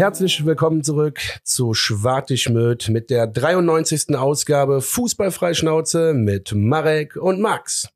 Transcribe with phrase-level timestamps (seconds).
[0.00, 4.16] Herzlich willkommen zurück zu Schwartigmüt mit der 93.
[4.16, 7.86] Ausgabe Fußballfreischnauze mit Marek und Max.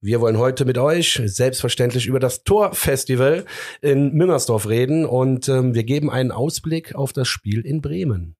[0.00, 3.44] Wir wollen heute mit euch selbstverständlich über das Torfestival
[3.82, 8.34] in Müngersdorf reden und ähm, wir geben einen Ausblick auf das Spiel in Bremen.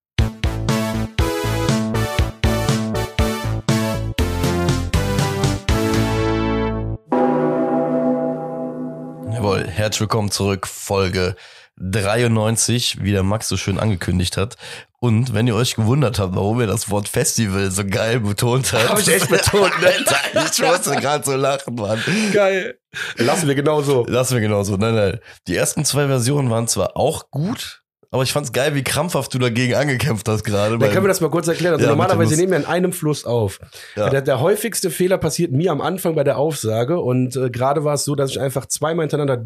[9.34, 11.36] Jawohl, herzlich willkommen zurück, Folge
[11.78, 14.56] 93, wie der Max so schön angekündigt hat.
[14.98, 18.88] Und wenn ihr euch gewundert habt, warum er das Wort Festival so geil betont hat.
[18.88, 19.90] Hab ich echt betont, ne?
[20.50, 22.02] ich musste gerade so lachen, Mann.
[22.32, 22.78] Geil.
[23.16, 24.06] Lassen wir genauso.
[24.08, 24.76] Lassen wir genauso.
[24.76, 25.20] Nein, nein.
[25.48, 29.38] Die ersten zwei Versionen waren zwar auch gut, aber ich fand's geil, wie krampfhaft du
[29.38, 30.78] dagegen angekämpft hast gerade.
[30.78, 31.74] Dann können wir das mal kurz erklären.
[31.74, 33.58] Also Ja, normalerweise nehmen wir in einem Fluss auf.
[33.96, 34.08] Ja.
[34.08, 37.94] Der, der häufigste Fehler passiert mir am Anfang bei der Aufsage und äh, gerade war
[37.94, 39.44] es so, dass ich einfach zweimal hintereinander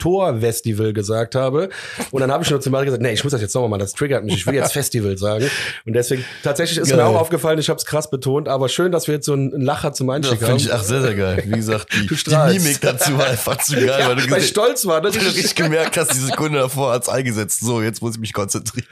[0.00, 1.68] Tor-Festival gesagt habe.
[2.10, 3.80] Und dann habe ich nur zu Mario gesagt, nee, ich muss das jetzt nochmal machen,
[3.80, 5.48] das triggert mich, ich will jetzt Festival sagen.
[5.86, 7.06] Und deswegen, tatsächlich ist mir Geil.
[7.06, 9.92] auch aufgefallen, ich habe es krass betont, aber schön, dass wir jetzt so einen Lacher
[9.92, 10.58] zum Ja, Einstieg finde haben.
[10.58, 11.42] ich auch sehr, sehr geil.
[11.46, 12.58] Wie gesagt, die, die.
[12.58, 15.00] Mimik dazu war einfach zu geil, ja, weil du weil stolz war.
[15.00, 15.08] Ne?
[15.14, 17.60] richtig gemerkt hast, die Sekunde davor hat's eingesetzt.
[17.60, 18.88] So, jetzt muss ich mich konzentrieren.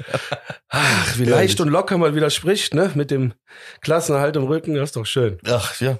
[0.68, 2.90] Ach, wie leicht und locker man wieder spricht, ne?
[2.94, 3.32] Mit dem
[3.80, 5.38] Klassenerhalt im Rücken, das ist doch schön.
[5.46, 5.98] Ach ja.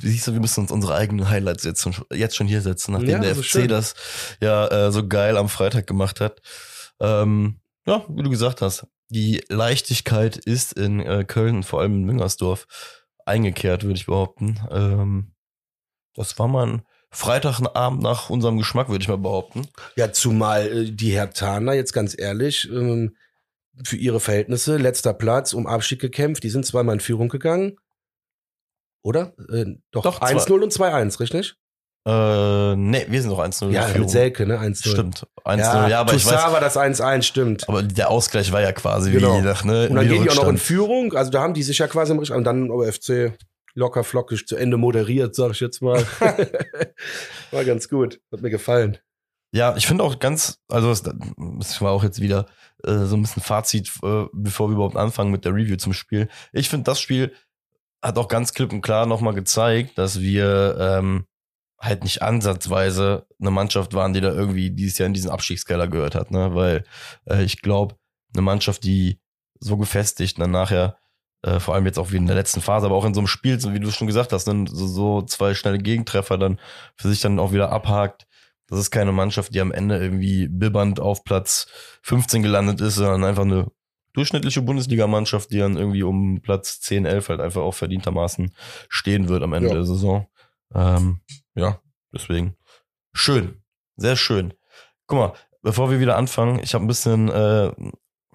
[0.00, 3.10] Siehst du, wir müssen uns unsere eigenen Highlights jetzt schon, jetzt schon hier setzen, nachdem
[3.10, 3.68] Ja, der so FC schön.
[3.68, 3.94] das
[4.40, 6.40] ja äh, so geil am Freitag gemacht hat.
[7.00, 11.96] Ähm, ja, wie du gesagt hast, die Leichtigkeit ist in äh, Köln und vor allem
[11.96, 12.66] in Müngersdorf
[13.26, 14.60] eingekehrt, würde ich behaupten.
[14.70, 15.34] Ähm,
[16.14, 19.68] das war mal ein Freitagabend nach unserem Geschmack, würde ich mal behaupten.
[19.96, 23.16] Ja, zumal äh, die Hertaner, jetzt ganz ehrlich, ähm,
[23.84, 26.42] für ihre Verhältnisse, letzter Platz, um Abstieg gekämpft.
[26.42, 27.76] Die sind zweimal in Führung gegangen.
[29.02, 29.34] Oder?
[29.52, 31.54] Äh, doch, Doch, 1-0 und 2-1, richtig?
[32.04, 34.00] Äh, nee, wir sind noch 1-0 in Ja, Führung.
[34.02, 34.58] mit Selke, ne?
[34.58, 34.88] 1-0.
[34.88, 35.26] Stimmt.
[35.44, 37.68] 1-0, Ja, ja, aber ich Toussaint weiß, war das 1-1, stimmt.
[37.68, 39.38] aber der Ausgleich war ja quasi Genau.
[39.38, 39.88] wie nach, ne?
[39.88, 40.58] Und dann gehen die auch noch in.
[40.58, 41.14] Führung.
[41.14, 43.32] Also da haben die sich ja quasi im Richt- und dann aber FC
[43.74, 46.04] locker flockig zu Ende moderiert, sag ich jetzt mal.
[47.50, 48.20] war ganz gut.
[48.32, 48.98] Hat mir gefallen.
[49.54, 52.46] Ja, ich finde auch ganz, also es, das war auch jetzt wieder
[52.84, 56.28] äh, so ein bisschen Fazit, äh, bevor wir überhaupt anfangen mit der Review zum Spiel.
[56.52, 57.32] Ich finde, das Spiel
[58.02, 61.26] hat auch ganz klipp und klar nochmal gezeigt, dass wir ähm,
[61.80, 66.14] halt nicht ansatzweise eine Mannschaft waren, die da irgendwie dieses Jahr in diesen Abstiegskeller gehört
[66.14, 66.54] hat, ne?
[66.54, 66.84] Weil
[67.28, 67.96] äh, ich glaube,
[68.34, 69.20] eine Mannschaft, die
[69.58, 70.96] so gefestigt dann nachher,
[71.42, 73.26] äh, vor allem jetzt auch wie in der letzten Phase, aber auch in so einem
[73.26, 74.64] Spiel, so wie du schon gesagt hast, ne?
[74.68, 76.60] so, so zwei schnelle Gegentreffer dann
[76.96, 78.26] für sich dann auch wieder abhakt.
[78.68, 81.66] Das ist keine Mannschaft, die am Ende irgendwie bibbernd auf Platz
[82.02, 83.66] 15 gelandet ist, sondern einfach eine
[84.14, 88.54] durchschnittliche Bundesligamannschaft, die dann irgendwie um Platz 10, 11 halt einfach auch verdientermaßen
[88.88, 89.74] stehen wird am Ende Ja.
[89.74, 90.26] der Saison.
[90.74, 91.20] Ähm,
[91.54, 91.80] ja,
[92.12, 92.56] deswegen
[93.12, 93.62] schön,
[93.96, 94.54] sehr schön.
[95.06, 97.72] Guck mal, bevor wir wieder anfangen, ich habe ein bisschen, äh,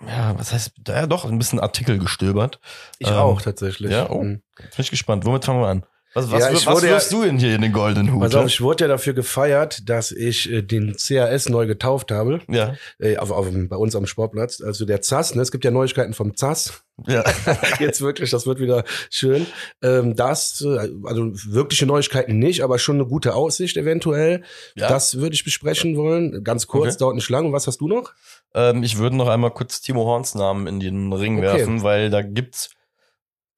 [0.05, 2.59] ja, was heißt, ja doch, ein bisschen Artikel gestöbert.
[2.99, 3.91] Ich Ähm, auch tatsächlich.
[3.91, 4.21] ja, oh.
[4.23, 4.43] Mhm.
[4.57, 5.25] Bin ich gespannt.
[5.25, 5.85] Womit fangen wir an?
[6.17, 8.23] Was, was, Ja, ich was wurde ja- du denn hier in den goldenen Hut?
[8.23, 12.41] Also ich wurde ja dafür gefeiert, dass ich äh, den CAS neu getauft habe.
[12.49, 14.59] ja, Äh, auf, auf, bei uns am Sportplatz.
[14.61, 15.43] Also der ZAS, ne?
[15.43, 16.81] es gibt ja Neuigkeiten vom ZAS.
[17.07, 17.23] ja.
[17.79, 19.45] Jetzt wirklich, das wird wieder schön.
[19.83, 24.41] Ähm, das, äh, also wirkliche Neuigkeiten nicht, aber schon eine gute Aussicht eventuell.
[24.75, 24.87] ja.
[24.87, 26.43] Das würde ich besprechen wollen.
[26.43, 26.97] Ganz kurz, Okay.
[26.99, 27.45] dauert nicht lang.
[27.45, 28.13] Und was hast du noch?
[28.55, 31.45] Ähm, ich würde noch einmal kurz Timo Horns Namen in den Ring Okay.
[31.59, 32.71] werfen, weil da gibt's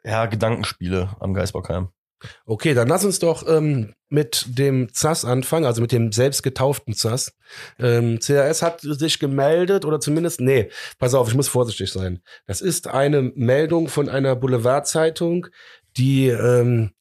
[0.03, 1.87] ja Gedankenspiele am Geisbockheim.
[2.45, 6.93] Okay, dann lass uns doch ähm, mit dem ZAS anfangen, also mit dem selbst getauften
[6.93, 7.33] ZAS.
[7.79, 12.21] Ähm, CAS hat sich gemeldet oder zumindest, nee, pass auf, ich muss vorsichtig sein.
[12.45, 15.47] Das ist eine Meldung von einer Boulevardzeitung,
[15.97, 16.91] die, ähm,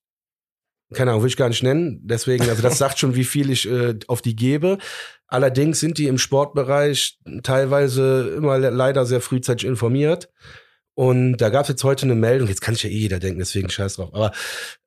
[0.94, 2.00] keine Ahnung, will ich gar nicht nennen.
[2.04, 4.78] Deswegen, also das sagt schon, wie viel ich äh, auf die gebe.
[5.26, 10.30] Allerdings sind die im Sportbereich teilweise immer le- leider sehr frühzeitig informiert.
[10.98, 13.38] Und da gab es jetzt heute eine Meldung, jetzt kann ich ja eh jeder denken,
[13.38, 14.12] deswegen scheiß drauf.
[14.12, 14.32] Aber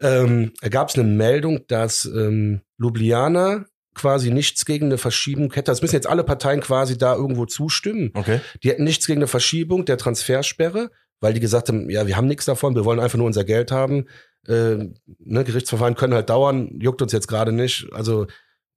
[0.01, 3.63] ähm, da gab es eine Meldung, dass ähm, Ljubljana
[3.95, 5.71] quasi nichts gegen eine Verschiebung hätte.
[5.71, 8.11] Das müssen jetzt alle Parteien quasi da irgendwo zustimmen.
[8.13, 8.41] Okay.
[8.61, 10.91] Die hätten nichts gegen eine Verschiebung der Transfersperre,
[11.21, 13.71] weil die gesagt haben, ja, wir haben nichts davon, wir wollen einfach nur unser Geld
[13.71, 14.07] haben.
[14.49, 17.87] Äh, ne, Gerichtsverfahren können halt dauern, juckt uns jetzt gerade nicht.
[17.93, 18.27] Also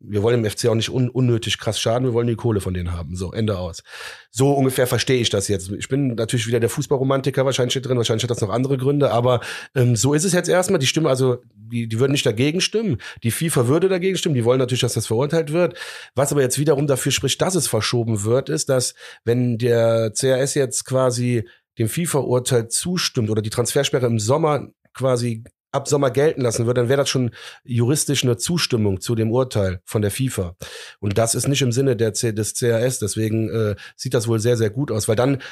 [0.07, 2.75] wir wollen dem FC auch nicht un unnötig krass schaden, wir wollen die Kohle von
[2.75, 3.17] denen haben.
[3.17, 3.83] So, Ende aus.
[4.31, 5.71] So ungefähr verstehe ich das jetzt.
[5.71, 9.11] Ich bin natürlich wieder der Fußballromantiker wahrscheinlich hier drin, wahrscheinlich hat das noch andere Gründe,
[9.11, 9.41] aber
[9.75, 10.79] ähm, so ist es jetzt erstmal.
[10.79, 12.99] Die Stimmen, also die, die würden nicht dagegen stimmen.
[13.23, 15.79] Die FIFA würde dagegen stimmen, die wollen natürlich, dass das verurteilt wird.
[16.15, 20.55] Was aber jetzt wiederum dafür spricht, dass es verschoben wird, ist, dass wenn der CRS
[20.55, 21.49] jetzt quasi
[21.79, 25.45] dem FIFA-Urteil zustimmt oder die Transfersperre im Sommer quasi
[25.75, 27.31] ab Sommer gelten lassen würde, dann wäre das schon
[27.65, 30.57] juristisch eine Zustimmung zu dem Urteil von der FIFA.
[31.01, 32.99] Und das ist nicht im Sinne der C des CAS.
[32.99, 35.43] Deswegen äh, sieht das wohl sehr, sehr gut aus, weil dann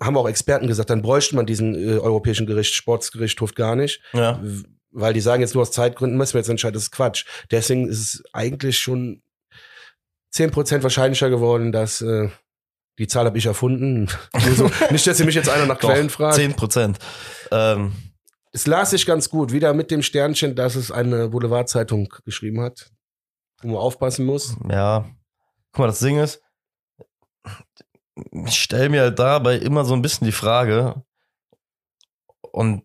[0.00, 4.00] haben auch Experten gesagt, dann bräuchte man diesen äh, Europäischen Gericht, Sportsgerichtshof gar nicht.
[4.12, 4.42] Ja.
[4.90, 7.24] Weil die sagen jetzt nur aus Zeitgründen müssen wir jetzt entscheiden, das ist Quatsch.
[7.50, 9.22] Deswegen ist es eigentlich schon
[10.30, 12.28] zehn Prozent wahrscheinlicher geworden, dass äh,
[12.98, 14.08] die Zahl habe ich erfunden.
[14.56, 16.36] so, nicht, dass ihr mich jetzt einer nach Doch, Quellen fragt.
[16.36, 16.98] 10 Prozent.
[17.50, 17.92] Ähm,
[18.54, 22.92] Es las sich ganz gut, wieder mit dem Sternchen, dass es eine Boulevardzeitung geschrieben hat,
[23.62, 24.56] wo man aufpassen muss.
[24.70, 25.04] ja.
[25.72, 26.40] Guck mal, das Ding ist,
[28.30, 31.02] ich stelle mir halt dabei immer so ein bisschen die Frage,
[32.52, 32.84] und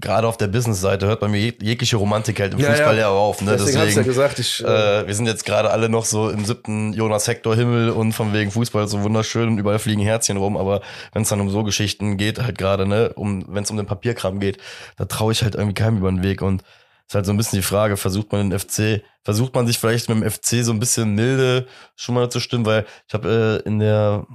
[0.00, 3.00] gerade auf der Business-Seite hört bei mir jeg- jegliche Romantik halt im Ja, Fußball ja.
[3.02, 3.40] ja, auf.
[3.42, 3.52] Ne?
[3.52, 6.28] Deswegen, hab's ja Deswegen, gesagt, ich, äh, äh, wir sind jetzt gerade alle noch so
[6.30, 10.02] im siebten Jonas Hector Himmel und von wegen Fußball ist so wunderschön und überall fliegen
[10.02, 10.82] Herzchen rum, aber
[11.12, 13.86] wenn es dann um so Geschichten geht, halt gerade, ne, um, wenn es um den
[13.86, 14.58] Papierkram geht,
[14.96, 16.62] da traue ich halt irgendwie keinem über den Weg und
[17.08, 20.08] ist halt so ein bisschen die Frage, versucht man den FC, versucht man sich vielleicht
[20.08, 23.68] mit dem FC so ein bisschen milde schon mal zu stimmen, weil ich habe äh,
[23.68, 24.26] in der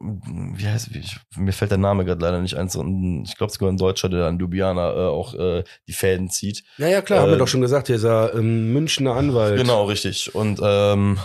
[0.00, 3.36] wie heißt wie, ich, mir fällt der Name gerade leider nicht ein, so ein, ich
[3.36, 6.64] glaube sogar ein Deutscher, der an Ljubljana äh, auch äh, die Fäden zieht.
[6.78, 9.58] ja, ja, klar, haben wir äh, doch schon gesagt, dieser ähm, Münchner Anwalt.
[9.58, 10.34] Genau, richtig.
[10.34, 11.18] Und ähm,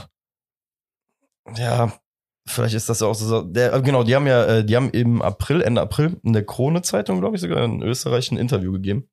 [1.57, 1.93] ja,
[2.47, 3.41] vielleicht ist das ja auch so.
[3.41, 6.45] Der, äh, genau, die haben ja, äh, die haben im April, Ende April in der
[6.45, 9.09] Krone-Zeitung, glaube ich, sogar in Österreich ein Interview gegeben.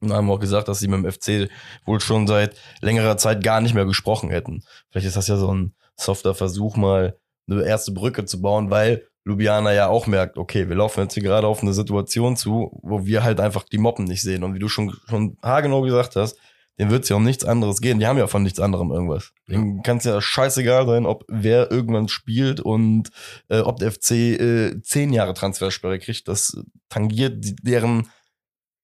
[0.00, 1.48] Und haben auch gesagt, dass sie mit dem FC
[1.86, 4.64] wohl schon seit längerer Zeit gar nicht mehr gesprochen hätten.
[4.90, 7.16] Vielleicht ist das ja so ein softer Versuch, mal
[7.54, 11.22] eine erste Brücke zu bauen, weil Ljubljana ja auch merkt, okay, wir laufen jetzt hier
[11.22, 14.42] gerade auf eine Situation zu, wo wir halt einfach die Moppen nicht sehen.
[14.42, 16.36] Und wie du schon, schon haargenau gesagt hast,
[16.78, 18.00] denen wird es ja um nichts anderes gehen.
[18.00, 19.32] Die haben ja von nichts anderem irgendwas.
[19.48, 23.10] Denen kann es ja scheißegal sein, ob wer irgendwann spielt und
[23.48, 26.26] äh, ob der FC äh, zehn Jahre Transfersperre kriegt.
[26.26, 26.56] Das
[26.88, 28.08] tangiert die- deren,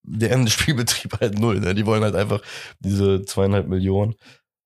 [0.05, 1.61] deren Spielbetrieb halt null.
[1.61, 1.75] Ne?
[1.75, 2.43] Die wollen halt einfach
[2.79, 4.15] diese zweieinhalb Millionen.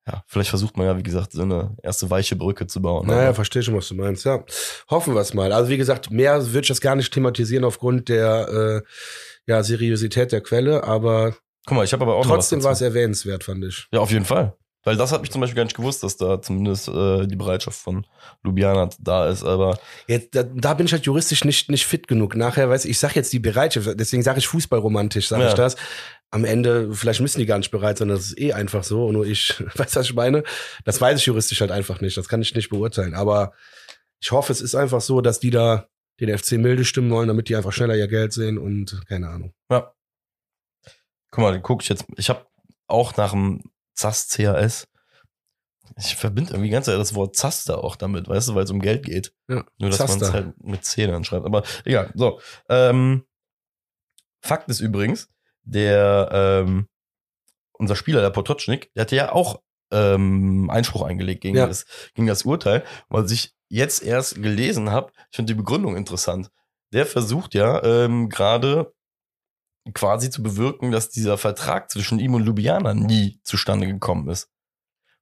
[0.07, 3.07] Ja, vielleicht versucht man ja, wie gesagt, so eine erste weiche Brücke zu bauen.
[3.07, 4.25] Naja, Aber- verstehe schon, was du meinst.
[4.25, 4.43] Ja,
[4.91, 5.53] hoffen wir es mal.
[5.53, 8.89] Also wie gesagt, mehr würde ich das gar nicht thematisieren aufgrund der äh,
[9.47, 11.35] ja, Seriosität der Quelle, aber
[11.67, 13.87] Guck mal, ich habe aber auch trotzdem war es erwähnenswert, fand ich.
[13.93, 14.57] Ja, auf jeden Fall.
[14.85, 17.79] Weil das hat mich zum Beispiel gar nicht gewusst, dass da zumindest äh, die Bereitschaft
[17.79, 18.05] von
[18.45, 19.45] Ljubljana da ist.
[19.45, 19.79] Aber
[20.09, 22.35] Jetzt, da, da bin ich halt juristisch nicht, nicht fit genug.
[22.35, 25.49] Nachher weiß ich, ich sage jetzt die Bereitschaft, deswegen sage ich Fußballromantisch, sage Ja.
[25.51, 25.77] ich das.
[26.33, 29.13] Am Ende, vielleicht müssen die gar nicht bereit sein, das ist eh einfach so.
[29.13, 30.43] Nur ich, weißt du, was ich meine?
[30.85, 32.17] Das weiß ich juristisch halt einfach nicht.
[32.17, 33.15] Das kann ich nicht beurteilen.
[33.15, 33.53] Aber
[34.21, 35.89] ich hoffe, es ist einfach so, dass die da
[36.21, 39.55] den FC milde stimmen wollen, damit die einfach schneller ihr Geld sehen und keine Ahnung.
[39.71, 39.93] ja.
[41.31, 42.05] Guck mal, guck ich jetzt.
[42.17, 42.47] Ich habe
[42.87, 43.63] auch nach dem
[43.95, 44.87] ZAS CAS.
[45.99, 49.05] Ich verbinde irgendwie ganz das Wort Zaster auch damit, weißt du, weil es um Geld
[49.05, 49.33] geht.
[49.49, 51.47] Ja, Nur, dass man es halt mit C dann schreibt.
[51.47, 52.13] Aber egal.
[52.15, 52.41] So.
[52.69, 53.25] Ähm,
[54.41, 55.31] Fakt ist übrigens,
[55.65, 56.29] der
[56.65, 56.89] ähm,
[57.73, 59.61] unser Spieler, der Potocznik, der hatte ja auch
[59.91, 61.67] ähm, Einspruch eingelegt gegen, Ja.
[61.67, 66.51] das, gegen das Urteil, weil ich jetzt erst gelesen habe, ich finde die Begründung interessant.
[66.93, 68.93] Der versucht ja ähm, gerade
[69.95, 74.49] quasi zu bewirken, dass dieser Vertrag zwischen ihm und Ljubljana nie zustande gekommen ist.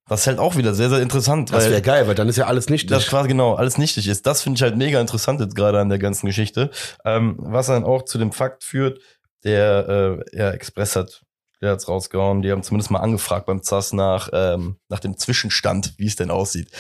[0.08, 1.52] Das ist halt auch wieder sehr, sehr interessant.
[1.52, 4.26] Das wäre geil, weil dann ist ja alles nicht das quasi genau alles nichtig ist.
[4.26, 6.70] Das finde ich halt mega interessant jetzt gerade an der ganzen Geschichte.
[7.04, 9.00] Ähm, was dann auch zu dem Fakt führt,
[9.44, 11.22] der äh, ja, Express hat
[11.60, 12.42] der hat's rausgehauen.
[12.42, 16.31] Die haben zumindest mal angefragt beim ZAS nach, ähm, nach dem Zwischenstand, wie es denn
[16.31, 16.70] aussieht.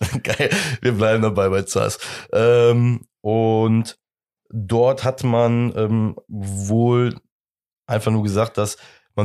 [0.22, 1.98] Geil, wir bleiben dabei bei ZAS.
[2.32, 3.98] Ähm, und
[4.48, 7.16] dort hat man ähm, wohl
[7.86, 8.76] einfach nur gesagt, dass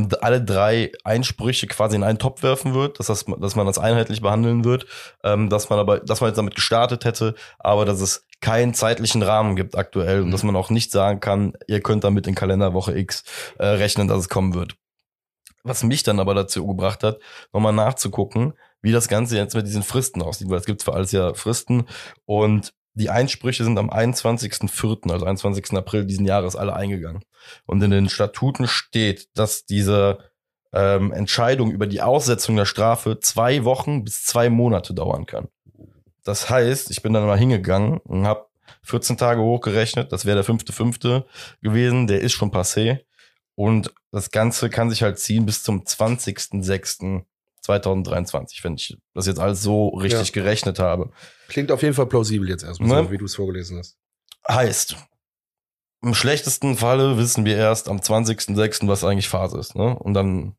[0.02, 3.78] man alle drei Einsprüche quasi in einen Topf werfen wird, dass, das, dass man das
[3.78, 4.86] einheitlich behandeln wird,
[5.24, 9.24] ähm, dass man aber, dass man jetzt damit gestartet hätte, aber dass es keinen zeitlichen
[9.24, 12.98] Rahmen gibt aktuell und dass man auch nicht sagen kann, ihr könnt damit in Kalenderwoche
[12.98, 13.24] X
[13.58, 14.76] äh, rechnen, dass es kommen wird.
[15.64, 17.20] Was mich dann aber dazu gebracht hat,
[17.52, 21.12] nochmal nachzugucken, wie das Ganze jetzt mit diesen Fristen aussieht, weil es gibt für alles
[21.12, 21.88] ja Fristen
[22.26, 25.74] und die Einsprüche sind am 21.04., also 21.
[25.74, 27.24] April diesen Jahres alle eingegangen.
[27.66, 30.20] Und in den Statuten steht, dass diese
[30.74, 35.50] ähm, Entscheidung über die Aussetzung der Strafe zwei Wochen bis zwei Monate dauern kann.
[36.24, 38.48] Das heißt, ich bin dann mal hingegangen und habe
[38.84, 41.26] 14 Tage hochgerechnet, das wäre der fünfte fünfte
[41.62, 43.02] gewesen, der ist schon passé.
[43.56, 45.86] Und das Ganze kann sich halt ziehen bis zum
[47.68, 50.34] 20.06.2023, wenn ich das jetzt alles so richtig Ja.
[50.34, 51.12] gerechnet habe.
[51.48, 53.08] Klingt auf jeden Fall plausibel jetzt erstmal, Ne?
[53.08, 53.98] so, wie du es vorgelesen hast.
[54.48, 54.96] Heißt,
[56.02, 59.76] im schlechtesten Falle wissen wir erst am 20.06., was eigentlich Phase ist.
[59.76, 59.98] Ne?
[59.98, 60.56] Und dann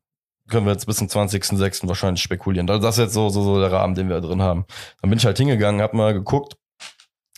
[0.49, 1.87] können wir jetzt bis zum 20.06.
[1.87, 2.69] wahrscheinlich spekulieren.
[2.69, 4.65] Also das ist jetzt so, so, so der Rahmen, den wir da drin haben.
[5.01, 6.55] Dann bin ich halt hingegangen, hab mal geguckt,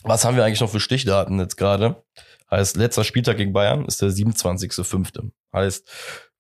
[0.04, 2.04] was haben wir eigentlich noch für Stichdaten jetzt gerade.
[2.50, 5.32] Heißt, letzter Spieltag gegen Bayern ist der 27.05.
[5.54, 5.88] Heißt,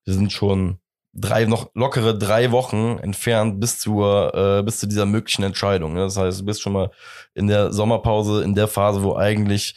[0.05, 0.79] wir sind schon
[1.13, 5.93] drei, noch lockere drei Wochen entfernt bis zur, äh, bis zu dieser möglichen Entscheidung.
[5.93, 6.01] Ne?
[6.01, 6.91] Das heißt, du bist schon mal
[7.33, 9.75] in der Sommerpause, in der Phase, wo eigentlich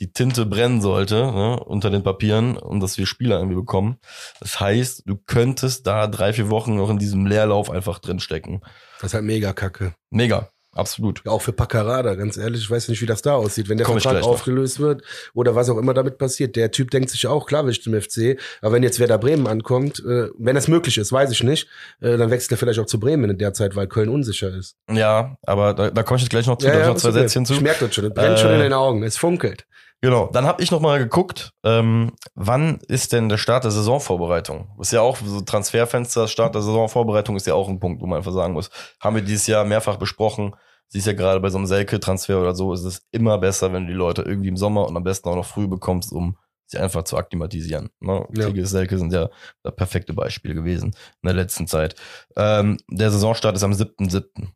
[0.00, 3.98] die Tinte brennen sollte, ne, unter den Papieren und dass wir Spieler irgendwie bekommen.
[4.40, 8.62] Das heißt, du könntest da drei, vier Wochen noch in diesem Leerlauf einfach drinstecken.
[9.00, 9.94] Das ist halt mega kacke.
[10.10, 10.50] Mega.
[10.74, 11.22] Absolut.
[11.26, 13.86] Ja, auch für Paccarada, ganz ehrlich, ich weiß nicht, wie das da aussieht, wenn der
[13.86, 14.28] Komm Vertrag noch.
[14.28, 15.02] aufgelöst wird
[15.34, 16.56] oder was auch immer damit passiert.
[16.56, 19.46] Der Typ denkt sich auch, klar will ich zum FC, aber wenn jetzt Werder Bremen
[19.46, 21.68] ankommt, äh, wenn das möglich ist, weiß ich nicht,
[22.00, 24.76] äh, dann wechselt er vielleicht auch zu Bremen in der Zeit, weil Köln unsicher ist.
[24.90, 26.66] Ja, aber da, da komme ich jetzt gleich noch zu.
[26.66, 27.10] da hab ich noch zwei.
[27.12, 27.52] Sätzchen zu.
[27.54, 29.66] Ich merke das schon, das brennt schon Äh, in den Augen, es funkelt.
[30.04, 34.68] Genau, dann habe ich noch mal geguckt, ähm, wann ist denn der Start der Saisonvorbereitung?
[34.80, 38.18] Ist ja auch so Transferfenster, Start der Saisonvorbereitung ist ja auch ein Punkt, wo man
[38.18, 38.68] einfach sagen muss.
[39.00, 40.56] Haben wir dieses Jahr mehrfach besprochen.
[40.88, 43.92] Siehst ja gerade bei so einem Selke-Transfer oder so, ist es immer besser, wenn du
[43.92, 47.04] die Leute irgendwie im Sommer und am besten auch noch früh bekommst, um sie einfach
[47.04, 47.90] zu akklimatisieren.
[48.00, 48.26] Ne?
[48.36, 48.46] Ja.
[48.46, 49.30] Tigges, Selke sind ja
[49.62, 51.94] das perfekte Beispiel gewesen in der letzten Zeit.
[52.36, 54.48] Ähm, der Saisonstart ist am 7.7.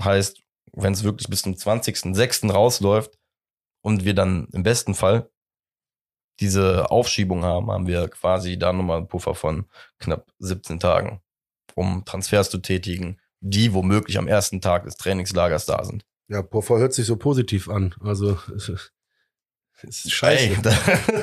[0.00, 0.40] Heißt,
[0.72, 2.52] wenn es wirklich bis zum 20.06.
[2.52, 3.18] rausläuft,
[3.84, 5.28] und wir dann im besten Fall
[6.40, 9.66] diese Aufschiebung haben, haben wir quasi da nochmal einen Puffer von
[9.98, 11.20] knapp 17 Tagen,
[11.74, 16.04] um Transfers zu tätigen, die womöglich am ersten Tag des Trainingslagers da sind.
[16.28, 18.90] Ja, Poffer hört sich so positiv an, also es ist-
[19.82, 20.44] es ist scheiße.
[20.46, 20.56] Ey,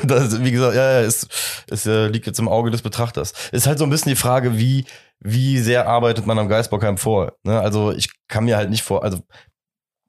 [0.04, 1.28] das, wie gesagt, ja, ja, es,
[1.70, 3.34] es äh, liegt jetzt im Auge des Betrachters.
[3.52, 4.86] Ist halt so ein bisschen die Frage, wie,
[5.20, 7.34] wie sehr arbeitet man am Geistbockheim vor?
[7.44, 7.60] Ne?
[7.60, 9.24] Also ich kann mir halt nicht vor, also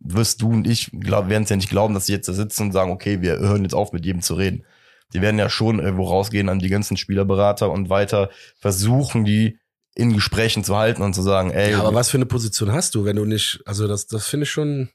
[0.04, 2.64] wirst du und ich glaub, werden es ja nicht glauben, dass sie jetzt da sitzen
[2.64, 4.64] und sagen, okay, wir hören jetzt auf, mit jedem zu reden.
[5.12, 9.58] Die werden ja schon irgendwo rausgehen an die ganzen Spielerberater und weiter versuchen, die
[9.94, 12.94] in Gesprächen zu halten und zu sagen, ey, Ja, aber was für eine Position hast
[12.94, 14.88] du, wenn du nicht, also das, das finde ich schon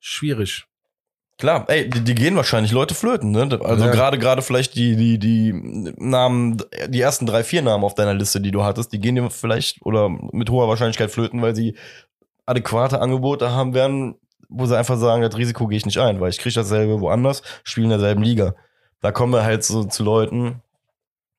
[0.00, 0.64] schwierig.
[1.38, 3.58] Klar, ey, die, die gehen wahrscheinlich Leute flöten, ne?
[3.64, 3.90] Also Ja.
[3.92, 5.52] gerade gerade vielleicht die die die
[5.98, 9.28] Namen, die ersten drei vier Namen auf deiner Liste, die du hattest, die gehen dir
[9.30, 11.74] vielleicht oder mit hoher Wahrscheinlichkeit flöten, weil sie
[12.46, 14.14] adäquate Angebote haben werden,
[14.52, 17.42] wo sie einfach sagen, das Risiko gehe ich nicht ein, weil ich kriege dasselbe woanders,
[17.64, 18.54] spiele in derselben Liga.
[19.00, 20.62] Da kommen wir halt so zu Leuten,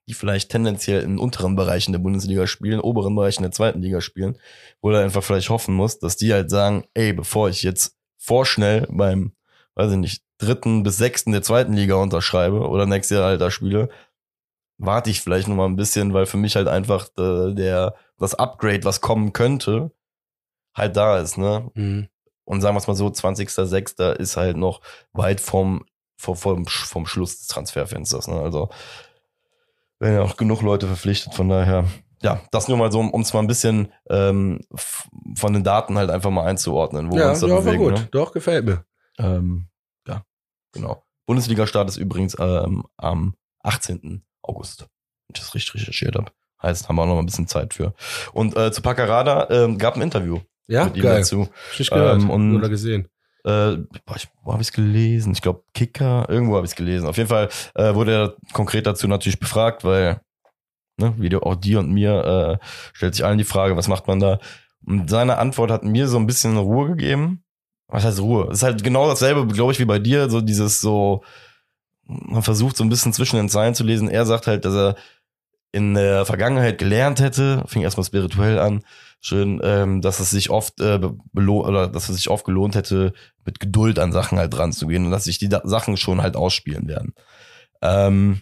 [0.08, 4.38] die vielleicht tendenziell in unteren Bereichen der Bundesliga spielen, oberen Bereichen der zweiten Liga spielen,
[4.82, 8.88] wo du einfach vielleicht hoffen musst, dass die halt sagen, ey, bevor ich jetzt vorschnell
[8.89, 9.34] beim
[9.75, 13.51] weiß ich nicht, dritten bis sechsten der zweiten Liga unterschreibe oder nächstes Jahr halt da
[13.51, 13.89] spiele,
[14.77, 18.36] warte ich vielleicht noch mal ein bisschen, weil für mich halt einfach äh, der, das
[18.36, 19.91] Upgrade, was kommen könnte,
[20.75, 21.72] halt da ist, ne?
[21.75, 22.08] Mhm.
[22.45, 24.13] Und sagen wir es mal so, 20.06.
[24.13, 24.81] ist halt noch
[25.13, 25.85] weit vom,
[26.17, 28.39] vom, vom, vom Schluss des Transferfensters, ne?
[28.41, 28.69] Also
[30.00, 31.85] werden ja auch genug Leute verpflichtet, von daher,
[32.21, 34.59] ja, das nur mal so, um es mal ein bisschen ähm,
[35.35, 37.83] von den Daten halt einfach mal einzuordnen, wo wir Ja, uns da ja, war bewegen.
[37.83, 37.93] gut.
[37.93, 38.07] Ne?
[38.12, 38.85] Doch, gefällt mir.
[39.17, 39.67] Ähm,
[40.07, 40.23] ja,
[40.73, 41.03] genau.
[41.25, 44.25] Bundesliga-Start ist übrigens ähm, am 18.
[44.41, 46.31] August, wenn ich das richtig recherchiert habe.
[46.62, 47.93] Heißt, haben wir auch noch mal ein bisschen Zeit für.
[48.33, 51.17] Und äh, zu Paccarada ähm, gab ein Interview Ja, mit geil.
[51.20, 51.48] dazu.
[51.77, 53.08] Ich gehört Ähm, und- oder gesehen.
[53.46, 55.34] Äh, boah, ich, wo habe ich es gelesen?
[55.34, 57.08] Ich glaube Kicker, irgendwo habe ich es gelesen.
[57.08, 60.22] Auf jeden Fall äh, wurde er konkret dazu natürlich befragt, weil,
[60.98, 64.08] ne, wie du, auch dir und mir, äh, stellt sich allen die Frage, was macht
[64.08, 64.39] man da?
[64.86, 67.43] Und seine Antwort hat mir so ein bisschen Ruhe gegeben.
[67.89, 68.48] Was heißt Ruhe?
[68.50, 71.24] Es ist halt genau dasselbe, glaube ich, wie bei dir, so dieses so,
[72.05, 74.10] man versucht so ein bisschen zwischen den Zeilen zu lesen.
[74.10, 74.96] Er sagt halt, dass er
[75.74, 78.84] in der Vergangenheit gelernt hätte, fing erstmal spirituell an,
[79.24, 81.00] schön, ähm, dass es sich oft äh,
[81.32, 83.13] belohnt oder dass es sich oft gelohnt hätte,
[83.46, 86.22] mit Geduld an Sachen halt dran zu gehen und dass sich die da Sachen schon
[86.22, 87.13] halt ausspielen werden.
[87.82, 88.42] Ähm,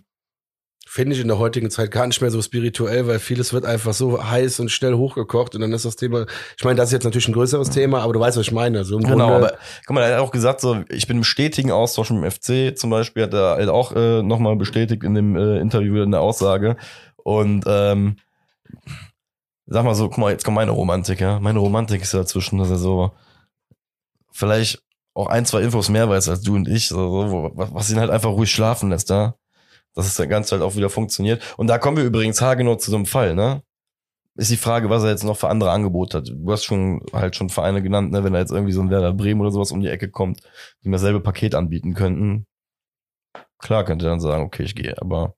[0.88, 3.94] Finde ich in der heutigen Zeit gar nicht mehr so spirituell, weil vieles wird einfach
[3.94, 6.26] so heiß und schnell hochgekocht und dann ist das Thema,
[6.58, 8.84] ich meine, das ist jetzt natürlich ein größeres Thema, aber du weißt, was ich meine.
[8.84, 11.24] So im Genau, Grunde, aber guck mal, er hat auch gesagt, so, ich bin im
[11.24, 15.14] stetigen Austausch mit dem FC zum Beispiel, hat er halt auch äh, nochmal bestätigt in
[15.14, 16.76] dem äh, Interview in der Aussage.
[17.16, 18.18] Und ähm,
[19.72, 21.40] sag mal so, guck mal, jetzt kommt meine Romantik, ja.
[21.40, 23.12] Meine Romantik ist ja dazwischen, dass er so
[24.32, 28.12] vielleicht auch ein, zwei Infos mehr weiß als du und ich, so, was ihn halt
[28.12, 29.36] einfach ruhig schlafen lässt, ja.
[29.94, 31.42] Dass es dann ganz halt auch wieder funktioniert.
[31.58, 33.64] Und da kommen wir übrigens haargenau zu so einem Fall, ne?
[34.36, 36.30] Ist die Frage, was er jetzt noch für andere Angebote hat.
[36.30, 38.24] Du hast schon halt schon Vereine genannt, ne?
[38.24, 40.42] Wenn da jetzt irgendwie so ein Werder Bremen oder sowas um die Ecke kommt,
[40.84, 42.46] die mir dasselbe Paket anbieten könnten.
[43.58, 45.36] Klar könnte er dann sagen, okay, ich gehe, aber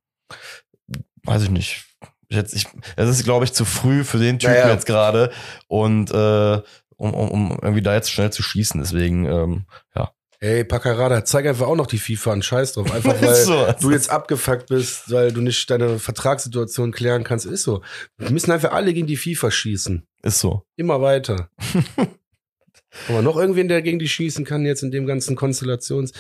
[1.23, 1.85] weiß ich nicht.
[2.33, 4.73] Jetzt, ich, es ist, glaube ich, zu früh für den Typen Ja, ja.
[4.73, 5.31] jetzt gerade
[5.67, 6.61] und äh,
[6.97, 8.79] um, um, um irgendwie da jetzt schnell zu schießen.
[8.79, 10.11] Deswegen, ähm, ja.
[10.39, 12.91] ey, Paccarada, zeig einfach auch noch die FIFA an, scheiß drauf.
[12.91, 13.67] Einfach weil so.
[13.81, 17.81] du jetzt abgefuckt bist, weil du nicht deine Vertragssituation klären kannst, ist so.
[18.17, 20.07] Wir müssen einfach alle gegen die FIFA schießen.
[20.23, 20.63] Ist so.
[20.75, 21.49] Immer weiter.
[23.09, 26.13] Aber noch irgendwen, der gegen die schießen kann jetzt in dem ganzen Konstellations.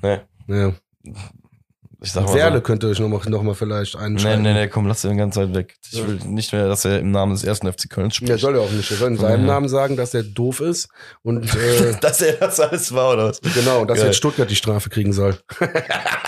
[0.00, 0.26] Ne.
[0.46, 0.74] Ja.
[2.02, 2.62] Ich sag mal Werle so.
[2.62, 4.42] könnte ich noch mal, noch mal vielleicht Nee, einschreiben.
[4.42, 5.76] nee, nee, komm, lass den ganz Zeit weg.
[5.92, 6.06] Ich Ja.
[6.06, 8.38] will nicht mehr, dass er im Namen des ersten FC Köln Ja, spricht.
[8.40, 8.90] soll er auch nicht.
[8.90, 9.46] Er soll in seinem.
[9.46, 10.88] Namen sagen, dass er doof ist
[11.22, 13.40] und äh, dass er das alles war, oder was?
[13.40, 14.06] genau, dass Geil.
[14.06, 15.36] jetzt Stuttgart die Strafe kriegen soll.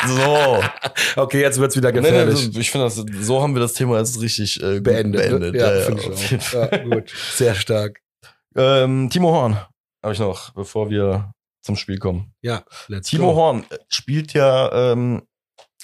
[0.07, 0.63] So.
[1.17, 2.51] Okay, jetzt wird's wieder Nee, nee, gefährlich.
[2.53, 5.21] so- ich finde, so haben wir das Thema jetzt richtig äh, beendet.
[5.23, 5.53] beendet.
[5.55, 5.59] ne?
[5.61, 6.73] Ja, ja, finde ich auf jeden auch.
[6.73, 7.13] Ja, gut.
[7.35, 8.01] Sehr stark.
[8.57, 9.59] Ähm, Timo Horn
[10.03, 12.33] habe ich noch, bevor wir zum Spiel kommen.
[12.41, 13.37] Ja, let's Timo go.
[13.37, 15.23] Horn spielt ja ähm,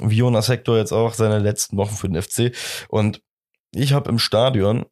[0.00, 2.54] wie Jonas Hector jetzt auch seine letzten Wochen für den FC.
[2.88, 3.22] Und
[3.74, 4.86] ich habe im Stadion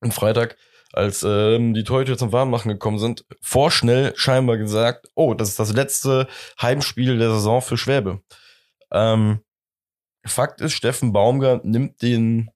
[0.00, 0.56] am Freitag,
[0.92, 5.72] als ähm, die Torhüter zum Warmmachen gekommen sind, vorschnell scheinbar gesagt, oh, das ist das
[5.72, 6.28] letzte
[6.60, 8.20] Heimspiel der Saison für Schwäbe.
[8.90, 9.40] Ähm,
[10.24, 12.50] Fakt ist, Steffen Baumgart nimmt den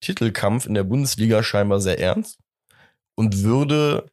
[0.00, 2.38] Titelkampf in der Bundesliga scheinbar sehr ernst
[3.14, 4.10] und würde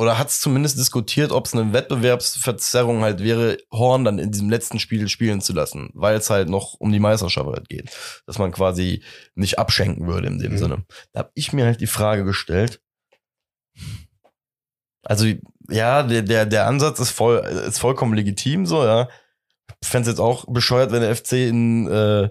[0.00, 4.48] oder hat es zumindest diskutiert, ob es eine Wettbewerbsverzerrung halt wäre, Horn dann in diesem
[4.48, 7.90] letzten Spiel spielen zu lassen, weil es halt noch um die Meisterschaft halt geht.
[8.24, 9.02] Dass man quasi
[9.34, 10.56] nicht abschenken würde in dem Mhm.
[10.58, 10.84] Sinne.
[11.12, 12.80] Da habe ich mir halt die Frage gestellt.
[15.02, 15.26] Also,
[15.68, 17.36] ja, der, der, der Ansatz ist voll,
[17.68, 19.06] ist vollkommen legitim, so, ja.
[19.82, 22.30] Fände es jetzt auch bescheuert, wenn der FC in, äh,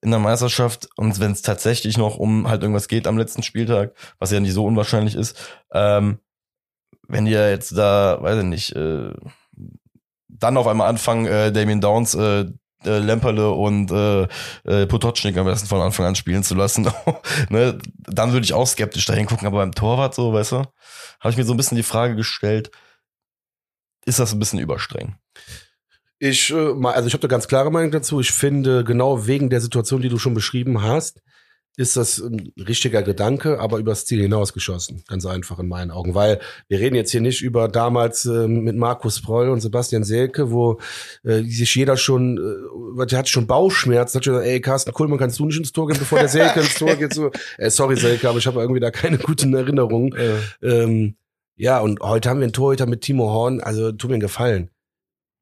[0.00, 3.94] in der Meisterschaft und wenn es tatsächlich noch um halt irgendwas geht am letzten Spieltag,
[4.18, 5.36] was ja nicht so unwahrscheinlich ist,
[5.72, 6.18] ähm,
[7.08, 9.12] wenn ja jetzt da, weiß ich nicht, äh,
[10.28, 12.46] dann auf einmal anfangen, äh, Damien Downs, äh,
[12.84, 14.22] äh, Lemperle und äh,
[14.64, 16.90] äh, Potocznik am besten von Anfang an spielen zu lassen,
[17.48, 20.56] ne, dann würde ich auch skeptisch dahin gucken, aber beim Torwart so, weißt du,
[21.20, 22.70] habe ich mir so ein bisschen die Frage gestellt,
[24.04, 25.16] ist das ein bisschen überstreng?
[26.18, 28.20] Ich, äh, also ich habe da ganz klare Meinung dazu.
[28.20, 31.20] Ich finde, genau wegen der Situation, die du schon beschrieben hast,
[31.76, 35.04] ist das ein richtiger Gedanke, aber übers Ziel hinausgeschossen.
[35.08, 36.14] Ganz einfach in meinen Augen.
[36.14, 36.38] Weil
[36.68, 40.78] wir reden jetzt hier nicht über damals äh, mit Markus Proll und Sebastian Selke, wo
[41.24, 42.36] äh, sich jeder schon,
[43.00, 45.72] äh, der hat schon Bauchschmerzen, hat schon gesagt, ey Carsten Kuhlmann, kannst du nicht ins
[45.72, 47.14] Tor gehen, bevor der Selke ins Tor geht?
[47.14, 50.14] So, äh, sorry Selke, aber ich habe irgendwie da keine guten Erinnerungen.
[50.62, 51.16] Ähm,
[51.56, 54.70] ja, und heute haben wir einen Torhüter mit Timo Horn, also tut mir einen Gefallen.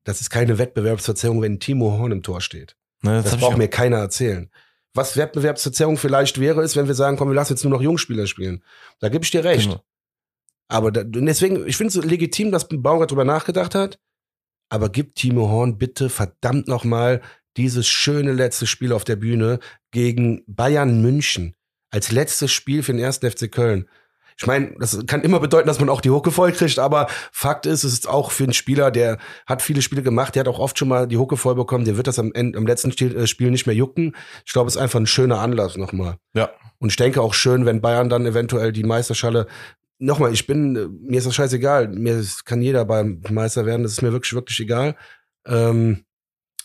[0.04, 2.76] Das ist keine Wettbewerbsverzerrung, wenn Timo Horn im Tor steht.
[3.02, 4.48] Ne, Das ich braucht auch- mir keiner erzählen.
[4.94, 8.26] Was Wettbewerbsverzerrung vielleicht wäre, ist, wenn wir sagen, komm, wir lassen jetzt nur noch Jungspieler
[8.26, 8.64] spielen.
[8.98, 9.68] Da gebe ich dir recht.
[9.68, 9.84] Genau.
[10.68, 13.98] Aber da, deswegen, ich finde es legitim, dass Baumgart drüber nachgedacht hat.
[14.68, 17.22] Aber gib Timo Horn bitte verdammt nochmal
[17.56, 19.58] dieses schöne letzte Spiel auf der Bühne
[19.90, 21.56] gegen Bayern München.
[21.90, 23.88] Als letztes Spiel für den ersten FC Köln.
[24.40, 27.66] Ich meine, das kann immer bedeuten, dass man auch die Hucke voll kriegt, aber Fakt
[27.66, 30.58] ist, es ist auch für einen Spieler, der hat viele Spiele gemacht, der hat auch
[30.58, 33.14] oft schon mal die Hucke voll bekommen, der wird das am, Ende, am letzten Spiel,
[33.14, 34.16] äh, Spiel nicht mehr jucken.
[34.46, 36.16] Ich glaube, es ist einfach ein schöner Anlass nochmal.
[36.32, 36.48] Ja.
[36.78, 39.46] Und ich denke auch schön, wenn Bayern dann eventuell die Meisterschale
[39.98, 41.88] nochmal, ich bin, äh, mir ist das scheißegal.
[41.88, 44.96] Mir kann jeder beim Meister werden, das ist mir wirklich, wirklich egal.
[45.46, 46.04] Ähm,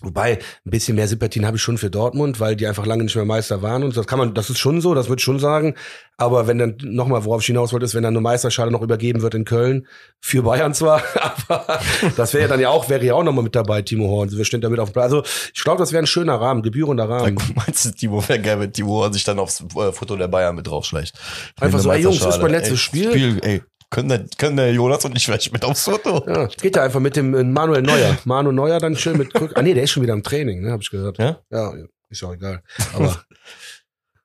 [0.06, 3.16] wobei, ein bisschen mehr Sympathien habe ich schon für Dortmund, weil die einfach lange nicht
[3.16, 3.84] mehr Meister waren.
[3.84, 5.76] Und das kann man, das ist schon so, das würde ich schon sagen.
[6.18, 9.22] Aber wenn dann nochmal, worauf ich hinaus wollte, ist, wenn dann eine Meisterschale noch übergeben
[9.22, 9.88] wird in Köln,
[10.22, 11.04] für Bayern zwar,
[11.50, 11.80] aber
[12.16, 14.32] das wäre ja dann ja auch, wäre ja auch nochmal mit dabei, Timo Horn.
[14.32, 15.06] Wir stehen damit auf dem Platz.
[15.06, 17.38] Also ich glaube, das wäre ein schöner Rahmen, gebührender Rahmen.
[17.56, 20.68] Meinst du, Timo wäre wenn Timo Horn sich dann aufs äh, Foto der Bayern mit
[20.68, 21.18] draufschleicht?
[21.60, 23.40] Einfach so, ey, Jungs, das ist mein letztes ey, Spiel.
[23.42, 23.62] Ey,
[23.96, 26.22] können der, können der Jonas und ich vielleicht mit aufs Foto?
[26.28, 28.18] Ja, geht ja einfach mit dem äh, Manuel Neuer.
[28.26, 29.54] Manu Neuer dann schön mit Krück.
[29.56, 31.18] Ah nee, der ist schon wieder im Training, ne, habe ich gehört.
[31.18, 31.42] Ja?
[31.50, 31.74] Ja,
[32.10, 32.62] ist auch egal.
[32.94, 33.24] Aber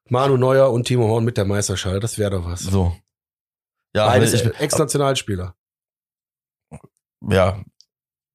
[0.08, 2.62] Manu Neuer und Timo Horn mit der Meisterschale, das wäre doch was.
[2.62, 2.96] So.
[3.94, 5.54] Ja, Beides Ex-Nationalspieler.
[7.28, 7.62] ja,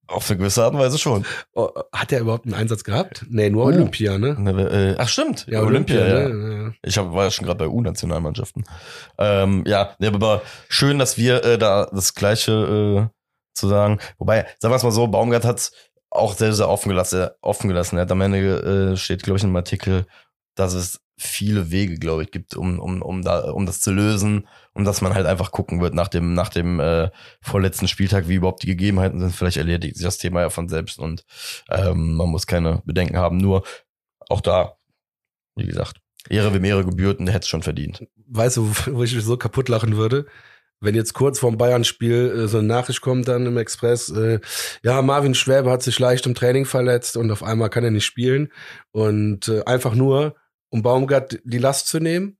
[0.07, 1.25] auf eine gewisse Art und Weise schon.
[1.53, 3.25] Oh, hat er überhaupt einen Einsatz gehabt?
[3.29, 3.67] Nee, nur Uh.
[3.67, 4.35] Olympia, ne?
[4.39, 6.29] Ne, äh, ach stimmt, Olympia, ja.
[6.29, 6.75] ne?
[6.83, 8.65] Ich hab, war ja schon gerade bei U-Nationalmannschaften.
[9.17, 13.15] Ähm, ja, ne, aber schön, dass wir äh, da das Gleiche äh,
[13.53, 13.99] zu sagen.
[14.17, 15.71] Wobei, sagen wir es mal so, Baumgart hat
[16.11, 17.29] auch sehr, sehr offen gelassen.
[17.41, 17.97] Offen gelassen.
[17.97, 20.05] Er hat am Ende äh, steht, glaube ich, in einem Artikel,
[20.55, 24.47] dass es viele Wege, glaube ich, gibt, um, um, um, da, um das zu lösen
[24.73, 27.09] und dass man halt einfach gucken wird nach dem, nach dem äh,
[27.41, 29.33] vorletzten Spieltag, wie überhaupt die Gegebenheiten sind.
[29.33, 31.25] Vielleicht erledigt sich das Thema ja von selbst und
[31.69, 33.37] ähm, man muss keine Bedenken haben.
[33.37, 33.63] Nur
[34.29, 34.77] auch da,
[35.55, 38.05] wie gesagt, Ehre wem Ehre gebührt und der hätte es schon verdient.
[38.27, 40.25] Weißt du, wo ich mich so kaputt lachen würde?
[40.81, 44.39] Wenn jetzt kurz vorm Bayern-Spiel äh, so eine Nachricht kommt dann im Express, äh,
[44.83, 48.05] ja, Marvin Schwäbe hat sich leicht im Training verletzt und auf einmal kann er nicht
[48.05, 48.51] spielen.
[48.91, 50.35] Und äh, einfach nur,
[50.75, 52.37] um Baumgart die Last zu nehmen.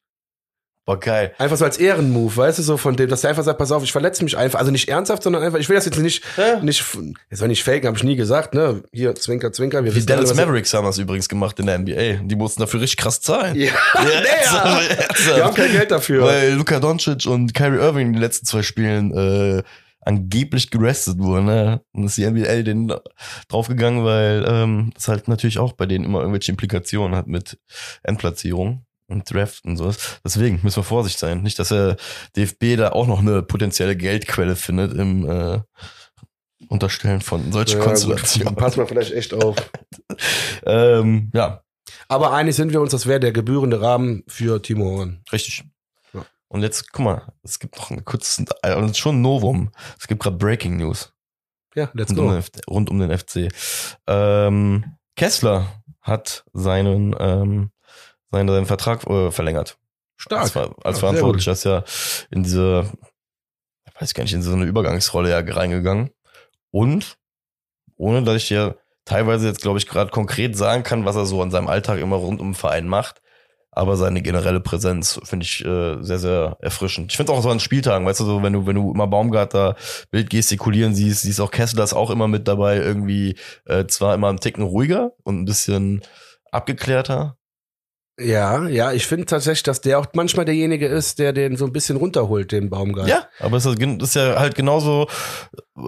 [0.85, 1.33] War geil.
[1.39, 3.81] Einfach so als Ehrenmove, weißt du, so von dem, dass der einfach sagt, pass auf,
[3.83, 4.59] ich verletze mich einfach.
[4.59, 6.23] Also nicht ernsthaft, sondern einfach, ich will das jetzt nicht,
[6.61, 6.83] nicht,
[7.31, 8.83] jetzt soll nicht faken, habe ich nie gesagt, ne?
[8.91, 9.83] Hier, Zwinker, Zwinker.
[9.83, 12.25] Wir Die Dallas Mavericks haben das übrigens gemacht in der NBA.
[12.25, 13.55] Die mussten dafür richtig krass zahlen.
[13.55, 15.37] Ja, Ja, ja.
[15.37, 16.23] Wir haben kein Geld dafür.
[16.23, 19.63] Weil Luka Doncic und Kyrie Irving in den letzten zwei Spielen äh,
[20.05, 21.81] angeblich gerestet wurde, ne?
[21.91, 22.93] Und ist die NBL den
[23.49, 27.59] draufgegangen, weil ähm, das halt natürlich auch bei denen immer irgendwelche Implikationen hat mit
[28.03, 30.19] Endplatzierung und Draft und sowas.
[30.23, 31.41] Deswegen müssen wir vorsichtig sein.
[31.43, 31.97] Nicht, dass der
[32.35, 35.59] DFB da auch noch eine potenzielle Geldquelle findet im äh,
[36.69, 38.49] Unterstellen von solchen Ja, Konstellationen.
[38.55, 39.55] gut, Pass mal vielleicht echt auf.
[40.65, 41.61] ähm, ja,
[42.07, 45.21] Aber einig sind wir uns, das wäre der gebührende Rahmen für Timo Horn.
[45.31, 45.63] richtig.
[46.55, 49.71] Und jetzt, guck mal, es gibt noch einen kurzen, also schon ein Novum.
[49.99, 51.13] Es gibt gerade Breaking News.
[51.75, 52.31] Ja, let's rund um, go.
[52.31, 53.49] den, F- rund um den FC.
[54.07, 57.71] Ähm, Kessler hat seinen, ähm,
[58.31, 59.77] seinen, seinen Vertrag äh, verlängert.
[60.15, 60.43] Stark.
[60.43, 61.83] Als, als Ja, Verantwortlicher ist ja
[62.31, 62.89] in diese,
[63.93, 66.11] ich weiß gar nicht, in so eine Übergangsrolle ja reingegangen.
[66.71, 67.17] Und
[67.97, 71.41] ohne dass ich dir teilweise jetzt, glaube ich, gerade konkret sagen kann, was er so
[71.41, 73.21] an seinem Alltag immer rund um den Verein macht.
[73.75, 77.11] Aber seine generelle Präsenz finde ich äh, sehr, sehr erfrischend.
[77.11, 79.75] Ich finde auch so an Spieltagen, weißt du, so wenn du, wenn du immer Baumgarter
[80.11, 83.35] wild gestikulieren siehst, siehst auch Kessler ist auch immer mit dabei, irgendwie
[83.65, 86.01] äh, zwar immer einen Ticken ruhiger und ein bisschen
[86.51, 87.37] abgeklärter.
[88.17, 91.73] Ja, ja, ich finde tatsächlich, dass der auch manchmal derjenige ist, der den so ein
[91.73, 93.09] bisschen runterholt, den Baumgart.
[93.09, 95.07] Ja, aber es ist, ja halt genauso,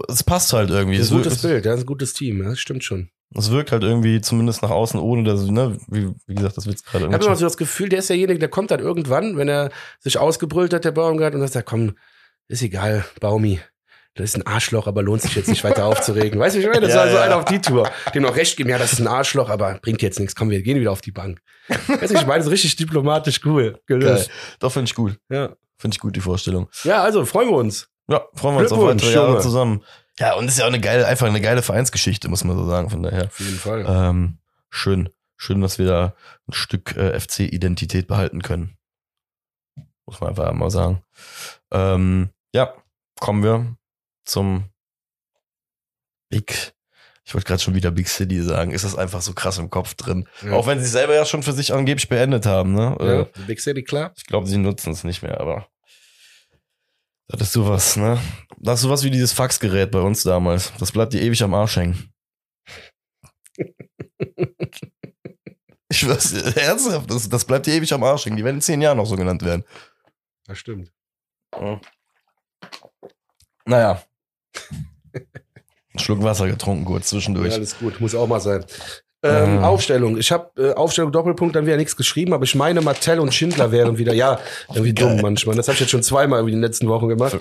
[0.08, 0.98] es passt halt irgendwie.
[0.98, 2.84] Das ist ein Es, gutes Bild, ja, das ist ein gutes Team, ja, das stimmt
[2.84, 3.08] schon.
[3.34, 6.84] es wirkt halt irgendwie zumindest nach außen, ohne dass, ne, wie, wie gesagt, das wird
[6.84, 7.38] gerade Ich habe immer irgendwie.
[7.40, 10.84] so das Gefühl, der ist derjenige, der kommt dann irgendwann, wenn er sich ausgebrüllt hat,
[10.84, 11.94] der Baumgart, und dann sagt, komm,
[12.48, 13.60] ist egal, Baumi.
[14.18, 16.40] Das ist ein Arschloch, aber lohnt sich jetzt nicht weiter aufzuregen.
[16.40, 17.22] Weißt du, ich meine, das Ja, war so ja.
[17.22, 17.88] einer auf die Tour.
[18.14, 20.34] Dem noch recht geben, ja, das ist ein Arschloch, aber bringt jetzt nichts.
[20.34, 21.40] Komm, wir gehen wieder auf die Bank.
[21.68, 23.80] Weißt du, ich meine, das ist richtig diplomatisch cool Geil.
[23.86, 24.30] gelöst.
[24.58, 25.18] Doch, finde ich gut.
[25.28, 25.54] Ja.
[25.78, 26.68] Finde ich gut, die Vorstellung.
[26.82, 27.88] ja, also freuen wir uns.
[28.10, 29.84] Ja, freuen wir uns auf weitere Jahre zusammen.
[30.18, 32.90] Ja, und ist ja auch eine geile, einfach eine geile Vereinsgeschichte, muss man so sagen,
[32.90, 33.26] von daher.
[33.26, 33.84] Auf jeden Fall.
[33.88, 34.38] Ähm,
[34.70, 36.14] schön, schön, dass wir da
[36.48, 38.76] ein Stück äh, FC-Identität behalten können.
[40.06, 41.02] Muss man einfach mal sagen.
[41.70, 42.72] Ähm, ja,
[43.20, 43.76] kommen wir
[44.28, 44.64] zum
[46.28, 46.72] Big.
[47.24, 48.70] Ich wollte gerade schon wieder Big City sagen.
[48.70, 50.26] Ist das einfach so krass im Kopf drin?
[50.42, 50.52] Ja.
[50.52, 52.74] Auch wenn sie es selber ja schon für sich angeblich beendet haben.
[52.74, 52.96] Ne?
[53.00, 54.12] ja, Äh, Big City klar.
[54.16, 55.68] ich glaube, sie nutzen es nicht mehr, aber
[57.28, 58.18] das ist sowas, ne?
[58.56, 60.72] Das ist sowas wie dieses Faxgerät bei uns damals.
[60.78, 62.12] Das bleibt dir ewig am Arsch hängen.
[65.90, 68.36] Ich weiß, ernsthaft, das, das bleibt dir ewig am Arsch hängen.
[68.36, 69.64] Die werden in zehn Jahren noch so genannt werden.
[70.44, 70.92] Das stimmt.
[73.64, 74.02] Naja.
[75.12, 77.48] Ein Schluck Wasser getrunken kurz zwischendurch.
[77.50, 78.64] Ja, alles gut, muss auch mal sein.
[79.22, 79.64] Ähm, Ähm.
[79.64, 80.16] Aufstellung.
[80.16, 83.72] Ich habe äh, Aufstellung Doppelpunkt, dann wieder nichts geschrieben, aber ich meine, Martell und Schindler
[83.72, 85.08] wären wieder, ja, irgendwie Geil.
[85.16, 85.56] dumm manchmal.
[85.56, 87.38] Das habe ich jetzt schon zweimal in den letzten Wochen gemacht.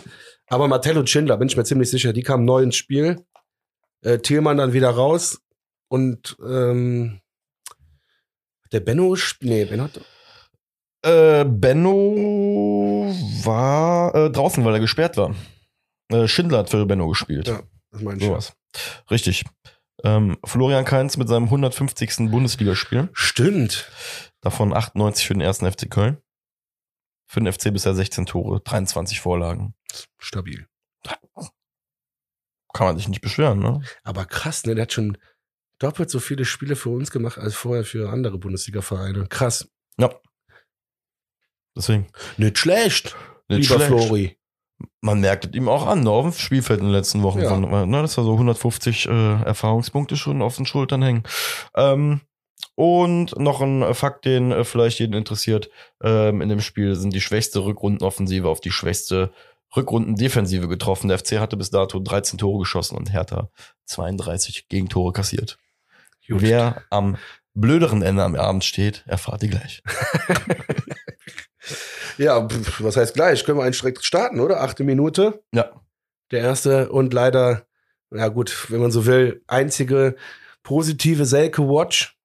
[0.47, 3.23] Aber Martell und Schindler, bin ich mir ziemlich sicher, die kamen neu ins Spiel.
[4.01, 5.39] Äh, Thielmann dann wieder raus.
[5.87, 7.19] Und ähm,
[8.71, 10.01] der Benno, nee, Benno hat,
[11.03, 15.35] Äh, Benno war äh, draußen, weil er gesperrt war.
[16.09, 17.47] Äh, Schindler hat für Benno gespielt.
[17.47, 18.23] Ja, das meine ich.
[18.23, 18.37] So ja.
[18.37, 18.53] was.
[19.09, 19.43] Richtig.
[20.03, 22.29] Ähm, Florian Kainz mit seinem 150.
[22.29, 23.09] Bundesligaspiel.
[23.13, 23.91] Stimmt.
[24.41, 26.17] Davon 98 für den ersten FC Köln.
[27.29, 29.73] Für den FC bisher 16 Tore, 23 Vorlagen.
[30.17, 30.67] Stabil.
[32.73, 33.81] Kann man sich nicht beschweren, ne?
[34.03, 34.75] Aber krass, ne?
[34.75, 35.17] Der hat schon
[35.79, 39.27] doppelt so viele Spiele für uns gemacht als vorher für andere Bundesliga-Vereine.
[39.27, 39.69] Krass.
[39.97, 40.13] Ja.
[41.75, 42.07] Deswegen.
[42.37, 43.15] Nicht schlecht,
[43.49, 43.87] Nicht lieber schlecht.
[43.87, 44.37] Flori.
[45.01, 47.39] Man merkt es ihm auch an, ne, auf dem Spielfeld in den letzten Wochen.
[47.39, 47.49] Ja.
[47.49, 51.23] Von, ne, das war so 150 äh, Erfahrungspunkte schon auf den Schultern hängen.
[51.75, 52.21] Ähm,
[52.75, 55.69] und noch ein Fakt, den äh, vielleicht jeden interessiert,
[56.03, 59.31] ähm, in dem Spiel sind die schwächste Rückrundenoffensive auf die schwächste
[59.75, 61.09] Rückrundendefensive getroffen.
[61.09, 63.49] Der FC hatte bis dato 13 Tore geschossen und Hertha
[63.85, 65.57] 32 Gegentore kassiert.
[66.27, 66.41] Gut.
[66.41, 67.17] Wer am
[67.53, 69.81] blöderen Ende am Abend steht, erfahrt ihr gleich.
[72.17, 73.43] Ja, pf, was heißt gleich?
[73.43, 74.61] Können wir einen direkt starten, oder?
[74.61, 75.43] Achte Minute.
[75.53, 75.71] Ja.
[76.31, 77.65] Der erste und leider,
[78.13, 80.15] ja gut, wenn man so will, einzige
[80.63, 82.17] positive Selke Watch.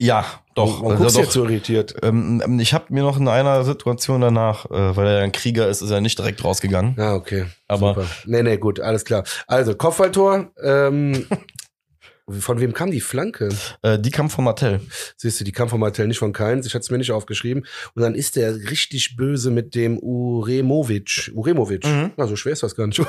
[0.00, 0.82] Ja, doch.
[0.82, 1.24] Also guckst du doch.
[1.24, 1.96] jetzt so irritiert?
[2.02, 5.82] Ähm, ich habe mir noch in einer Situation danach, äh, weil er ein Krieger ist,
[5.82, 6.94] ist er nicht direkt rausgegangen.
[6.96, 7.46] Ja, okay.
[7.66, 8.06] Aber Super.
[8.26, 9.24] Nee, nee, gut, alles klar.
[9.48, 10.52] Also, Kopfballtor.
[10.62, 11.26] Ähm,
[12.28, 13.48] von wem kam die Flanke?
[13.82, 14.80] äh, die kam von Martell.
[15.16, 16.66] Siehst du, die kam von Martell, nicht von Keins.
[16.66, 17.64] Ich hatte es mir nicht aufgeschrieben.
[17.94, 21.32] Und dann ist der richtig böse mit dem Uremovic.
[21.34, 21.86] Uremovic.
[21.86, 22.12] Mhm.
[22.16, 23.00] Ja, so schwer ist das gar nicht.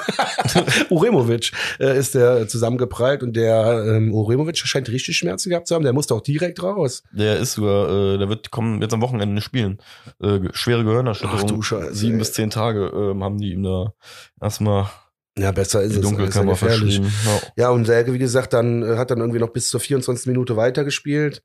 [0.89, 5.83] Uremovic äh, ist der zusammengeprallt und der ähm, Uremovic scheint richtig Schmerzen gehabt zu haben.
[5.83, 7.03] Der musste auch direkt raus.
[7.11, 9.79] Der ist sogar, äh, der wird kommen jetzt am Wochenende spielen.
[10.21, 11.63] Äh, schwere Ach du Gehirnerschütterung.
[11.63, 11.95] Scheiße.
[11.95, 12.19] Sieben ey.
[12.19, 13.93] bis zehn Tage ähm, haben die ihm da
[14.41, 14.89] erstmal
[15.37, 16.01] Ja, besser ist die es.
[16.01, 17.13] Dunkelkammer ist ja verschrieben.
[17.25, 17.41] Ja.
[17.55, 20.27] Ja, und Selke, wie gesagt, dann äh, hat dann irgendwie noch bis zur 24.
[20.27, 21.43] Minute weitergespielt.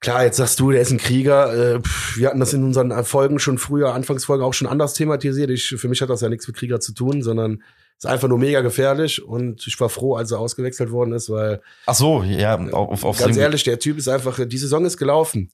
[0.00, 1.74] Klar, jetzt sagst du, der ist ein Krieger.
[1.74, 1.80] Äh,
[2.16, 5.50] wir hatten das in unseren Folgen schon früher, Anfangsfolgen auch schon anders thematisiert.
[5.50, 7.62] Ich, für mich hat das ja nichts mit Krieger zu tun, sondern
[7.98, 9.22] ist einfach nur mega gefährlich.
[9.22, 13.18] Und ich war froh, als er ausgewechselt worden ist, weil Ach so, ja, auf, auf
[13.18, 15.50] ganz ehrlich, der Typ ist einfach, die Saison ist gelaufen.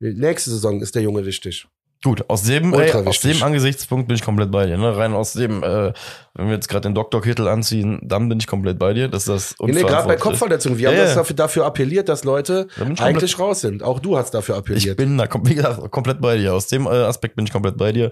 [0.00, 1.66] Nächste Saison ist der Junge wichtig.
[2.04, 4.76] Gut, aus dem, ey, aus dem Angesichtspunkt bin ich komplett bei dir.
[4.76, 4.96] Ne?
[4.96, 5.92] Rein aus dem, äh,
[6.34, 9.06] wenn wir jetzt gerade den Doktorkittel anziehen, dann bin ich komplett bei dir.
[9.08, 10.16] Das ist das Nee, nee, gerade bei.
[10.16, 10.78] Kopfverletzungen.
[10.78, 11.04] Wir Ja, haben ja.
[11.04, 13.84] das dafür, dafür appelliert, dass Leute ich eigentlich raus sind.
[13.84, 14.96] Auch du hast dafür Ich appelliert.
[14.96, 16.54] bin da wie gesagt, komplett bei dir.
[16.54, 18.10] Aus dem äh, Aspekt bin ich komplett bei dir.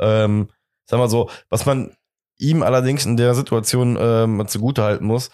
[0.00, 0.48] Ähm,
[0.86, 1.92] sag mal so, was man
[2.38, 5.30] ihm allerdings in der Situation ähm, zugute halten muss,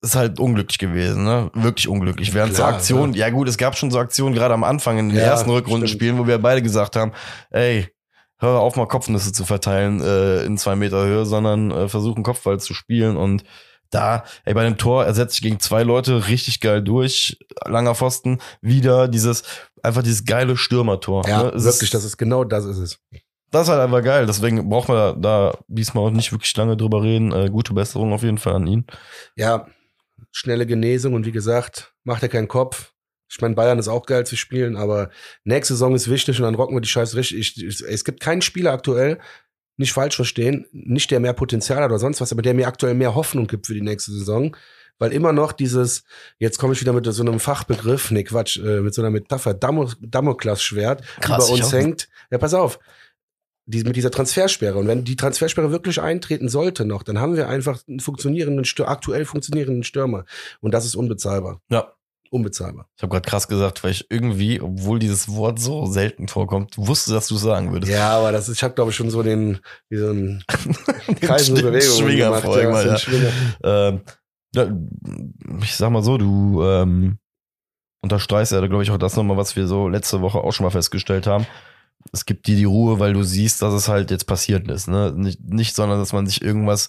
[0.00, 1.50] ist halt unglücklich gewesen, ne?
[1.54, 2.32] Wirklich unglücklich.
[2.34, 5.08] Während so Klar, Aktionen, ja gut, es gab schon so Aktionen gerade am Anfang in
[5.08, 7.12] den Ja, ersten Rückrundenspielen, wo wir beide gesagt haben,
[7.50, 7.88] ey,
[8.38, 12.60] hör auf mal Kopfnüsse zu verteilen äh, in zwei Meter Höhe, sondern äh, versuchen Kopfball
[12.60, 13.42] zu spielen und
[13.90, 18.38] da, ey, bei dem Tor ersetzt sich gegen zwei Leute richtig geil durch, langer Pfosten,
[18.60, 19.42] wieder dieses,
[19.82, 21.26] einfach dieses geile Stürmertor.
[21.26, 21.44] ja, ne?
[21.54, 22.98] Wirklich, ist, das ist genau das ist es.
[23.50, 25.12] das ist halt einfach geil, deswegen braucht man da,
[25.50, 27.32] da diesmal auch nicht wirklich lange drüber reden.
[27.32, 28.84] Äh, gute Besserung auf jeden Fall an ihn.
[29.36, 29.66] Ja,
[30.38, 32.92] schnelle Genesung und wie gesagt, macht er keinen Kopf.
[33.28, 35.10] Ich meine, Bayern ist auch geil zu spielen, aber
[35.44, 37.38] nächste Saison ist wichtig und dann rocken wir die Scheiße richtig.
[37.58, 39.18] Ich, ich, es gibt keinen Spieler aktuell,
[39.76, 42.94] nicht falsch verstehen, nicht der mehr Potenzial hat oder sonst was, aber der mir aktuell
[42.94, 44.56] mehr Hoffnung gibt für die nächste Saison.
[45.00, 46.04] Weil immer noch dieses,
[46.38, 49.54] jetzt komme ich wieder mit so einem Fachbegriff, nee, Quatsch, äh, mit so einer Metapher,
[49.54, 52.08] Damo- Damoklesschwert Krass, über uns hängt.
[52.30, 52.78] Ja, pass auf.
[53.70, 54.78] Die, mit dieser Transfersperre.
[54.78, 59.26] Und wenn die Transfersperre wirklich eintreten sollte noch, dann haben wir einfach einen funktionierenden, aktuell
[59.26, 60.24] funktionierenden Stürmer.
[60.60, 61.60] Und das ist unbezahlbar.
[61.68, 61.92] Ja.
[62.30, 62.88] Unbezahlbar.
[62.96, 67.12] Ich habe gerade krass gesagt, weil ich irgendwie, obwohl dieses Wort so selten vorkommt, wusste,
[67.12, 67.92] dass du es sagen würdest.
[67.92, 70.44] Ja, aber das ist, ich habe glaube ich schon so den, einen
[71.20, 72.44] Kreis und Schwinger gemacht.
[72.44, 72.98] so einen ja.
[72.98, 73.30] Schwinger.
[73.62, 74.00] Ähm,
[74.54, 74.70] ja,
[75.62, 77.18] ich sag mal so, du ähm,
[78.02, 80.70] unterstreichst ja, glaube ich, auch das nochmal, was wir so letzte Woche auch schon mal
[80.70, 81.46] festgestellt haben.
[82.12, 84.88] Es gibt dir die Ruhe, weil du siehst, dass es halt jetzt passiert ist.
[84.88, 85.12] Ne?
[85.14, 86.88] Nicht, nicht, sondern dass man sich irgendwas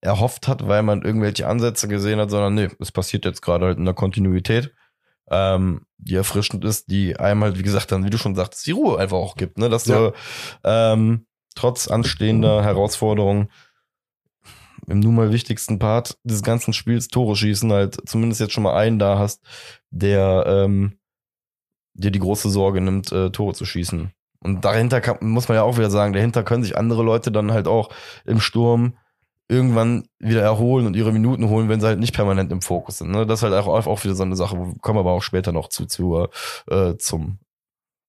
[0.00, 3.78] erhofft hat, weil man irgendwelche Ansätze gesehen hat, sondern nee, es passiert jetzt gerade halt
[3.78, 4.72] in der Kontinuität,
[5.30, 8.72] ähm, die erfrischend ist, die einem halt, wie gesagt, dann, wie du schon sagtest, die
[8.72, 9.68] Ruhe einfach auch gibt, ne?
[9.68, 10.12] Dass du
[10.64, 13.50] ähm, trotz anstehender Herausforderungen
[14.86, 18.76] im nun mal wichtigsten Part des ganzen Spiels Tore schießen, halt zumindest jetzt schon mal
[18.76, 19.42] einen da hast,
[19.90, 20.98] der ähm,
[21.96, 24.12] dir die große Sorge nimmt, äh, Tore zu schießen.
[24.40, 27.52] Und dahinter kann, muss man ja auch wieder sagen, dahinter können sich andere Leute dann
[27.52, 27.88] halt auch
[28.24, 28.96] im Sturm
[29.48, 33.10] irgendwann wieder erholen und ihre Minuten holen, wenn sie halt nicht permanent im Fokus sind.
[33.12, 33.26] Ne?
[33.26, 35.52] Das ist halt auch, auch wieder so eine Sache, wo- kommen wir aber auch später
[35.52, 36.26] noch zu, zu
[36.68, 37.38] äh, zum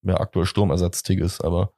[0.04, 1.72] ja, aktuell Sturmersatz Tigges, aber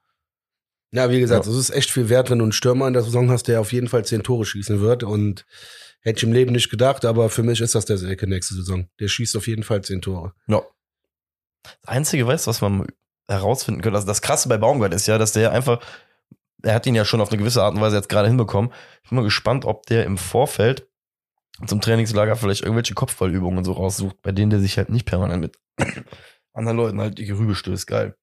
[0.92, 1.52] Ja, wie gesagt, Ja.
[1.52, 3.72] es ist echt viel wert, wenn du einen Stürmer in der Saison hast, der auf
[3.72, 5.04] jeden Fall zehn Tore schießen wird.
[5.04, 5.44] Und
[6.00, 8.88] hätte ich im Leben nicht gedacht, aber für mich ist das der Selke nächste Saison.
[8.98, 10.32] Der schießt auf jeden Fall zehn Tore.
[10.48, 10.62] Ja.
[11.62, 12.86] Das Einzige, weißt du, was man
[13.28, 15.80] herausfinden könnte, also das Krasse bei Baumgart ist ja, dass der einfach,
[16.62, 18.72] er hat ihn ja schon auf eine gewisse Art und Weise jetzt gerade hinbekommen.
[19.02, 20.88] Ich bin mal gespannt, ob der im Vorfeld
[21.66, 25.58] zum Trainingslager vielleicht irgendwelche Kopfballübungen so raussucht, bei denen der sich halt nicht permanent mit
[26.52, 27.86] anderen Leuten halt die Gerübe stößt.
[27.86, 28.16] Geil.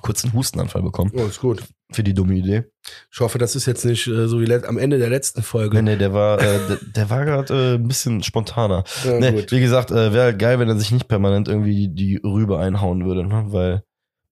[0.00, 1.62] Kurz einen Hustenanfall bekommen Oh, ist gut.
[1.92, 2.64] für die dumme Idee.
[3.12, 5.76] Ich hoffe, das ist jetzt nicht äh, so wie am Ende der letzten Folge.
[5.76, 8.84] Nee, nee, der war, äh, der, der war gerade äh, ein bisschen spontaner.
[9.04, 9.52] Ja, nee, gut.
[9.52, 13.04] wie gesagt, äh, wäre halt geil, wenn er sich nicht permanent irgendwie die Rübe einhauen
[13.04, 13.44] würde, ne?
[13.52, 13.84] weil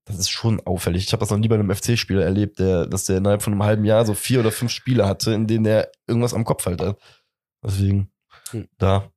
[0.06, 1.04] das ist schon auffällig.
[1.04, 3.62] Ich habe das noch nie bei einem FC-Spieler erlebt, der, dass der innerhalb von einem
[3.62, 6.80] halben Jahr so vier oder fünf Spiele hatte, in denen er irgendwas am Kopf halt
[6.80, 6.98] hat.
[7.62, 8.10] Deswegen,
[8.50, 8.66] Hm.
[8.78, 9.12] da.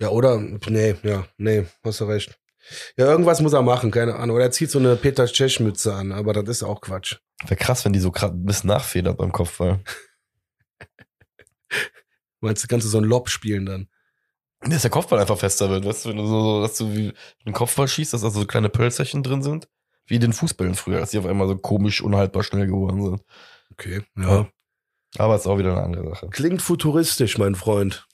[0.00, 0.38] Ja, oder?
[0.38, 2.38] Nee, ja, nee, hast du recht.
[2.96, 4.36] Ja, irgendwas muss er machen, keine Ahnung.
[4.36, 7.16] Oder er zieht so eine Peter Cech-Mütze an, aber das ist auch Quatsch.
[7.44, 9.80] Wäre krass, wenn die so gerade ein bisschen nachfedert beim Kopfball.
[12.40, 13.88] Meinst du, kannst du so ein Lob spielen dann?
[14.60, 17.12] Dass der Kopfball einfach fester wird, weißt du, wenn du so, dass du wie
[17.44, 19.68] einen Kopfball schießt, dass da so kleine Pölzerchen drin sind,
[20.06, 23.22] wie in den Fußbällen früher, dass die auf einmal so komisch unhaltbar schnell geworden sind.
[23.72, 24.28] Okay, Ja.
[24.28, 24.48] ja.
[25.16, 26.28] Aber ist auch wieder eine andere Sache.
[26.30, 28.06] Klingt futuristisch, mein Freund.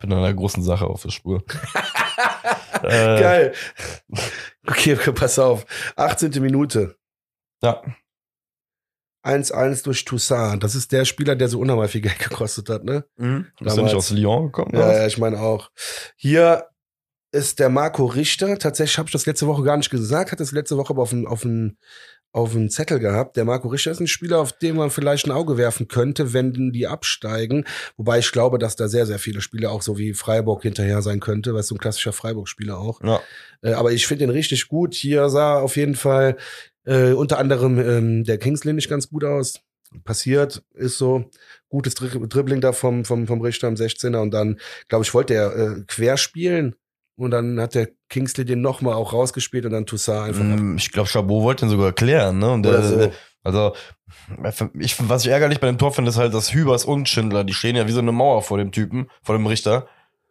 [0.00, 1.44] Bin einer großen Sache auf der Spur.
[2.88, 3.54] äh, Geil.
[4.66, 5.66] Okay, pass auf.
[5.96, 6.42] 18.
[6.42, 6.96] Minute.
[7.62, 7.82] Ja,
[9.24, 10.62] 1-1 durch Toussaint.
[10.62, 13.04] Das ist der Spieler, der so unheimlich viel Geld gekostet hat, ne?
[13.16, 13.82] Bist du Damals.
[13.82, 14.74] nicht aus Lyon gekommen?
[14.74, 15.70] Ja, ja, ich meine auch.
[16.16, 16.68] Hier
[17.32, 18.58] ist der Marco Richter.
[18.58, 21.10] Tatsächlich habe ich das letzte Woche gar nicht gesagt, hat das letzte Woche aber auf
[21.10, 21.76] dem auf dem
[22.32, 23.36] auf dem Zettel gehabt.
[23.36, 26.72] Der Marco Richter ist ein Spieler, auf den man vielleicht ein Auge werfen könnte, wenn
[26.72, 27.64] die absteigen.
[27.96, 31.20] Wobei ich glaube, dass da sehr, sehr viele Spieler auch so wie Freiburg hinterher sein
[31.20, 33.02] könnte, weil es so ein klassischer Freiburg-Spieler auch.
[33.02, 33.20] Ja.
[33.62, 34.94] Äh, aber ich finde ihn richtig gut.
[34.94, 36.36] Hier sah auf jeden Fall
[36.84, 39.60] äh, unter anderem ähm, der Kingsley nicht ganz gut aus.
[40.04, 41.24] passiert, ist so.
[41.68, 45.34] Gutes Dri Dribbling da vom, vom, vom Richter am 16er und dann, glaube ich, wollte
[45.34, 46.74] er äh, querspielen
[47.20, 50.42] und dann hat der Kingsley den nochmal auch rausgespielt und dann Toussaint einfach.
[50.42, 52.50] Mm, Ich glaube, Chabot wollte ihn sogar klären, ne?
[52.50, 53.12] Und der, so.
[53.42, 53.72] Also,
[54.78, 57.54] ich, was ich ärgerlich bei dem Tor finde, ist halt, dass Hübers und Schindler, die
[57.54, 59.86] stehen ja wie so eine Mauer vor dem Typen, vor dem Richter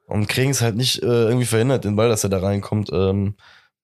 [0.08, 2.90] und kriegen es halt nicht äh, irgendwie verhindert, den Ball, dass er da reinkommt.
[2.94, 3.36] Ähm,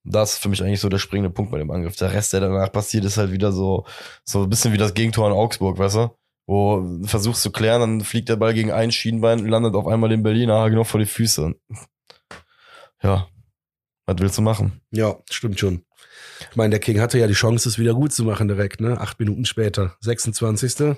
[0.04, 1.96] das ist für mich eigentlich so der springende Punkt bei dem Angriff.
[1.96, 3.86] Der Rest, der danach passiert, ist halt wieder so,
[4.24, 6.10] so ein bisschen wie das Gegentor in Augsburg, weißt du?
[6.48, 10.12] Wo du versuchst zu klären, dann fliegt der Ball gegen ein Schienbein, landet auf einmal
[10.12, 11.56] den Berliner genau vor die Füße.
[13.04, 13.28] Ja,
[14.06, 14.82] was willst du machen?
[14.92, 15.86] Ja, stimmt schon.
[16.50, 19.00] Ich meine, der King hatte ja die Chance, es wieder gut zu machen direkt, ne?
[19.00, 20.98] Acht Minuten später, 26.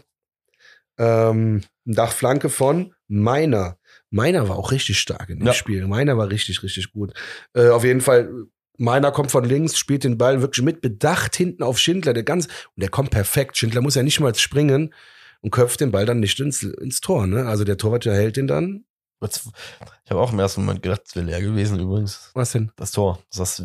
[0.97, 3.77] Ähm, Dachflanke von Meiner.
[4.09, 5.53] Meiner war auch richtig stark in dem Ja.
[5.53, 5.85] Spiel.
[5.87, 7.13] Meiner war richtig, richtig gut.
[7.53, 8.29] Äh, auf jeden Fall,
[8.77, 12.13] Meiner kommt von links, spielt den Ball wirklich mit Bedacht hinten auf Schindler.
[12.13, 13.57] Der ganz, und der kommt perfekt.
[13.57, 14.93] Schindler muss ja nicht mal springen
[15.41, 17.45] und köpft den Ball dann nicht ins, ins Tor, ne?
[17.45, 18.85] Also der Torwart hält den dann.
[19.19, 22.29] Ich habe auch im ersten Moment gedacht, es wäre leer gewesen übrigens.
[22.33, 22.71] Was denn?
[22.75, 23.19] Das Tor.
[23.35, 23.63] Das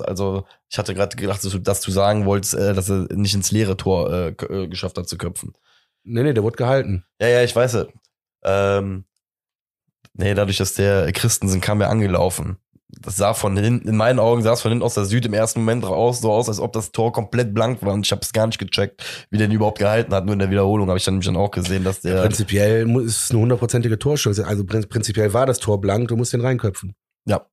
[0.00, 3.34] also ich hatte gerade gedacht, dass du, dass du sagen wolltest, äh, dass er nicht
[3.34, 5.54] ins leere Tor äh, äh, geschafft hat zu köpfen.
[6.02, 7.04] Nee, nee, der wurde gehalten.
[7.20, 7.86] Ja, ja, ich weiß es.
[8.42, 9.04] Ähm,
[10.14, 12.58] nee, dadurch, dass der Christensen kam ja angelaufen.
[13.00, 15.32] Das sah von hinten, in meinen Augen sah es von hinten aus der Süd im
[15.34, 18.22] ersten Moment aus, so aus, als ob das Tor komplett blank war und ich habe
[18.22, 20.24] es gar nicht gecheckt, wie der ihn überhaupt gehalten hat.
[20.24, 22.22] Nur in der Wiederholung habe ich dann nämlich dann auch gesehen, dass der.
[22.22, 24.46] Prinzipiell mu- ist es eine hundertprozentige Torchance.
[24.46, 26.94] Also prin- prinzipiell war das Tor blank, du musst den reinköpfen.
[27.26, 27.46] Ja.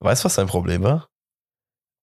[0.00, 1.08] Weißt du, was sein Problem war?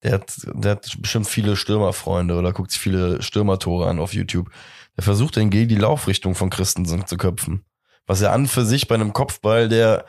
[0.03, 4.49] Der hat, der hat bestimmt viele Stürmerfreunde oder guckt sich viele Stürmertore an auf YouTube.
[4.95, 7.65] Der versucht dann gegen die Laufrichtung von Christensen zu köpfen.
[8.05, 10.05] Was er an für sich bei einem Kopfball, der,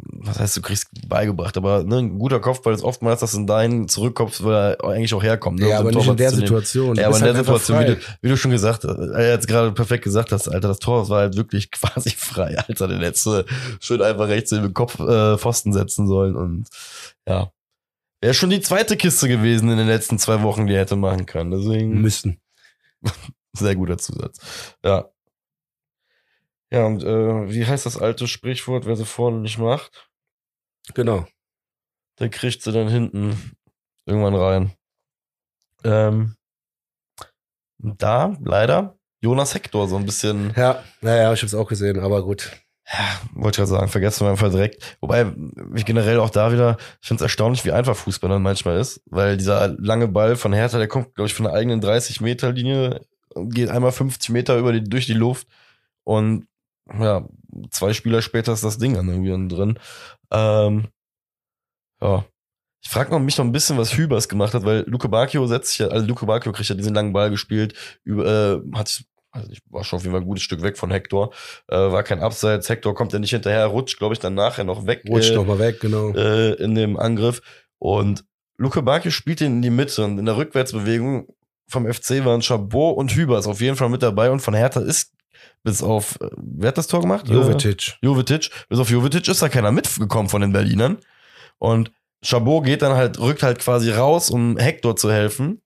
[0.00, 3.46] was heißt, du kriegst beigebracht, aber ne, ein guter Kopfball ist oftmals, dass du in
[3.46, 5.60] deinen zurückkommst, weil er eigentlich auch herkommt.
[5.60, 6.30] Ne, ja, aber nicht in der.
[6.30, 6.96] Situation.
[6.96, 9.30] Ja, aber in der halt einfach Situation, wie du, wie du schon gesagt hast, äh,
[9.30, 13.00] jetzt gerade perfekt gesagt hast, Alter, das Tor war halt wirklich quasi frei, Alter, den
[13.00, 13.44] hättest du
[13.80, 16.66] schön einfach rechts in den Kopf äh, Pfosten setzen sollen und
[17.28, 17.52] ja.
[18.20, 21.24] Wäre schon die zweite Kiste gewesen in den letzten zwei Wochen, die er hätte machen
[21.24, 21.52] können.
[21.52, 22.40] Deswegen müssen.
[23.52, 24.40] sehr guter Zusatz.
[24.84, 25.08] Ja.
[26.70, 30.08] Ja, und äh, wie heißt das alte Sprichwort, wer sie vorne nicht macht,
[30.94, 31.26] Genau.
[32.18, 33.52] der kriegt sie dann hinten
[34.06, 34.72] irgendwann rein.
[35.84, 36.34] Ähm,
[37.78, 42.50] da leider Jonas Hector so ein bisschen Ja, naja, ich hab's auch gesehen, aber gut.
[42.90, 44.96] Ja, wollte ich gerade sagen, vergessen wir einfach direkt.
[45.00, 45.32] Wobei,
[45.74, 49.02] ich generell auch da wieder, ich finde es erstaunlich, wie einfach Fußball dann manchmal ist,
[49.06, 53.02] weil dieser lange Ball von Hertha, der kommt, glaube ich, von der eigenen 30-Meter-Linie,
[53.34, 55.46] geht einmal 50 Meter über die, durch die Luft
[56.04, 56.46] und
[56.98, 57.28] ja,
[57.70, 59.78] zwei Spieler später ist das Ding dann irgendwie drin.
[60.30, 60.88] Ähm,
[62.00, 62.24] ja.
[62.82, 65.70] Ich frage noch mich noch ein bisschen, was Hübers gemacht hat, weil Luke Bacchio setzt
[65.70, 67.74] sich ja, also Luke Bacchio kriegt ja diesen langen Ball gespielt,
[68.04, 70.90] über, äh, hat, also ich war schon auf jeden Fall ein gutes Stück weg von
[70.90, 71.32] Hector,
[71.66, 74.86] äh, war kein Abseits, Hector kommt ja nicht hinterher, rutscht, glaube ich, dann nachher noch
[74.86, 76.12] weg Rutscht äh, noch mal weg, genau.
[76.14, 77.42] äh, in dem Angriff
[77.78, 78.24] und
[78.58, 81.26] Luke Bacchio spielt ihn in die Mitte und in der Rückwärtsbewegung
[81.68, 85.12] vom FC waren Chabot und Hübers auf jeden Fall mit dabei und von Hertha ist
[85.62, 87.28] bis auf, äh, wer hat das Tor gemacht?
[87.28, 87.98] Äh, Jovetic.
[88.02, 88.50] Jovetic.
[88.68, 90.98] Bis auf Jovetic ist da keiner mitgekommen von den Berlinern.
[91.58, 95.62] Und Chabot geht dann halt, rückt halt quasi raus, um Hector zu helfen.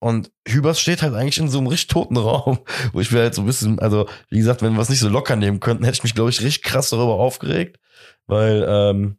[0.00, 2.58] Und Hübers steht halt eigentlich in so einem richtig toten Raum,
[2.92, 5.08] wo ich mir halt so ein bisschen, also wie gesagt, wenn wir es nicht so
[5.08, 7.78] locker nehmen könnten, hätte ich mich, glaube ich, richtig krass darüber aufgeregt.
[8.26, 9.18] Weil, ähm,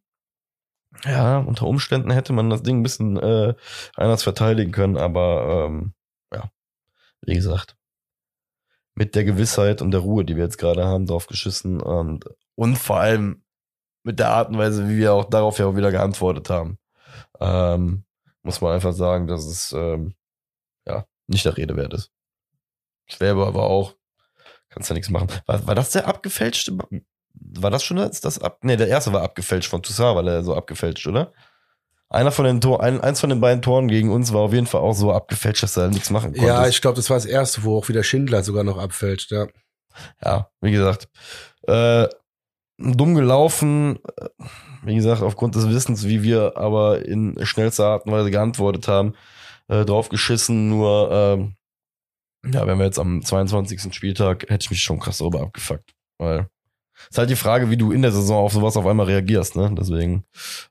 [1.05, 3.53] ja, unter Umständen hätte man das Ding ein bisschen äh,
[3.95, 5.93] anders verteidigen können, aber ähm,
[6.33, 6.49] ja,
[7.21, 7.77] wie gesagt,
[8.95, 12.25] mit der Gewissheit und der Ruhe, die wir jetzt gerade haben, drauf geschissen und,
[12.55, 13.43] und vor allem
[14.03, 16.77] mit der Art und Weise, wie wir auch darauf ja auch wieder geantwortet haben,
[17.39, 18.03] ähm,
[18.43, 20.13] muss man einfach sagen, dass es ähm,
[20.85, 22.11] ja nicht der Rede wert ist.
[23.07, 23.95] Schwäbe aber auch,
[24.69, 25.29] kannst ja nichts machen.
[25.45, 26.77] War, war das der abgefälschte?
[27.33, 28.59] War das schon das, das ab?
[28.61, 31.33] Nee, der erste war abgefälscht von Toussaint, weil er so abgefälscht, oder?
[32.13, 34.67] Einer von den Tor, ein, eins von den beiden Toren gegen uns war auf jeden
[34.67, 36.45] Fall auch so abgefälscht, dass er nichts machen konnte.
[36.45, 39.47] Ja, ich glaube, das war das erste, wo auch wieder Schindler sogar noch abfälscht, ja.
[40.23, 41.07] ja, wie gesagt,
[41.63, 42.07] äh,
[42.77, 44.29] dumm gelaufen, äh,
[44.83, 49.15] wie gesagt, aufgrund des Wissens, wie wir aber in schnellster Art und Weise geantwortet haben,
[49.67, 51.55] äh, drauf geschissen, nur, ähm,
[52.45, 53.91] ja, wenn wir jetzt am 22.
[53.91, 56.47] Spieltag, hätte ich mich schon krass darüber abgefuckt, weil
[57.09, 59.73] ist halt die Frage, wie du in der Saison auf sowas auf einmal reagierst, ne,
[59.75, 60.25] deswegen,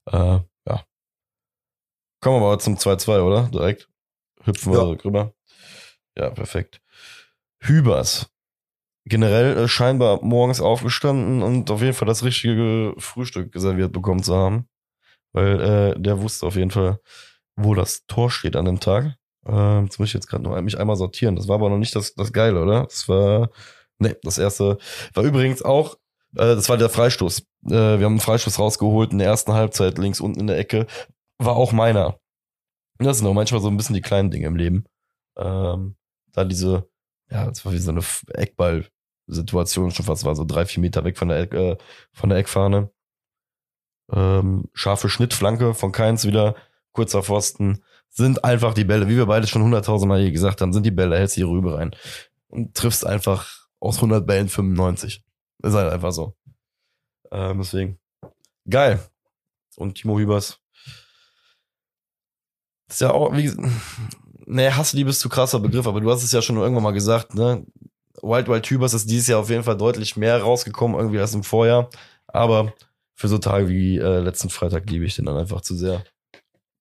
[0.08, 0.38] äh.
[2.22, 3.50] Kommen wir aber zum 2-2, oder?
[3.52, 3.88] Direkt.
[4.44, 4.84] Hüpfen wir Ja.
[5.04, 5.34] rüber.
[6.16, 6.80] Ja, perfekt.
[7.60, 8.30] Hübers
[9.04, 14.34] generell äh, scheinbar morgens aufgestanden und auf jeden Fall das richtige Frühstück serviert bekommen zu
[14.34, 14.68] haben.
[15.32, 17.00] Weil äh, der wusste auf jeden Fall,
[17.56, 19.16] wo das Tor steht an dem Tag.
[19.46, 21.36] Ähm, jetzt muss ich jetzt gerade noch mich einmal sortieren.
[21.36, 22.84] Das war aber noch nicht das, das Geile, oder?
[22.84, 23.50] Das war,
[23.98, 24.78] nee, das erste
[25.14, 25.96] war übrigens auch,
[26.36, 27.40] äh, das war der Freistoß.
[27.66, 30.86] Äh, wir haben einen Freistoß rausgeholt in der ersten Halbzeit, links unten in der Ecke.
[31.38, 32.18] War auch meiner.
[32.98, 34.84] Das sind auch manchmal so ein bisschen die kleinen Dinge im Leben.
[35.36, 35.96] Ähm,
[36.32, 36.88] da diese,
[37.30, 38.02] ja, das war wie so eine
[38.34, 41.76] Eckball-Situation, schon fast war so drei, vier Meter weg von der, Eck, äh,
[42.12, 42.90] von der Eckfahne.
[44.12, 46.54] Ähm, scharfe Schnittflanke von Keins wieder,
[46.92, 47.82] kurzer Pfosten.
[48.10, 51.18] Sind einfach die Bälle, wie wir beide schon hunderttausendmal hier gesagt haben, sind die Bälle,
[51.18, 51.96] hältst die Rübe rein
[52.48, 55.24] und triffst einfach aus 100 Bällen 95.
[55.62, 56.36] Ist halt einfach so.
[57.30, 57.98] Ähm, deswegen.
[58.68, 59.00] Geil.
[59.76, 60.61] Und Timo Hübers.
[62.92, 63.50] Ist ja auch, wie,
[64.44, 67.34] nee, Hassliebe ist zu krasser Begriff, aber du hast es ja schon irgendwann mal gesagt,
[67.34, 67.64] ne?
[68.20, 71.42] Wild Wild Hübers ist dieses Jahr auf jeden Fall deutlich mehr rausgekommen, irgendwie als im
[71.42, 71.88] Vorjahr.
[72.26, 72.74] Aber
[73.14, 76.04] für so Tage wie äh, letzten Freitag liebe ich den dann einfach zu sehr.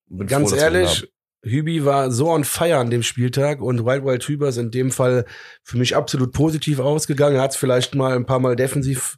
[0.07, 1.07] Bin Ganz froh, ehrlich,
[1.43, 4.91] Hübi war so on fire an dem Spieltag und Wild Wild Hüber ist in dem
[4.91, 5.25] Fall
[5.63, 7.37] für mich absolut positiv ausgegangen.
[7.37, 9.17] Er hat es vielleicht mal ein paar Mal defensiv,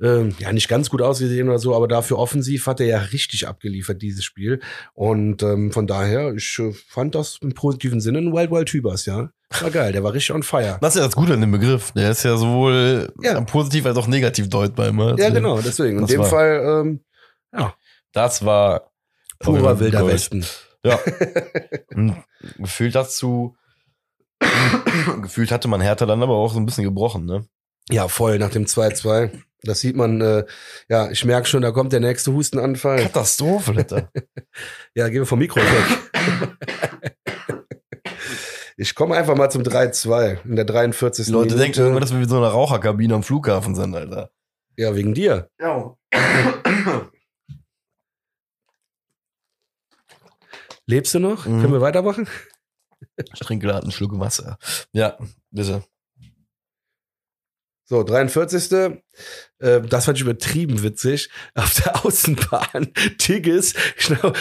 [0.00, 3.46] äh, ja nicht ganz gut ausgesehen oder so, aber dafür offensiv hat er ja richtig
[3.46, 4.60] abgeliefert, dieses Spiel.
[4.94, 9.04] Und ähm, von daher, ich äh, fand das im positiven Sinne ein Wild Wild Hübers,
[9.04, 9.30] ja.
[9.60, 10.78] War geil, der war richtig on fire.
[10.80, 11.92] Das ist ja das Gute an dem Begriff.
[11.92, 13.40] Der ist ja sowohl ja.
[13.42, 15.18] positiv als auch negativ deutbar immer.
[15.18, 16.00] Ja, genau, deswegen.
[16.00, 17.00] In dem war, Fall, ähm,
[17.54, 17.74] ja.
[18.12, 18.90] Das war
[19.38, 20.06] purer wilder.
[20.06, 20.44] Westen.
[20.84, 20.98] Ja.
[22.58, 23.56] gefühlt dazu,
[25.22, 27.46] gefühlt hatte man Hertha dann aber auch so ein bisschen gebrochen, ne?
[27.90, 29.30] Ja, voll nach dem 2-2.
[29.62, 30.44] Das sieht man, äh,
[30.88, 33.02] ja, ich merke schon, da kommt der nächste Hustenanfall.
[33.02, 34.10] Katastrophe, Alter.
[34.94, 37.06] ja, gehen wir vom Mikro weg.
[38.76, 41.26] ich komme einfach mal zum 3-2 in der 43.
[41.26, 41.60] Die Leute Minute.
[41.60, 44.30] denken immer, dass wir wie so eine Raucherkabine am Flughafen sind, Alter.
[44.76, 45.50] Ja, wegen dir.
[45.60, 45.96] Ja.
[50.88, 51.44] Lebst du noch?
[51.44, 51.60] Mhm.
[51.60, 52.26] Können wir weitermachen?
[53.18, 54.58] Ich trinke gerade einen Schluck Wasser.
[54.92, 55.18] Ja,
[55.50, 55.84] bitte.
[57.90, 58.70] So, 43.
[59.60, 61.30] Äh, das fand ich übertrieben witzig.
[61.54, 63.72] Auf der Außenbahn, Tigges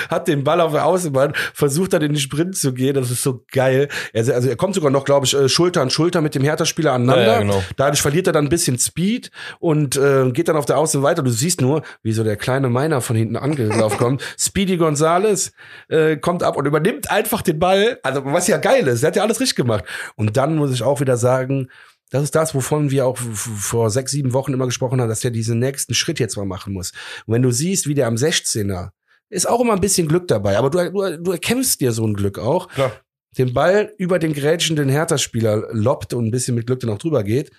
[0.09, 2.95] hat den Ball auf der Außenbahn, versucht dann in den Sprint zu gehen.
[2.95, 3.87] Das ist so geil.
[4.13, 6.91] Also, also er kommt sogar noch, glaube ich, äh, Schulter an Schulter mit dem Hertha-Spieler
[6.91, 7.25] aneinander.
[7.25, 7.63] Ja, ja, genau.
[7.77, 11.23] Dadurch verliert er dann ein bisschen Speed und äh, geht dann auf der Außen weiter.
[11.23, 14.23] Du siehst nur, wie so der kleine Miner von hinten angelaufen kommt.
[14.37, 15.53] Speedy Gonzales
[15.87, 17.97] äh, kommt ab und übernimmt einfach den Ball.
[18.03, 19.03] Also was ja geil ist.
[19.03, 19.85] Er hat ja alles richtig gemacht.
[20.17, 21.69] Und dann muss ich auch wieder sagen,
[22.09, 25.31] das ist das, wovon wir auch vor sechs, sieben Wochen immer gesprochen haben, dass der
[25.31, 26.91] diesen nächsten Schritt jetzt mal machen muss.
[27.25, 28.89] Und wenn du siehst, wie der am 16er,
[29.29, 32.13] ist auch immer ein bisschen Glück dabei, aber du, du, du erkämpfst dir so ein
[32.13, 32.69] Glück auch.
[32.69, 32.93] Klar.
[33.37, 37.23] Den Ball über den grätschenden Hertha-Spieler loppt und ein bisschen mit Glück dann auch drüber
[37.23, 37.51] geht.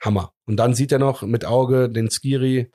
[0.00, 0.32] Hammer.
[0.46, 2.70] Und dann sieht er noch mit Auge den Skiri,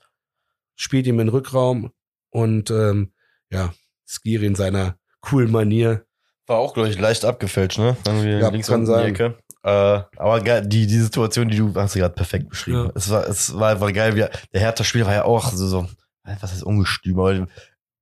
[0.75, 1.91] spielt ihm in den Rückraum
[2.29, 3.11] und ähm,
[3.49, 3.73] ja,
[4.05, 6.05] Skiri in seiner coolen Manier.
[6.45, 7.97] War auch, glaube ich, leicht abgefälscht, ne?
[8.05, 9.05] Irgendwie ja, links kann sein.
[9.05, 9.37] Die Ecke.
[9.67, 12.85] Äh, aber geil, die, die Situation, die du hast gerade perfekt beschrieben.
[12.85, 12.91] Ja.
[12.95, 14.15] Es war, es war einfach geil.
[14.15, 15.89] Wie, der Hertha-Spiel war ja auch so, so,
[16.23, 17.45] was ist ungestüm, aber die,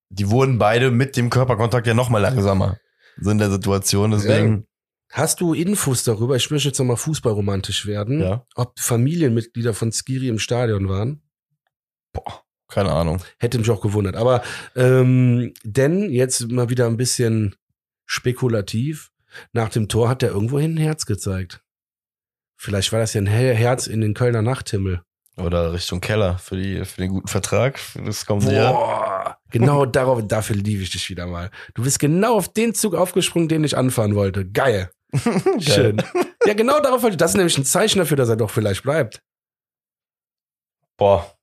[0.09, 2.77] die wurden beide mit dem Körperkontakt ja noch mal langsamer.
[3.17, 4.57] So in der Situation, deswegen.
[4.57, 4.63] Ja.
[5.13, 8.45] Hast du Infos darüber, ich möchte jetzt nochmal fußballromantisch werden, ja.
[8.53, 11.23] ob Familienmitglieder von Skiri im Stadion waren?
[12.13, 13.23] Boah, keine Ahnung.
[13.39, 14.17] Hätte mich auch gewundert.
[14.17, 14.43] Aber
[14.75, 17.55] ähm, denn jetzt mal wieder ein bisschen
[18.05, 19.11] spekulativ.
[19.53, 21.61] Nach dem Tor hat er irgendwohin ein Herz gezeigt.
[22.57, 25.01] Vielleicht war das ja ein Herz in den Kölner Nachthimmel.
[25.37, 27.77] Oder Richtung Keller für, die, für den guten Vertrag.
[28.05, 31.51] Das kommt Boah, genau darauf, dafür liebe ich dich wieder mal.
[31.73, 34.45] Du bist genau auf den Zug aufgesprungen, den ich anfahren wollte.
[34.45, 34.91] Geil.
[35.59, 36.01] Schön.
[36.45, 37.17] ja, genau darauf wollte ich.
[37.17, 39.21] Das ist nämlich ein Zeichen dafür, dass er doch vielleicht bleibt.
[40.97, 41.34] Boah,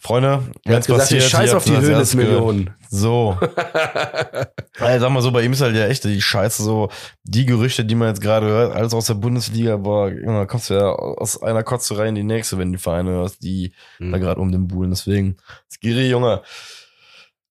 [0.00, 2.70] Freunde, hat gesagt, passiert, ich scheiß auf die Höhnesmillionen.
[2.88, 3.36] So.
[4.78, 6.88] also, sag mal so, bei ihm ist halt ja echt die Scheiße so,
[7.24, 10.74] die Gerüchte, die man jetzt gerade hört, alles aus der Bundesliga, boah, da kommst du
[10.74, 14.12] ja aus einer Kotze rein in die nächste, wenn die Vereine hörst, die mhm.
[14.12, 14.90] da gerade um den Buhlen.
[14.90, 15.36] Deswegen,
[15.68, 16.42] Skiri, Junge,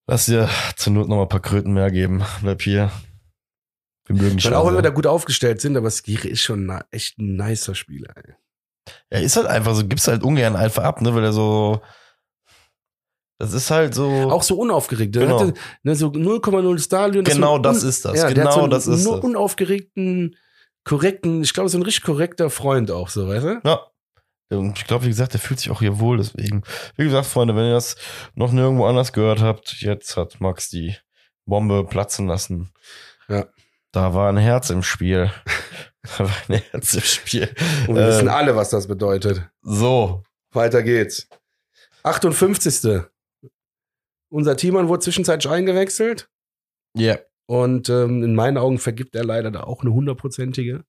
[0.07, 2.23] lass dir zur Not noch mal ein paar Kröten mehr geben.
[2.41, 2.91] Bleib hier.
[4.05, 4.53] Wir mögen dich.
[4.53, 8.13] Auch wenn wir da gut aufgestellt sind, aber Skiri ist schon echt ein nicer Spieler,
[8.15, 8.35] ey.
[9.09, 11.81] Er ist halt einfach so, gibt's halt ungern einfach ab, ne, weil er so,
[13.39, 14.07] das ist halt so.
[14.07, 15.15] Auch so unaufgeregt.
[15.15, 15.39] Der genau.
[15.39, 17.23] hatte ne, so 0,0 Stadion.
[17.23, 18.17] Genau das ist das.
[18.17, 20.35] Ja, genau so das ist nur unaufgeregten,
[20.83, 23.61] korrekten, ich glaube, so ein richtig korrekter Freund auch, so, weißt du?
[23.63, 23.81] Ja.
[24.49, 26.63] Und ich glaube, wie gesagt, der fühlt sich auch hier wohl, deswegen.
[26.95, 27.97] Wie gesagt, Freunde, wenn ihr das
[28.33, 30.95] noch nirgendwo anders gehört habt, jetzt hat Max die
[31.45, 32.71] Bombe platzen lassen.
[33.27, 33.45] Ja.
[33.91, 35.31] Da war ein Herz im Spiel.
[36.17, 37.53] da war ein Herz im Spiel.
[37.87, 39.41] Und wir äh, wissen alle, was das bedeutet.
[39.61, 40.23] So.
[40.51, 41.27] Weiter geht's.
[42.03, 43.03] 58.
[44.29, 46.29] Unser Teammann wurde zwischenzeitlich eingewechselt.
[46.95, 47.13] Ja.
[47.13, 47.19] Yeah.
[47.45, 50.83] Und ähm, in meinen Augen vergibt er leider da auch eine hundertprozentige.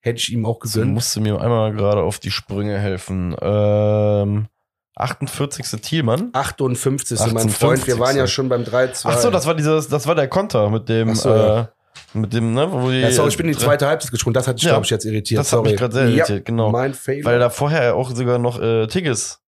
[0.00, 0.92] Hätte ich ihm auch Du gegönnt.
[0.92, 3.34] musst du mir einmal gerade auf die Sprünge helfen.
[3.40, 4.48] Ähm,
[4.96, 5.80] 48.
[5.80, 6.30] Thielmann.
[6.34, 7.18] 58.
[7.18, 7.56] mein 58.
[7.58, 7.86] Freund.
[7.86, 9.02] Wir waren ja schon beim 3-2.
[9.04, 11.60] Ach so, das war dieses, das war der Konter mit dem, so, ja.
[11.60, 11.66] äh,
[12.12, 13.00] mit dem, ne, wo die.
[13.00, 14.34] ja, sorry, ich bin in die zweite Halbzeit gesprungen.
[14.34, 15.38] Das hat dich, Ja, glaube ich, jetzt irritiert.
[15.40, 15.70] Das hat sorry.
[15.70, 16.70] mich gerade sehr irritiert, genau.
[16.70, 17.24] Mein Fehler.
[17.24, 19.40] Weil da vorher auch sogar noch äh, Tigges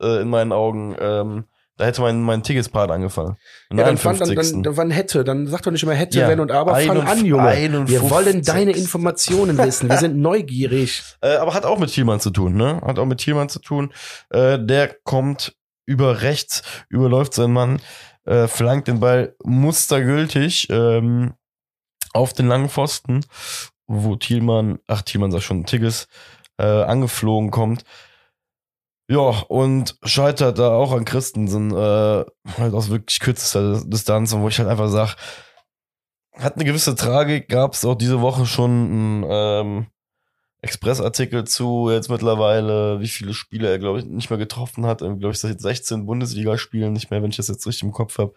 [0.00, 1.44] äh, in meinen Augen, ähm,
[1.82, 3.36] da hätte mein, mein Tigges-Part angefangen.
[3.72, 4.52] Ja, dann, fand, dann, 51..
[4.52, 5.24] dann, dann wann hätte.
[5.24, 6.76] Dann sag doch nicht immer hätte, Ja, wenn und aber.
[6.76, 7.10] Fang 51.
[7.10, 7.88] an, Junge.
[7.88, 8.54] Wir wollen 51.
[8.54, 9.90] deine Informationen wissen.
[9.90, 11.02] Wir sind neugierig.
[11.22, 12.80] Äh, aber hat auch mit Thielmann zu tun, ne?
[12.84, 13.92] Hat auch mit Thielmann zu tun.
[14.30, 15.56] Äh, der kommt
[15.86, 17.80] über rechts, überläuft seinen Mann,
[18.24, 21.34] äh, flankt den Ball mustergültig ähm,
[22.12, 23.20] auf den langen Pfosten,
[23.86, 26.08] wo Thielmann, ach Thielmann sag schon, Tigges,
[26.58, 27.84] äh, angeflogen kommt.
[29.12, 32.24] Ja, und scheitert da auch an Christensen, äh,
[32.56, 35.16] halt aus wirklich kürzester Distanz, wo ich halt einfach sag,
[36.32, 39.86] hat eine gewisse Tragik, gab es auch diese Woche schon ein ähm,
[40.62, 45.00] Expressartikel zu jetzt mittlerweile, wie viele Spiele er, glaube ich, nicht mehr getroffen hat.
[45.00, 48.32] Glaube ich, seit 16 Bundesligaspielen nicht mehr, wenn ich das jetzt richtig im Kopf habe.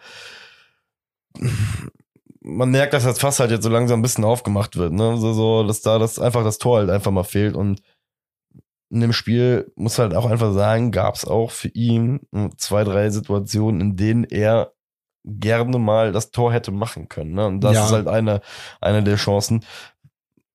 [2.41, 5.17] Man merkt, dass das Fass halt jetzt so langsam ein bisschen aufgemacht wird, ne?
[5.17, 7.55] So, so, dass da das einfach das Tor halt einfach mal fehlt.
[7.55, 7.81] Und
[8.89, 12.21] in dem Spiel muss halt auch einfach sagen, gab es auch für ihn
[12.57, 14.71] zwei, drei Situationen, in denen er
[15.25, 17.33] gerne mal das Tor hätte machen können.
[17.33, 17.47] Ne?
[17.47, 17.85] Und das Ja.
[17.85, 18.41] ist halt eine,
[18.81, 19.63] eine der Chancen.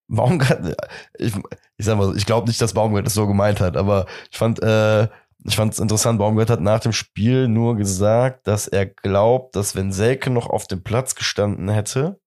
[0.09, 0.77] Baumgart,
[1.19, 1.35] ich,
[1.77, 4.39] ich sag mal so, ich glaube nicht, dass Baumgart das so gemeint hat, aber ich
[4.39, 5.05] fand, äh,
[5.45, 9.75] ich fand es interessant, Baumgart hat nach dem Spiel nur gesagt, dass er glaubt, dass
[9.75, 12.20] wenn Selke noch auf dem Platz gestanden hätte,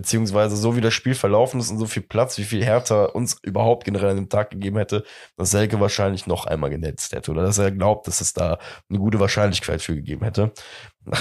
[0.00, 3.36] beziehungsweise so wie das Spiel verlaufen ist und so viel Platz, wie viel Hertha uns
[3.42, 5.04] überhaupt generell an dem Tag gegeben hätte,
[5.36, 8.98] dass Selke wahrscheinlich noch einmal genetzt hätte oder dass er glaubt, dass es da eine
[8.98, 10.52] gute Wahrscheinlichkeit für gegeben hätte.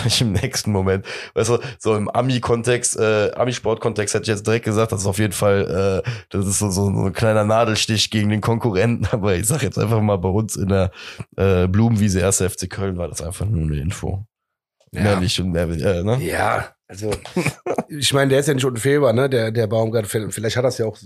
[0.06, 4.64] Ich im nächsten Moment, weißt du, so im Ami-Kontext, äh, Ami-Sport-Kontext hätte ich jetzt direkt
[4.64, 8.30] gesagt, das ist auf jeden Fall, äh, das ist so, so, ein kleiner Nadelstich gegen
[8.30, 10.92] den Konkurrenten, aber ich sag jetzt einfach mal, bei uns in der
[11.36, 12.44] äh, Blumenwiese 1.
[12.44, 14.26] FC Köln war das einfach nur eine Info.
[14.92, 16.18] Mehr nicht und mehr, äh, ne?
[16.22, 17.12] Ja, also
[17.88, 19.30] ich meine, der ist ja nicht unfehlbar, ne?
[19.30, 20.08] Der, der Baumgart.
[20.08, 20.98] Vielleicht hat er es ja auch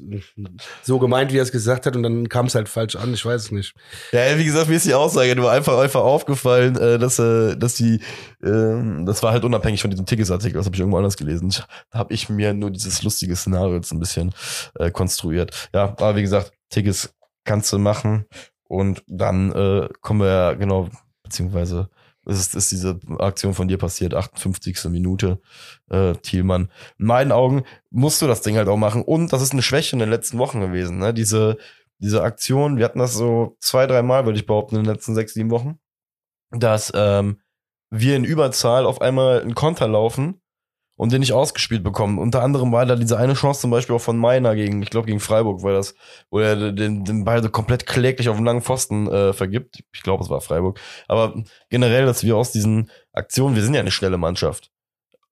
[0.82, 3.14] so gemeint, wie er es gesagt hat, und dann kam es halt falsch an.
[3.14, 3.76] Ich weiß es nicht.
[4.14, 7.76] Ja, wie gesagt, mir ist die Aussage nur einfach einfach aufgefallen, äh, dass äh, dass
[7.76, 7.96] die
[8.42, 11.54] äh, das war halt unabhängig von diesem Tickets-Artikel, das habe ich irgendwo anders gelesen.
[11.92, 14.34] Da habe ich mir nur dieses lustige Szenario jetzt ein bisschen
[14.80, 15.70] äh, konstruiert.
[15.76, 17.14] Ja, aber wie gesagt, Tickets
[17.44, 18.26] kannst du machen
[18.70, 20.90] und dann kommen wir ja genau
[21.24, 21.90] beziehungsweise
[22.26, 24.86] ist, ist diese Aktion von dir passiert, 58.
[24.86, 25.40] Minute,
[25.90, 26.70] äh, Thielmann.
[26.98, 29.02] In meinen Augen musst du das Ding halt auch machen.
[29.02, 31.00] Und das ist eine Schwäche in den letzten Wochen gewesen.
[31.00, 31.14] Ne?
[31.14, 31.58] Diese,
[32.00, 35.16] diese Aktion, wir hatten das so zwei, drei Mal, würde ich behaupten, in den letzten
[35.16, 35.80] sechs, sieben Wochen,
[36.52, 37.40] dass ähm,
[37.90, 40.42] wir in Überzahl auf einmal einen Konter laufen
[40.96, 42.20] und den nicht ausgespielt bekommen.
[42.20, 45.08] Unter anderem war da diese eine Chance zum Beispiel auch von Meiner gegen, ich glaube
[45.08, 45.96] gegen Freiburg war das,
[46.30, 49.84] wo er den, den Ball so komplett kläglich auf den langen Pfosten äh, vergibt.
[49.94, 50.80] Ich glaube, es war Freiburg.
[51.08, 51.34] Aber
[51.70, 54.70] generell, dass wir aus diesen Aktionen, wir sind ja eine schnelle Mannschaft.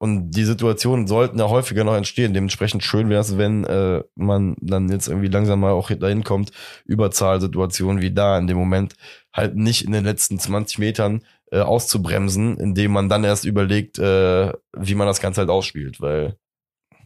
[0.01, 2.33] Und die Situationen sollten ja häufiger noch entstehen.
[2.33, 6.49] Dementsprechend schön wäre es, wenn äh, man dann jetzt irgendwie langsam mal auch dahin kommt,
[6.85, 8.95] Überzahlsituationen wie da in dem Moment
[9.31, 11.21] halt nicht in den letzten 20 Metern
[11.51, 16.37] äh, auszubremsen, indem man dann erst überlegt, äh, wie man das Ganze halt ausspielt, weil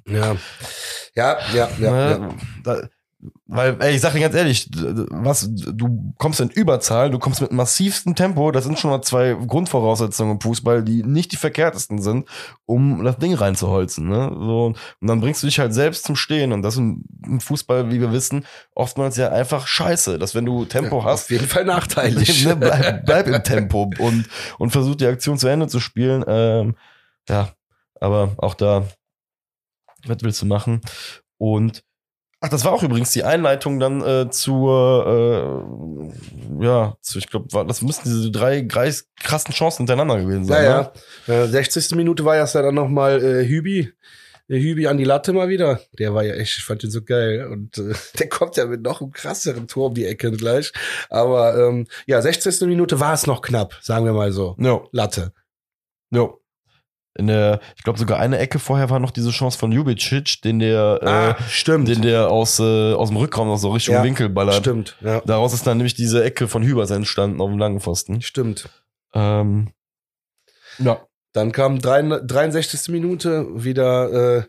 [0.07, 0.37] Ja.
[1.15, 2.09] Ja, ja, ja.
[2.11, 2.29] ja.
[2.63, 2.87] Da,
[3.47, 7.51] weil, ey, ich sag dir ganz ehrlich, was, du kommst in Überzahl, du kommst mit
[7.51, 12.27] massivstem Tempo, das sind schon mal zwei Grundvoraussetzungen im Fußball, die nicht die verkehrtesten sind,
[12.65, 14.31] um das Ding reinzuholzen, ne?
[14.33, 17.03] So, und dann bringst du dich halt selbst zum Stehen und das im
[17.39, 21.47] Fußball, wie wir wissen, oftmals ja einfach scheiße, dass wenn du Tempo hast, Auf jeden
[21.47, 22.45] Fall nachteilig.
[22.45, 24.25] ne, bleib, bleib im Tempo und,
[24.57, 26.23] und versuch die Aktion zu Ende zu spielen.
[26.27, 26.75] Ähm,
[27.29, 27.49] ja,
[27.99, 28.87] aber auch da,
[30.05, 30.81] was willst du machen?
[31.37, 31.83] Und
[32.41, 36.11] ach, das war auch übrigens die Einleitung dann äh, zur,
[36.59, 40.55] äh, ja, zu, ich glaube, das müssten diese drei greis, krassen Chancen hintereinander gewesen Ja,
[40.55, 40.91] sein.
[41.27, 41.43] ja.
[41.43, 41.91] Äh, 60.
[41.95, 43.91] Minute war ja dann nochmal äh, Hübi.
[44.47, 45.79] Der Hübi an die Latte mal wieder.
[45.97, 47.47] Der war ja echt, ich fand den so geil.
[47.51, 50.71] Und äh, der kommt ja mit noch einem krasseren Tor um die Ecke gleich.
[51.09, 52.61] Aber ähm, ja, 60.
[52.67, 54.53] Minute war es noch knapp, sagen wir mal so.
[54.59, 54.67] Ne?
[54.67, 55.33] Jo, Latte.
[56.11, 56.39] jo.
[57.17, 60.59] In der, ich glaube sogar eine Ecke vorher war noch diese Chance von Jubicic, den
[60.59, 61.87] der, ah, stimmt.
[61.87, 64.55] äh, den der aus, äh, aus dem Rückraum noch so Richtung Ja, Winkel ballert.
[64.55, 65.21] Stimmt, ja.
[65.25, 68.21] Daraus ist dann nämlich diese Ecke von Hübers entstanden auf dem langen Pfosten.
[68.21, 68.69] Stimmt.
[69.13, 69.71] Ähm,
[70.77, 71.01] ja.
[71.31, 72.89] Dann kam 63.
[72.89, 74.43] Minute wieder äh,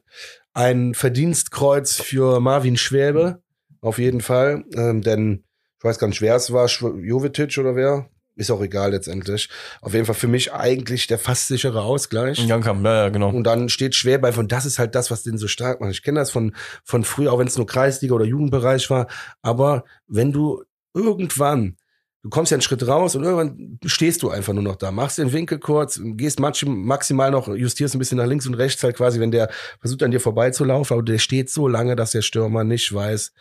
[0.54, 3.42] ein Verdienstkreuz für Marvin Schwäbe.
[3.80, 4.64] Auf jeden Fall.
[4.74, 5.44] Ähm, denn
[5.78, 8.08] ich weiß gar nicht, wer es war, Jovetic oder wer?
[8.36, 9.48] Ist auch egal letztendlich.
[9.80, 12.38] Auf jeden Fall für mich eigentlich der fast sichere Ausgleich.
[12.38, 13.30] Youngcamp, ja, ja, genau.
[13.30, 15.90] Und dann steht schwer bei, und das ist halt das, was den so stark macht.
[15.90, 19.08] Ich kenne das von, von früher, auch wenn es nur Kreisliga oder Jugendbereich war.
[19.42, 20.62] Aber wenn du
[20.94, 21.76] irgendwann,
[22.22, 25.18] du kommst ja einen Schritt raus und irgendwann stehst du einfach nur noch da, machst
[25.18, 29.18] den Winkel kurz, gehst maximal noch, justierst ein bisschen nach links und rechts halt quasi,
[29.18, 29.48] wenn der
[29.80, 33.32] versucht an dir vorbeizulaufen, aber der steht so lange, dass der Stürmer nicht weiß,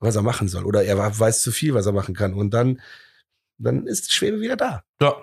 [0.00, 0.64] was er machen soll.
[0.64, 2.34] Oder er weiß zu viel, was er machen kann.
[2.34, 2.80] Und dann,
[3.60, 4.82] dann ist die Schwebe wieder da.
[5.00, 5.16] Ja.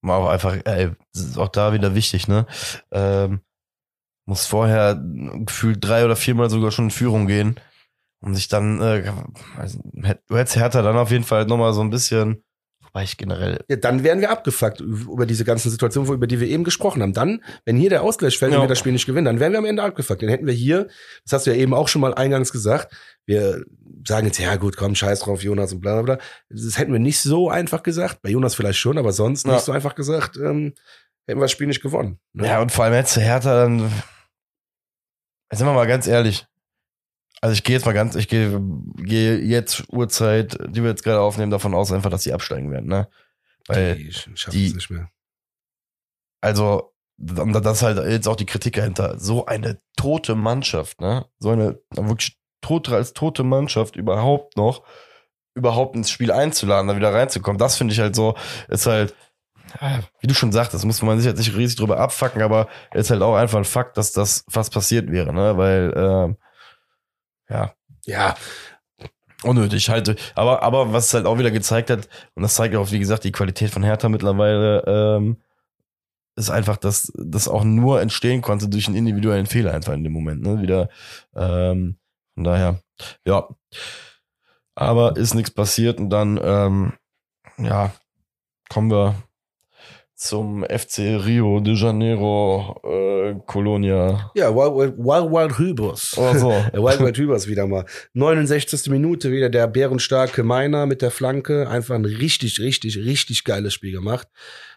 [0.00, 2.46] War auch einfach, ey, ist auch da wieder wichtig, ne?
[2.92, 3.40] Ähm,
[4.26, 7.58] muss vorher gefühlt drei oder viermal sogar schon in Führung gehen,
[8.20, 9.10] um sich dann, äh,
[10.28, 12.44] du hättest Hertha dann auf jeden Fall nochmal so ein bisschen
[12.92, 13.64] Wobei ich generell.
[13.68, 17.12] Ja, dann wären wir abgefuckt über diese ganzen Situationen, über die wir eben gesprochen haben.
[17.12, 18.58] Dann, wenn hier der Ausgleich fällt ja.
[18.58, 20.22] und wir das Spiel nicht gewinnen, dann wären wir am Ende abgefuckt.
[20.22, 20.88] Dann hätten wir hier,
[21.24, 22.94] das hast du ja eben auch schon mal eingangs gesagt,
[23.26, 23.64] wir
[24.06, 26.24] sagen jetzt, ja gut, komm, scheiß drauf, Jonas und bla bla bla.
[26.48, 28.22] Das hätten wir nicht so einfach gesagt.
[28.22, 29.52] Bei Jonas vielleicht schon, aber sonst ja.
[29.52, 30.72] nicht so einfach gesagt, ähm,
[31.26, 32.18] hätten wir das Spiel nicht gewonnen.
[32.32, 32.46] Ne?
[32.46, 33.80] Ja, und vor allem hätte Hertha dann,
[35.50, 36.47] jetzt sind wir mal ganz ehrlich,
[37.40, 38.60] also ich gehe jetzt mal ganz, ich gehe
[38.96, 42.88] gehe jetzt Uhrzeit, die wir jetzt gerade aufnehmen, davon aus einfach, dass sie absteigen werden,
[42.88, 43.08] ne?
[43.66, 45.10] Weil die schaffen es nicht mehr.
[46.40, 49.18] Also das ist halt jetzt auch die Kritik dahinter.
[49.18, 51.26] So eine tote Mannschaft, ne?
[51.38, 54.84] So eine wirklich tote als tote Mannschaft überhaupt noch
[55.54, 57.58] überhaupt ins Spiel einzuladen, da wieder reinzukommen.
[57.58, 58.36] Das finde ich halt so,
[58.68, 59.14] ist halt
[60.20, 63.22] wie du schon sagtest, muss man sich jetzt nicht riesig drüber abfacken, aber ist halt
[63.22, 65.56] auch einfach ein Fakt, dass das fast passiert wäre, ne?
[65.56, 66.36] Weil ähm,
[67.48, 67.72] ja.
[68.04, 68.34] Ja.
[69.42, 70.16] Unnötig halt.
[70.34, 73.32] Aber, aber was halt auch wieder gezeigt hat, und das zeigt auch, wie gesagt, die
[73.32, 75.36] Qualität von Hertha mittlerweile, ähm,
[76.36, 80.12] ist einfach, dass das auch nur entstehen konnte durch einen individuellen Fehler einfach in dem
[80.12, 80.62] Moment, ne?
[80.62, 80.88] Wieder,
[81.34, 81.98] ähm,
[82.34, 82.80] von daher,
[83.24, 83.48] ja.
[84.74, 86.92] Aber ist nichts passiert und dann, ähm,
[87.58, 87.92] ja,
[88.68, 89.16] kommen wir
[90.18, 94.32] zum FC Rio de Janeiro äh, Colonia.
[94.34, 96.14] Ja, Wild Wild, Wild, Hübers.
[96.16, 96.48] Oh so.
[96.72, 97.84] Wild Wild Hübers wieder mal.
[98.14, 98.90] 69.
[98.90, 101.68] Minute wieder der bärenstarke Meiner mit der Flanke.
[101.68, 104.26] Einfach ein richtig, richtig, richtig geiles Spiel gemacht.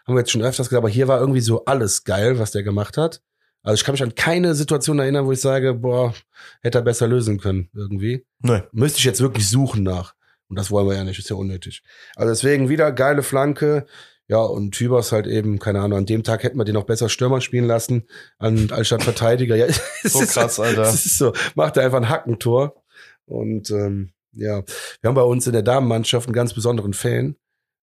[0.06, 2.62] Haben wir jetzt schon öfters gesagt, aber hier war irgendwie so alles geil, was der
[2.62, 3.20] gemacht hat.
[3.64, 6.14] Also ich kann mich an keine Situation erinnern, wo ich sage, boah,
[6.62, 8.24] hätte er besser lösen können irgendwie.
[8.38, 8.62] Nee.
[8.70, 10.14] Müsste ich jetzt wirklich suchen nach.
[10.48, 11.82] Und das wollen wir ja nicht, ist ja unnötig.
[12.14, 13.86] Also deswegen wieder geile Flanke.
[14.28, 17.08] Ja, und Tübers halt eben, keine Ahnung, an dem Tag hätten wir den noch besser
[17.08, 18.06] Stürmer spielen lassen,
[18.38, 19.56] an, anstatt Verteidiger.
[19.56, 19.66] Ja,
[20.04, 20.82] so krass, Alter.
[20.82, 22.82] Das ist so, macht er einfach ein Hackentor.
[23.26, 24.62] Und ähm, ja,
[25.00, 27.36] wir haben bei uns in der Damenmannschaft einen ganz besonderen Fan,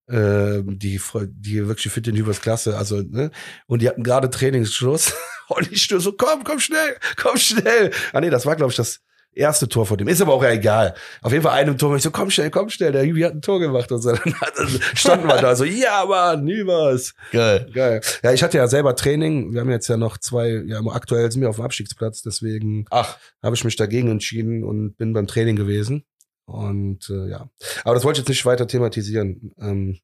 [0.08, 3.30] äh, die, die wirklich fit den Tübers Klasse, also, ne?
[3.66, 5.14] Und die hatten gerade Trainingsschluss.
[5.48, 7.90] Und ich störe so, komm, komm schnell, komm schnell.
[8.12, 9.00] Ah nee, das war, glaube ich, das
[9.32, 10.08] erste Tor von dem.
[10.08, 10.94] Ist aber auch ja egal.
[11.22, 13.42] Auf jeden Fall einem Tor, ich so, komm schnell, komm schnell, der Jubi hat ein
[13.42, 14.12] Tor gemacht und so.
[14.56, 17.14] Dann standen wir da so, ja, Mann, nie was.
[17.32, 17.70] Geil.
[17.72, 18.00] Geil.
[18.22, 19.52] Ja, ich hatte ja selber Training.
[19.52, 23.18] Wir haben jetzt ja noch zwei, ja, aktuell sind wir auf dem Abstiegsplatz, deswegen Ach.
[23.42, 26.04] habe ich mich dagegen entschieden und bin beim Training gewesen.
[26.46, 27.48] Und äh, ja.
[27.84, 29.52] Aber das wollte ich jetzt nicht weiter thematisieren.
[29.60, 30.00] Ähm,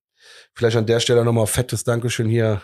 [0.55, 2.63] vielleicht an der Stelle nochmal fettes Dankeschön hier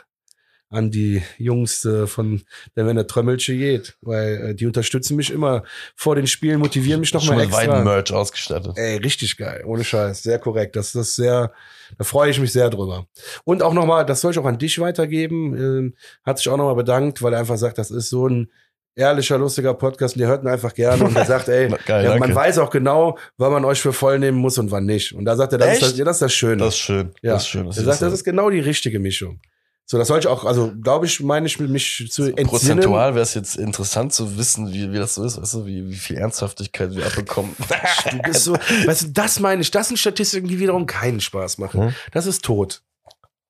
[0.72, 2.42] an die Jungs äh, von
[2.74, 5.62] der Wenn der Trömmelsche geht, weil äh, die unterstützen mich immer
[5.94, 7.58] vor den Spielen, motivieren mich nochmal extra.
[7.58, 8.72] Weiden Merch ausgestattet.
[8.76, 10.74] Ey, richtig geil, ohne Scheiß, sehr korrekt.
[10.74, 11.52] Das ist sehr,
[11.98, 13.06] da freue ich mich sehr drüber.
[13.44, 15.94] Und auch nochmal, das soll ich auch an dich weitergeben, ähm,
[16.24, 18.48] hat sich auch nochmal bedankt, weil er einfach sagt, das ist so ein
[18.94, 22.16] ehrlicher, lustiger Podcast und ihr hört ihn einfach gerne und er sagt, ey, Geil, ja,
[22.16, 25.14] man weiß auch genau, wann man euch für voll nehmen muss und wann nicht.
[25.14, 26.56] Und da sagt er, das, ist das, ja, das ist das Schöne.
[26.56, 27.12] Das ist schön.
[27.22, 27.34] Ja.
[27.34, 27.66] Das ist schön.
[27.66, 29.40] Das er sagt, das ist genau die richtige Mischung.
[29.84, 32.46] So, das soll ich auch, also glaube ich, meine ich mich zu entsinnen.
[32.46, 35.88] Prozentual wäre es jetzt interessant zu wissen, wie, wie das so ist, weißt du, wie,
[35.88, 37.54] wie viel Ernsthaftigkeit wir abbekommen.
[38.10, 41.58] du bist so, weißt du, das meine ich, das sind Statistiken, die wiederum keinen Spaß
[41.58, 41.88] machen.
[41.88, 41.94] Hm?
[42.12, 42.82] Das ist tot.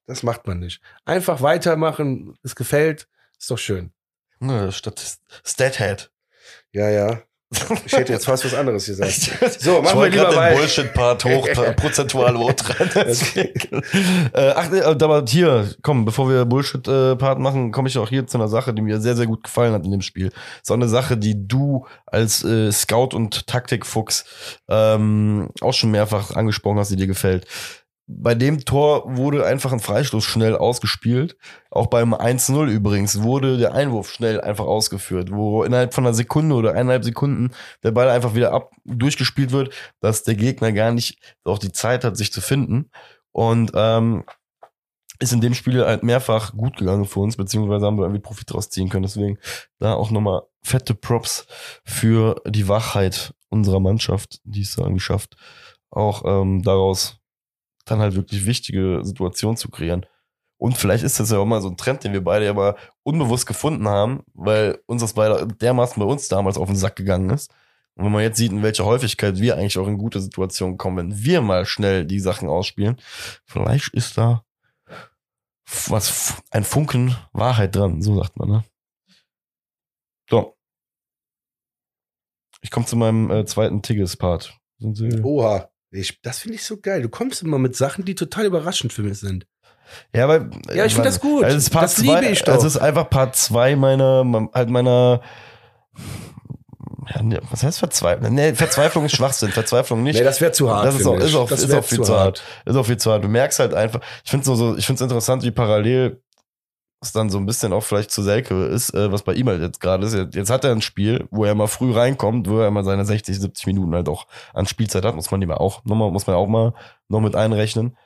[0.06, 0.80] Das macht man nicht.
[1.04, 3.08] Einfach weitermachen, es gefällt,
[3.38, 3.92] ist doch schön.
[4.40, 6.10] Ne, Statist Stathead.
[6.72, 7.22] Ja, ja.
[7.84, 9.60] Ich hätte jetzt fast was anderes gesagt.
[9.60, 10.56] So, machen wir lieber den weiter.
[10.56, 12.88] Bullshit-Part hoch, prozentual hoch dran.
[14.32, 18.38] äh, ach, äh, aber hier, komm, bevor wir Bullshit-Part machen, komme ich auch hier zu
[18.38, 20.32] einer Sache, die mir sehr, sehr gut gefallen hat in dem Spiel.
[20.62, 24.24] So eine Sache, die du als äh, Scout und Taktikfuchs
[24.68, 27.46] ähm, auch schon mehrfach angesprochen hast, die dir gefällt
[28.06, 31.36] bei dem Tor wurde einfach ein Freistoß schnell ausgespielt.
[31.70, 36.54] Auch beim 1-0 übrigens wurde der Einwurf schnell einfach ausgeführt, wo innerhalb von einer Sekunde
[36.54, 41.18] oder eineinhalb Sekunden der Ball einfach wieder ab durchgespielt wird, dass der Gegner gar nicht
[41.44, 42.90] auch die Zeit hat, sich zu finden.
[43.30, 44.24] Und ähm,
[45.20, 48.52] ist in dem Spiel halt mehrfach gut gegangen für uns, beziehungsweise haben wir irgendwie Profit
[48.52, 49.04] draus ziehen können.
[49.04, 49.38] Deswegen
[49.78, 51.46] da auch nochmal fette Props
[51.84, 55.36] für die Wachheit unserer Mannschaft, die es irgendwie schafft,
[55.90, 57.21] auch ähm, daraus
[57.84, 60.06] dann halt wirklich wichtige Situationen zu kreieren.
[60.56, 62.76] Und vielleicht ist das ja auch mal so ein Trend, den wir beide ja mal
[63.02, 67.30] unbewusst gefunden haben, weil uns das beide dermaßen bei uns damals auf den Sack gegangen
[67.30, 67.50] ist.
[67.96, 71.10] Und wenn man jetzt sieht, in welcher Häufigkeit wir eigentlich auch in gute Situationen kommen,
[71.10, 72.96] wenn wir mal schnell die Sachen ausspielen,
[73.44, 74.44] vielleicht ist da
[75.88, 78.64] was, ein Funken Wahrheit dran, so sagt man, ne?
[80.30, 80.56] So.
[82.60, 84.56] Ich komme zu meinem äh, zweiten Tigges-Part.
[85.24, 85.71] Oha.
[85.92, 87.02] Ich, das finde ich so geil.
[87.02, 89.46] Du kommst immer mit Sachen, die total überraschend für mich sind.
[90.14, 90.50] Ja, weil.
[90.74, 91.44] Ja, ich finde das gut.
[91.44, 92.54] Also es ist Part das zwei, liebe ich doch.
[92.54, 95.20] Also es ist einfach Part 2 meiner, halt meiner.
[97.14, 98.34] Ja, ne, was heißt Verzweiflung?
[98.34, 99.50] Nee, Verzweiflung ist Schwachsinn.
[99.52, 100.18] Verzweiflung nicht.
[100.18, 100.86] Nee, das wäre zu hart.
[100.86, 101.36] Das ist auch, finde ist ich.
[101.36, 102.42] auch, Das ist wär auch viel zu hart.
[102.64, 103.24] Ist auch viel zu hart.
[103.24, 106.22] Du merkst halt einfach, ich finde es so, so, ich finde es interessant, wie parallel
[107.02, 109.60] es dann so ein bisschen auch vielleicht zu Selke ist, äh, was bei ihm halt
[109.60, 110.34] jetzt gerade ist.
[110.34, 113.38] Jetzt hat er ein Spiel, wo er mal früh reinkommt, wo er mal seine 60,
[113.38, 116.46] 70 Minuten halt auch an Spielzeit hat, muss man ihm auch, nochmal, muss man auch
[116.46, 116.74] mal
[117.08, 117.96] noch mit einrechnen.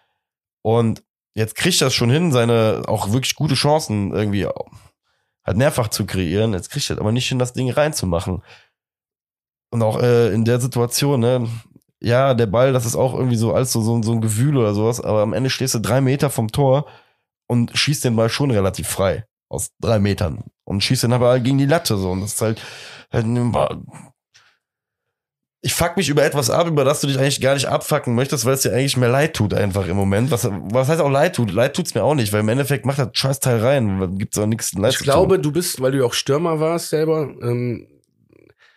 [0.63, 5.89] Und jetzt kriegt er es schon hin, seine auch wirklich gute Chancen irgendwie halt mehrfach
[5.89, 6.55] zu kreieren.
[6.55, 8.43] Jetzt kriegt er aber nicht hin, das Ding reinzumachen.
[9.71, 11.49] Und auch äh, in der Situation, ne,
[12.01, 14.75] ja, der Ball, das ist auch irgendwie so als so, so, so ein Gewühl oder
[14.75, 16.87] sowas, aber am Ende stehst du drei Meter vom Tor
[17.47, 21.59] und schießt den Ball schon relativ frei aus drei Metern und schießt den aber gegen
[21.59, 22.61] die Latte so und das ist halt,
[23.13, 23.27] halt
[25.67, 28.45] ich fuck mich über etwas ab, über das du dich eigentlich gar nicht abfacken möchtest,
[28.45, 30.31] weil es dir eigentlich mehr leid tut einfach im Moment.
[30.31, 31.51] Was, was heißt auch leid tut?
[31.51, 34.17] Leid tut's mir auch nicht, weil im Endeffekt macht das Scheißteil rein.
[34.17, 37.35] Gibt's auch nichts leid Ich glaube, du bist, weil du ja auch Stürmer warst selber,
[37.43, 37.89] ähm,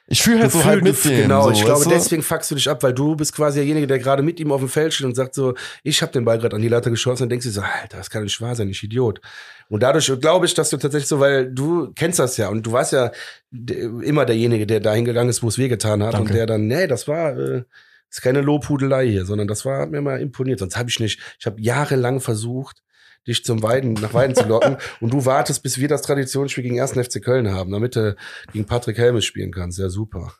[0.09, 1.21] ich fühle halt du so halt fühl- mit dem.
[1.23, 1.89] Genau, so, ich glaube, du?
[1.89, 4.59] deswegen fuckst du dich ab, weil du bist quasi derjenige, der gerade mit ihm auf
[4.59, 5.53] dem Feld steht und sagt so,
[5.83, 8.09] ich habe den Ball gerade an die Latte geschossen und denkst dir so, Alter, das
[8.09, 9.21] kann nicht wahr sein, ich Idiot.
[9.69, 12.71] Und dadurch glaube ich, dass du tatsächlich so, weil du kennst das ja und du
[12.71, 13.11] warst ja
[13.51, 16.29] immer derjenige, der dahin gegangen ist, wo es wehgetan hat Danke.
[16.29, 17.63] und der dann, nee, das war äh,
[18.09, 20.59] ist keine Lobhudelei hier, sondern das war hat mir mal imponiert.
[20.59, 22.81] Sonst habe ich nicht, ich habe jahrelang versucht,
[23.27, 26.81] dich zum Weiden, nach Weiden zu locken und du wartest, bis wir das Traditionsspiel gegen
[26.81, 26.91] 1.
[26.93, 28.15] FC Köln haben, damit du
[28.53, 29.79] gegen Patrick Helmes spielen kannst.
[29.79, 30.33] Ja, super.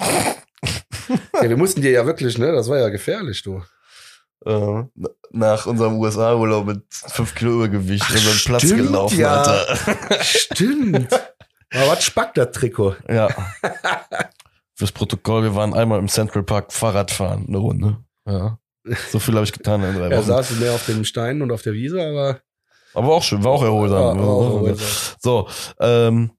[0.00, 2.52] ja, wir mussten dir ja wirklich, ne?
[2.52, 3.62] Das war ja gefährlich, du.
[4.46, 4.82] äh,
[5.32, 9.42] nach unserem USA-Urlaub mit fünf Kilo Übergewicht Ach, unseren Platz stimmt, gelaufen, ja.
[9.42, 10.24] Alter.
[10.24, 11.12] Stimmt.
[11.72, 12.96] Aber was spackt das Trikot?
[13.08, 13.28] Ja.
[14.74, 17.98] Fürs Protokoll, wir waren einmal im Central Park Fahrrad fahren, eine Runde.
[18.26, 18.58] Ja.
[19.10, 20.26] So viel habe ich getan in drei Er Wochen.
[20.26, 22.40] saß mehr auf den Steinen und auf der Wiese, aber
[22.94, 24.18] Aber auch schön, war auch erholsam.
[24.18, 24.88] War auch erholsam.
[25.20, 25.48] So,
[25.80, 26.30] ähm,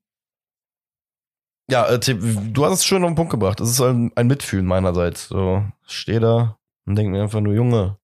[1.69, 3.59] ja, äh, du hast es schön auf den Punkt gebracht.
[3.61, 5.29] Es ist ein, ein Mitfühlen meinerseits.
[5.29, 7.97] So, ich stehe da und denke mir einfach nur, Junge,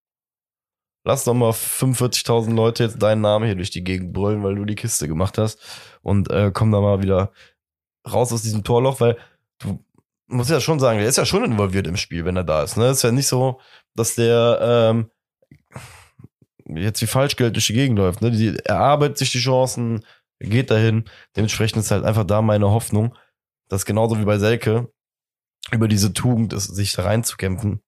[1.03, 4.65] lass doch mal 45.000 Leute jetzt deinen Namen hier durch die Gegend brüllen, weil du
[4.65, 5.59] die Kiste gemacht hast
[6.01, 7.31] und äh, komm da mal wieder
[8.09, 9.17] raus aus diesem Torloch, weil
[9.59, 9.83] du
[10.27, 12.77] musst ja schon sagen, der ist ja schon involviert im Spiel, wenn er da ist.
[12.77, 12.87] Ne?
[12.89, 13.59] ist ja nicht so,
[13.97, 15.11] dass der ähm,
[16.65, 18.21] jetzt wie Falschgeld durch die Gegend läuft.
[18.21, 18.31] Ne?
[18.31, 20.05] Die, er arbeitet sich die Chancen,
[20.39, 21.05] geht dahin.
[21.35, 23.15] Dementsprechend ist halt einfach da meine Hoffnung,
[23.67, 24.91] dass genauso wie bei Selke
[25.71, 27.81] über diese Tugend ist, sich da reinzukämpfen.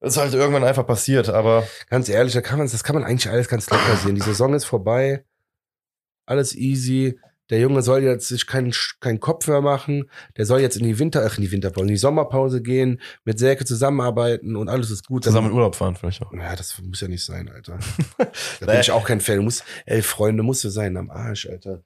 [0.00, 3.04] Das ist halt irgendwann einfach passiert, aber ganz ehrlich, da kann man, das kann man
[3.04, 4.14] eigentlich alles ganz locker sehen.
[4.14, 5.24] Die Saison ist vorbei,
[6.24, 7.18] alles easy.
[7.50, 10.10] Der Junge soll jetzt sich keinen keinen Kopf mehr machen.
[10.36, 13.38] Der soll jetzt in die Winter, ach, in die Winterpause, in die Sommerpause gehen, mit
[13.38, 15.24] Selke zusammenarbeiten und alles ist gut.
[15.24, 16.32] zusammen in Urlaub fahren vielleicht auch.
[16.32, 17.78] Ja, das muss ja nicht sein, Alter.
[18.60, 19.36] Da bin ich auch kein Fan.
[19.36, 21.82] Du musst, ey, Freunde, musst du sein am Arsch, Alter.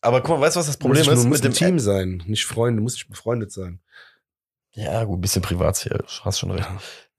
[0.00, 2.22] Aber guck mal, weißt du, was das Problem Problem ist du mit dem Team sein,
[2.26, 3.80] nicht Freunde, du musst nicht befreundet sein.
[4.72, 6.68] Ja, gut, ein bisschen privat hier, hast schon recht.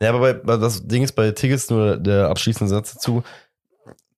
[0.01, 3.23] Ja, aber bei, das Ding ist bei Tigges nur der abschließende Satz dazu.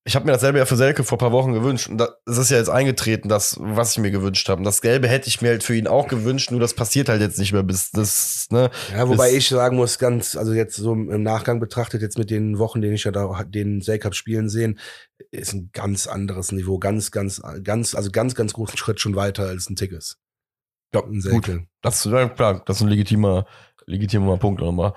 [0.06, 1.88] Ich habe mir dasselbe ja für Selke vor ein paar Wochen gewünscht.
[1.88, 4.58] Und da, es ist ja jetzt eingetreten, das, was ich mir gewünscht habe.
[4.58, 7.22] Und das Gelbe hätte ich mir halt für ihn auch gewünscht, nur das passiert halt
[7.22, 8.70] jetzt nicht mehr bis das, ne?
[8.92, 12.58] Ja, wobei ich sagen muss, ganz, also jetzt so im Nachgang betrachtet, jetzt mit den
[12.58, 14.78] Wochen, den ich ja da den Selcup spielen sehen,
[15.30, 19.44] ist ein ganz anderes Niveau, ganz, ganz, ganz, also ganz, ganz großen Schritt schon weiter
[19.44, 20.18] als ein Tickets.
[20.94, 21.66] Ja, Ein Selke.
[21.80, 23.46] Das, ja, klar, das ist ein legitimer,
[23.86, 24.92] legitimer Punkt nochmal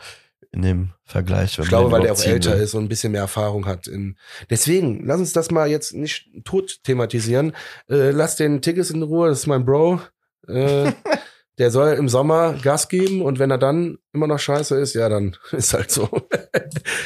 [0.52, 1.58] in dem Vergleich.
[1.58, 2.62] wenn Ich glaube, weil der auch älter will.
[2.62, 3.88] ist und ein bisschen mehr Erfahrung hat.
[3.88, 4.18] In
[4.50, 7.54] Deswegen, lass uns das mal jetzt nicht tot thematisieren.
[7.90, 10.02] Äh, lass den Tickets in Ruhe, das ist mein Bro.
[10.48, 10.92] Äh,
[11.58, 15.10] der soll im Sommer Gas geben und wenn er dann immer noch scheiße ist, ja,
[15.10, 16.08] dann ist halt so.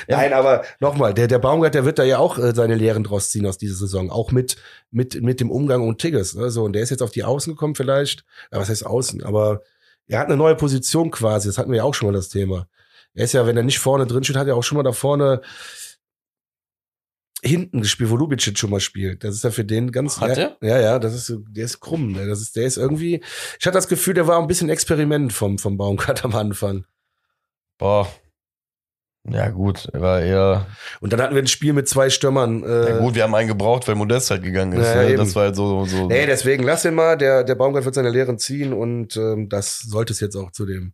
[0.07, 3.29] Nein, aber nochmal, der, der Baumgart, der wird da ja auch äh, seine Lehren draus
[3.29, 4.09] ziehen aus dieser Saison.
[4.09, 4.57] Auch mit,
[4.91, 6.35] mit, mit dem Umgang und Tigges.
[6.35, 6.49] Ne?
[6.49, 8.25] So, und der ist jetzt auf die Außen gekommen vielleicht.
[8.51, 9.23] Ja, was heißt Außen?
[9.23, 9.61] Aber
[10.07, 11.47] er hat eine neue Position quasi.
[11.47, 12.67] Das hatten wir ja auch schon mal das Thema.
[13.13, 14.91] Er ist ja, wenn er nicht vorne drin steht, hat er auch schon mal da
[14.93, 15.41] vorne
[17.43, 19.23] hinten gespielt, wo Lubicic schon mal spielt.
[19.23, 20.19] Das ist ja für den ganz.
[20.21, 22.11] Hat ja, ja, ja, das ist, so- der ist krumm.
[22.11, 22.27] Ne?
[22.27, 23.21] Das ist, der ist irgendwie.
[23.59, 26.85] Ich hatte das Gefühl, der war ein bisschen Experiment vom, vom Baumgart am Anfang.
[27.79, 28.07] Boah.
[29.29, 30.65] Ja, gut, er war eher.
[30.99, 32.63] Und dann hatten wir ein Spiel mit zwei Stürmern.
[32.63, 34.87] Äh, Ja, gut, wir haben einen gebraucht, weil Modest halt gegangen ist.
[34.87, 35.09] Ja, ne?
[35.09, 35.17] eben.
[35.17, 35.85] Das war halt so.
[35.85, 37.17] so Nee, deswegen lass ihn mal.
[37.17, 40.65] Der, der Baumgart wird seine Lehren ziehen und ähm, das sollte es jetzt auch zu
[40.65, 40.93] dem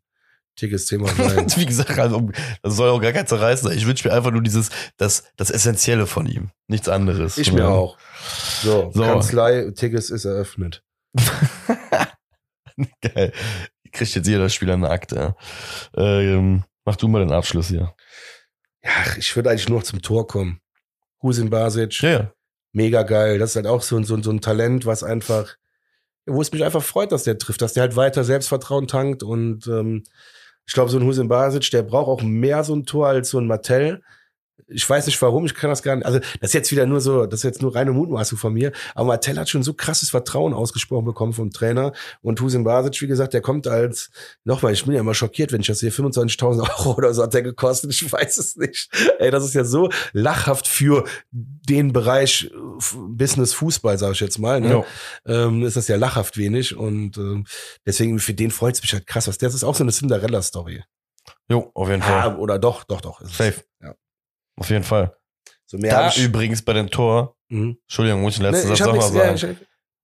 [0.58, 1.48] Tickets-Thema sein.
[1.56, 2.30] Wie gesagt, also,
[2.62, 3.78] das soll auch gar kein Zerreißen sein.
[3.78, 6.50] Ich wünsche mir einfach nur dieses, das, das Essentielle von ihm.
[6.68, 7.38] Nichts anderes.
[7.38, 7.70] Ich mir Ja.
[7.70, 7.98] auch.
[8.64, 9.04] So, So.
[9.04, 10.84] Kanzlei, Tickets ist eröffnet.
[13.02, 13.32] Geil.
[13.92, 15.36] Kriegt jetzt jeder Spieler eine Akte.
[15.96, 17.94] Ähm, mach du mal den Abschluss hier.
[18.84, 20.60] Ja, ich würde eigentlich nur noch zum Tor kommen.
[21.24, 22.34] Husin Basic, Ja, ja.
[22.74, 23.40] mega geil.
[23.40, 25.56] Das ist halt auch so, ein- so, ein- so ein Talent, was einfach,
[26.28, 29.66] wo es mich einfach freut, dass der trifft, dass der halt weiter Selbstvertrauen tankt und
[29.68, 30.04] ähm,
[30.68, 33.40] ich glaube, so ein Husin Basic, der braucht auch mehr so ein Tor als so
[33.40, 34.02] ein Martell.
[34.70, 36.06] Ich weiß nicht warum, ich kann das gar nicht.
[36.06, 38.72] Also, das ist jetzt wieder nur so, das ist jetzt nur reine Mutmaßung von mir.
[38.96, 41.94] Aber Martell hat schon so krasses Vertrauen ausgesprochen bekommen vom Trainer.
[42.22, 44.10] Und Husin Basic, wie gesagt, der kommt als,
[44.44, 47.34] nochmal, ich bin ja immer schockiert, wenn ich das sehe, 25.000 Euro oder so hat
[47.34, 47.92] der gekostet.
[47.92, 48.90] Ich weiß es nicht.
[49.20, 52.58] Ey, das ist ja so lachhaft für den Bereich äh,
[53.10, 54.60] Business Fußball, sage ich jetzt mal.
[54.62, 54.72] Ne?
[54.72, 54.86] Jo.
[55.26, 56.76] Ähm, ist das ja lachhaft wenig.
[56.76, 57.46] Und ähm,
[57.86, 59.28] deswegen, für den freut es mich halt krass.
[59.28, 60.84] Was, das ist auch so eine Cinderella-Story.
[61.50, 62.32] Jo, auf jeden Fall.
[62.32, 63.22] Ja, oder doch, doch, doch.
[63.22, 63.64] Safe.
[63.82, 63.96] Ja.
[64.58, 65.16] Auf jeden Fall.
[65.66, 67.78] So mehr Da hab ich, übrigens bei dem Tor, Mhm.
[67.84, 69.58] Entschuldigung, muss ich den letzten Nee, Satz hab noch mal nichts, ja, sagen.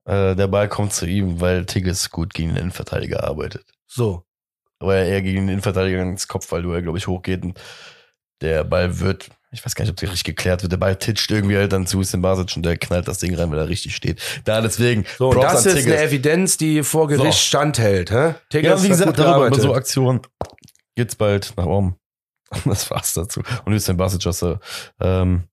[0.05, 3.65] ich, äh, der Ball kommt zu ihm, weil Tigges gut gegen den Innenverteidiger arbeitet.
[3.85, 4.23] so.
[4.79, 7.59] Weil er gegen den Innenverteidiger ins Kopfballduell, glaube ich, hochgeht und
[8.41, 11.31] der Ball wird, ich weiß gar nicht, ob der richtig geklärt wird, der Ball titscht
[11.31, 13.95] irgendwie halt dann zu Hussein Basic und der knallt das Ding rein, weil er richtig
[13.95, 14.21] steht.
[14.45, 16.01] Da deswegen, So, und das ist eine Tigges.
[16.01, 17.45] Evidenz, die vor Gericht So.
[17.45, 18.11] standhält.
[18.11, 18.35] Hä?
[18.49, 20.21] Tigges Ja, wie gesagt, darüber, über so Aktionen
[20.95, 21.95] geht's bald nach oben.
[22.65, 23.41] Das war's dazu.
[23.65, 24.59] Und Hussein Basic hast du
[25.01, 25.43] ähm,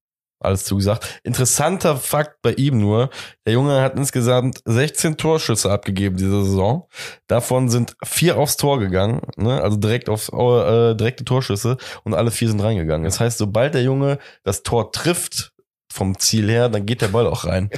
[0.41, 1.21] alles zugesagt.
[1.23, 3.09] Interessanter Fakt bei ihm nur,
[3.45, 6.87] der Junge hat insgesamt 16 Torschüsse abgegeben diese Saison.
[7.27, 9.61] Davon sind vier aufs Tor gegangen, ne?
[9.61, 13.05] also direkt aufs äh, direkte Torschüsse und alle vier sind reingegangen.
[13.05, 15.53] Das heißt, sobald der Junge das Tor trifft
[15.91, 17.69] vom Ziel her, dann geht der Ball auch rein.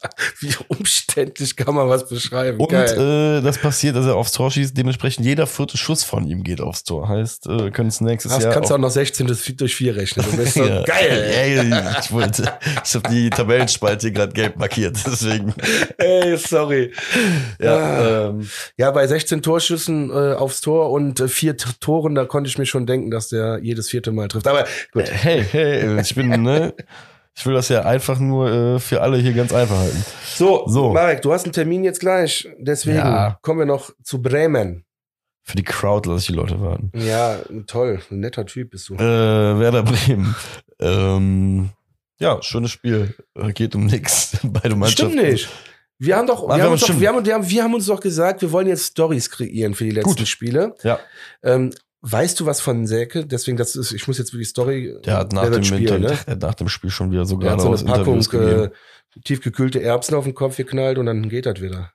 [0.40, 2.58] Wie umständlich kann man was beschreiben?
[2.60, 4.76] Und äh, das passiert, dass er aufs Tor schießt.
[4.76, 7.08] Dementsprechend jeder vierte Schuss von ihm geht aufs Tor.
[7.08, 9.96] Heißt, äh, können es nächstes Hast, Jahr kannst du auch noch 16 das durch 4
[9.96, 10.24] rechnen.
[10.30, 10.82] Du bist so Ja.
[10.84, 11.22] geil.
[11.34, 11.60] Ey,
[12.00, 12.52] ich wollte,
[12.84, 15.54] ich habe die Tabellenspalte hier gerade gelb markiert, deswegen.
[15.98, 16.92] Ey, sorry.
[17.60, 18.28] Ja, Ah.
[18.30, 22.58] ähm, Ja, bei 16 Torschüssen äh, aufs Tor und äh, vier Toren, da konnte ich
[22.58, 24.46] mir schon denken, dass der jedes vierte Mal trifft.
[24.46, 25.04] Aber gut.
[25.10, 26.74] hey, hey, ich bin, ne,
[27.36, 30.04] ich will das ja einfach nur äh, für alle hier ganz einfach halten.
[30.24, 30.92] So, So.
[30.92, 32.48] Marek, du hast einen Termin jetzt gleich.
[32.58, 33.38] Deswegen Ja.
[33.42, 34.84] kommen wir noch zu Bremen.
[35.42, 36.90] Für die Crowd lasse ich die Leute warten.
[36.94, 38.00] Ja, toll.
[38.10, 38.94] Ein netter Typ bist du.
[38.94, 40.34] Äh, Werder Bremen.
[40.80, 41.70] Ähm,
[42.18, 43.14] ja, schönes Spiel.
[43.54, 44.36] Geht um nix.
[44.42, 45.12] Beide Mannschaften.
[45.12, 45.48] Stimmt nicht.
[45.98, 47.00] Wir haben doch, wir haben, uns doch stimmt.
[47.00, 49.84] wir, haben, wir, haben, wir haben uns doch gesagt, wir wollen jetzt Stories kreieren für
[49.84, 50.28] die letzten Gut.
[50.28, 50.74] Spiele.
[50.82, 50.98] Ja.
[51.42, 51.72] Ähm,
[52.10, 53.26] weißt du was von Säke?
[53.26, 54.96] Deswegen, das ist, ich muss jetzt wirklich Story.
[55.04, 56.18] Der hat nach, dem, wird spielen, Inter ne?
[56.26, 58.70] der hat nach dem Spiel schon wieder so Der hat gerade so eine Packung äh,
[59.24, 61.92] tiefgekühlte Erbsen auf den Kopf geknallt und dann geht das wieder.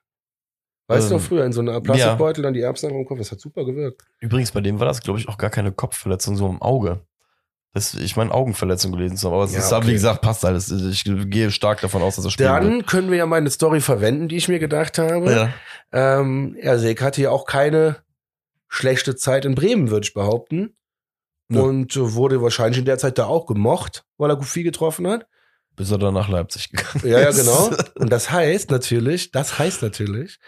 [0.88, 3.18] Weißt du Ähm, noch früher in so einer Plastikbeutel dann die Erbsen auf dem Kopf?
[3.18, 4.02] Das hat super gewirkt.
[4.20, 7.00] Übrigens, bei dem war das, glaube ich, auch gar keine Kopfverletzung, so im Auge.
[7.72, 9.34] Das, ich meine, Augenverletzung gelesen zu haben.
[9.34, 9.86] Aber es Ja, ist, okay.
[9.86, 10.70] wie gesagt, passt alles.
[10.70, 12.64] Ich gehe stark davon aus, dass er spielen wird.
[12.64, 15.32] Dann können wir ja meine Story verwenden, die ich mir gedacht habe.
[15.32, 16.18] Ja.
[16.20, 17.96] Ähm, ja, Säke hatte ja auch keine
[18.72, 20.76] schlechte Zeit in Bremen, würde ich behaupten.
[21.48, 21.60] Nö.
[21.60, 25.06] Und äh, wurde wahrscheinlich in der Zeit da auch gemocht, weil er gut viel getroffen
[25.06, 25.26] hat.
[25.76, 27.38] Bis er dann nach Leipzig gegangen Ja, ja, ist.
[27.40, 27.70] genau.
[27.96, 30.38] Und das heißt natürlich, das heißt natürlich,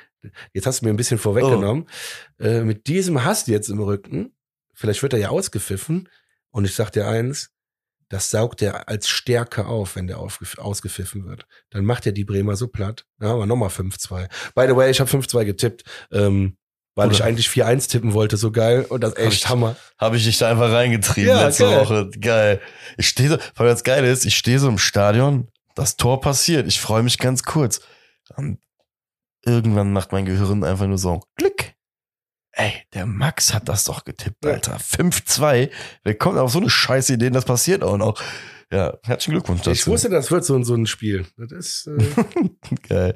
[0.53, 1.87] jetzt hast du mir ein bisschen vorweggenommen,
[2.39, 4.35] äh, mit diesem Hass jetzt im Rücken,
[4.75, 6.09] vielleicht wird er ja ausgepfiffen,
[6.51, 7.51] und ich sag dir eins,
[8.09, 11.47] das saugt er als Stärke auf, wenn der aufgef- ausgepfiffen wird.
[11.71, 13.07] Dann macht er die Bremer so platt.
[13.21, 14.29] Ja, aber nochmal 5-2.
[14.55, 16.57] By the way, ich habe 5-2 getippt, ähm,
[16.95, 18.85] weil Oder- ich eigentlich 4-1 tippen wollte, so geil.
[18.89, 19.77] Und das ist Hab echt ich- Hammer.
[19.99, 21.81] Habe ich dich da einfach reingetrieben Ja, letzte geil.
[21.81, 22.11] Woche.
[22.21, 22.61] Geil.
[22.97, 26.67] Ich stehe so, weil das Geile ist, ich stehe so im Stadion, das Tor passiert.
[26.69, 27.81] Ich freue mich ganz kurz.
[28.37, 28.59] Und
[29.45, 31.75] irgendwann macht mein Gehirn einfach nur so Klick.
[32.57, 34.47] Ey, der Max hat das doch getippt.
[34.47, 34.79] Alter.
[34.79, 35.71] 5-2.
[36.05, 38.23] Wer kommt auf so eine scheiß Idee, das passiert auch noch.
[38.71, 39.71] Ja, herzlichen Glückwunsch dazu.
[39.73, 41.27] Ich wusste, das wird so, so ein Spiel.
[41.37, 42.49] Das ist, äh,
[42.89, 43.15] Geil.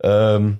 [0.00, 0.58] Ähm,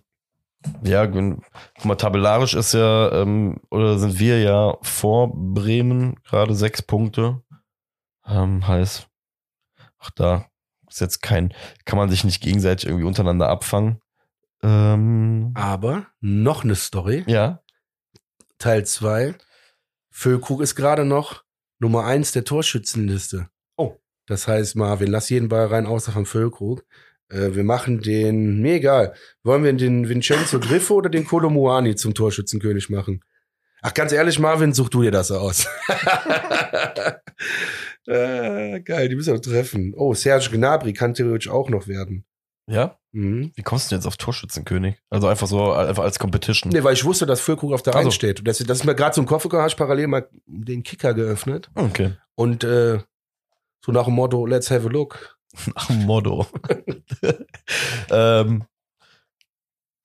[0.83, 6.83] ja, guck mal, tabellarisch ist ja, ähm, oder sind wir ja vor Bremen, gerade sechs
[6.83, 7.43] Punkte.
[8.27, 9.09] Ähm, heißt,
[9.99, 10.47] auch da
[10.89, 11.53] ist jetzt kein,
[11.85, 14.01] kann man sich nicht gegenseitig irgendwie untereinander abfangen.
[14.63, 17.25] Ähm, aber noch eine Story.
[17.27, 17.61] ja,
[18.59, 19.35] Teil 2.
[20.11, 21.45] Füllkrug ist gerade noch
[21.79, 23.51] Nummer 1 der Torschützenliste.
[23.77, 23.97] Oh.
[24.27, 26.85] Das heißt, Marvin, lass jeden Ball rein, außer von Füllkrug.
[27.29, 29.15] Äh, wir machen den, mir egal.
[29.43, 33.23] Wollen wir den Vincenzo Griffo oder den Kolomuani zum Torschützenkönig machen?
[33.83, 35.67] Ach, ganz ehrlich, Marvin, such du dir das aus.
[38.07, 39.95] äh, geil, die müssen wir treffen.
[39.97, 42.25] Oh, Serge Gnabry kann theoretisch auch noch werden.
[42.67, 42.99] Ja?
[43.13, 43.53] Mhm.
[43.55, 44.97] Wie kommst du denn jetzt auf Torschützenkönig?
[45.09, 46.73] Also einfach so, einfach als Competition.
[46.73, 48.09] Nee, weil ich wusste, dass Füllkrug auf der Also.
[48.09, 48.39] 1 steht.
[48.41, 51.15] Und das, das ist mir gerade so im Kopf gekommen, ich parallel mal den Kicker
[51.15, 51.71] geöffnet.
[51.75, 52.15] Okay.
[52.35, 52.99] Und äh,
[53.85, 55.36] so nach dem Motto, let's have a look.
[55.75, 56.47] Ach, Motto.
[58.11, 58.65] ähm,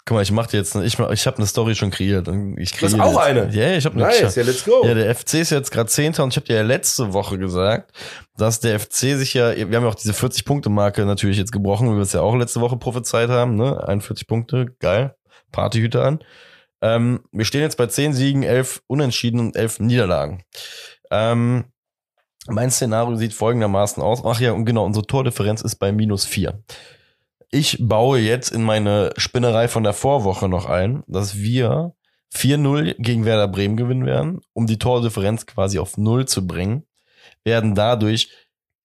[0.05, 2.27] guck mal, ich mach dir jetzt, ich, ich habe eine Story schon kreiert.
[2.57, 3.49] Ich Du hast kreiere auch eine?
[3.51, 4.05] Ja, ich habe eine.
[4.05, 4.85] Nice, ja, let's go.
[4.85, 7.91] Ja, der FC ist jetzt gerade Zehnter und ich habe dir ja letzte Woche gesagt,
[8.37, 11.95] dass der FC sich ja, wir haben ja auch diese 40-Punkte-Marke natürlich jetzt gebrochen, wie
[11.95, 13.87] wir es ja auch letzte Woche prophezeit haben, ne?
[13.87, 15.15] 41 Punkte, geil,
[15.51, 16.19] Partyhüte an.
[16.81, 20.43] Ähm, wir stehen jetzt bei 10 Siegen, 11 Unentschieden und 11 Niederlagen.
[21.11, 21.65] Ähm,
[22.47, 24.23] mein Szenario sieht folgendermaßen aus.
[24.25, 26.61] Ach ja, und genau, unsere Tordifferenz ist bei minus 4.
[27.51, 31.93] Ich baue jetzt in meine Spinnerei von der Vorwoche noch ein, dass wir
[32.33, 36.85] 4-0 gegen Werder Bremen gewinnen werden, um die Tordifferenz quasi auf Null zu bringen,
[37.43, 38.29] werden dadurch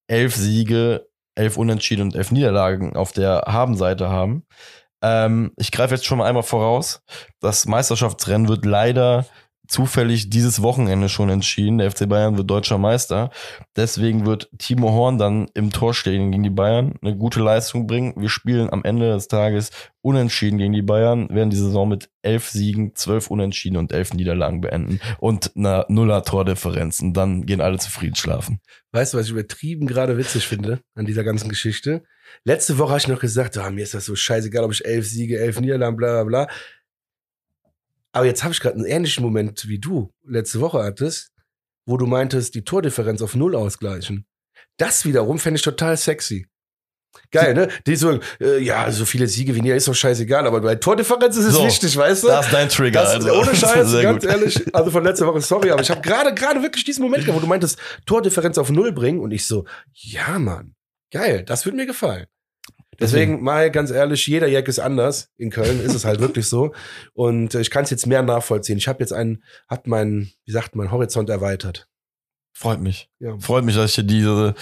[0.07, 4.45] elf Siege, elf Unentschieden und elf Niederlagen auf der Habenseite haben.
[5.01, 7.01] Ähm, ich greife jetzt schon mal einmal voraus.
[7.39, 9.25] Das Meisterschaftsrennen wird leider
[9.67, 11.77] zufällig dieses Wochenende schon entschieden.
[11.77, 13.29] Der FC Bayern wird deutscher Meister.
[13.75, 18.13] Deswegen wird Timo Horn dann im Tor stehen gegen die Bayern, eine gute Leistung bringen.
[18.17, 22.47] Wir spielen am Ende des Tages unentschieden gegen die Bayern, werden die Saison mit elf
[22.49, 27.01] Siegen, zwölf Unentschieden und elf Niederlagen beenden und einer Nuller Tordifferenz.
[27.01, 28.59] Und dann gehen alle zufrieden schlafen.
[28.91, 32.03] Weißt du, was ich übertrieben gerade witzig finde an dieser ganzen Geschichte?
[32.43, 35.05] Letzte Woche habe ich noch gesagt, ah, mir ist das so scheißegal, ob ich elf
[35.07, 36.53] Siege, elf Niederlagen, bla bla bla.
[38.17, 41.29] Aber jetzt habe ich gerade einen ähnlichen Moment wie du letzte Woche hattest,
[41.85, 44.25] wo du meintest, die Tordifferenz auf Null ausgleichen.
[44.77, 46.47] Das wiederum fände ich total sexy.
[47.29, 47.67] Geil, ne?
[47.85, 51.37] Die so, äh, ja, so viele Siege wie nie, ist doch scheißegal, aber bei Tordifferenz
[51.37, 52.27] ist es So, wichtig, weißt du?
[52.29, 53.03] Das ist dein Trigger.
[53.03, 53.33] Das, also.
[53.33, 54.31] ohne Scheiß, ganz gut.
[54.31, 57.37] ehrlich, also von letzter Woche, sorry, aber ich habe gerade gerade wirklich diesen Moment gehabt,
[57.37, 60.73] wo du meintest, Tordifferenz auf Null bringen und ich so, ja, Mann,
[61.11, 62.25] geil, das würde mir gefallen.
[62.99, 65.29] Deswegen mal ganz ehrlich, jeder Jack ist anders.
[65.37, 66.73] In Köln ist es halt wirklich so.
[67.13, 68.77] Und äh, ich kann es jetzt mehr nachvollziehen.
[68.77, 71.87] Ich habe jetzt einen, hab meinen, wie sagt man, Horizont erweitert.
[72.53, 73.09] Freut mich.
[73.19, 73.37] Ja.
[73.37, 74.55] Freut mich, dass ich dir diese,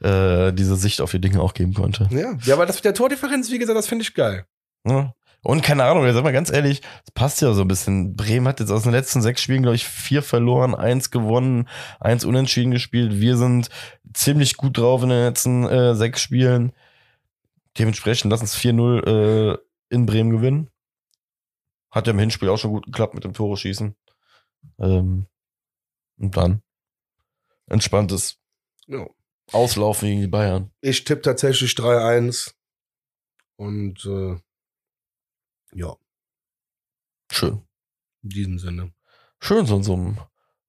[0.00, 2.08] äh, diese Sicht auf die Dinge auch geben konnte.
[2.10, 4.46] Ja, ja aber das mit der Tordifferenz, wie gesagt, das finde ich geil.
[4.86, 5.14] Ja.
[5.44, 8.14] Und keine Ahnung, sag mal ganz ehrlich, das passt ja so ein bisschen.
[8.14, 11.68] Bremen hat jetzt aus den letzten sechs Spielen, glaube ich, vier verloren, eins gewonnen,
[11.98, 13.20] eins unentschieden gespielt.
[13.20, 13.68] Wir sind
[14.14, 16.72] ziemlich gut drauf in den letzten äh, sechs Spielen.
[17.78, 19.58] Dementsprechend lass uns 4-0 äh,
[19.88, 20.70] in Bremen gewinnen.
[21.90, 23.94] Hat ja im Hinspiel auch schon gut geklappt mit dem Tore schießen.
[24.78, 25.26] Ähm,
[26.18, 26.62] und dann
[27.66, 28.38] entspanntes
[28.86, 29.06] Ja.
[29.52, 30.70] Auslaufen gegen die Bayern.
[30.80, 32.54] Ich tippe tatsächlich 3-1.
[33.56, 34.38] Und äh,
[35.74, 35.96] ja,
[37.30, 37.62] Schön.
[38.22, 38.92] in diesem Sinne.
[39.40, 40.18] Schön, so in so einem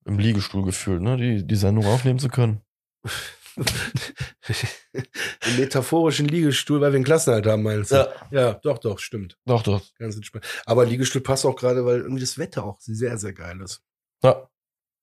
[0.06, 2.62] im Liegestuhl gefühlt, ne, die, die Sendung aufnehmen zu können.
[4.94, 8.12] Im metaphorischen Liegestuhl, weil wir einen Klassenhalt haben, meinst du?
[8.32, 9.38] Ja, doch, doch, stimmt.
[9.46, 9.82] Doch, doch.
[10.00, 10.46] Ganz entspannt.
[10.66, 13.82] Aber Liegestuhl passt auch gerade, weil irgendwie das Wetter auch sehr, sehr geil ist.
[14.24, 14.48] Ja.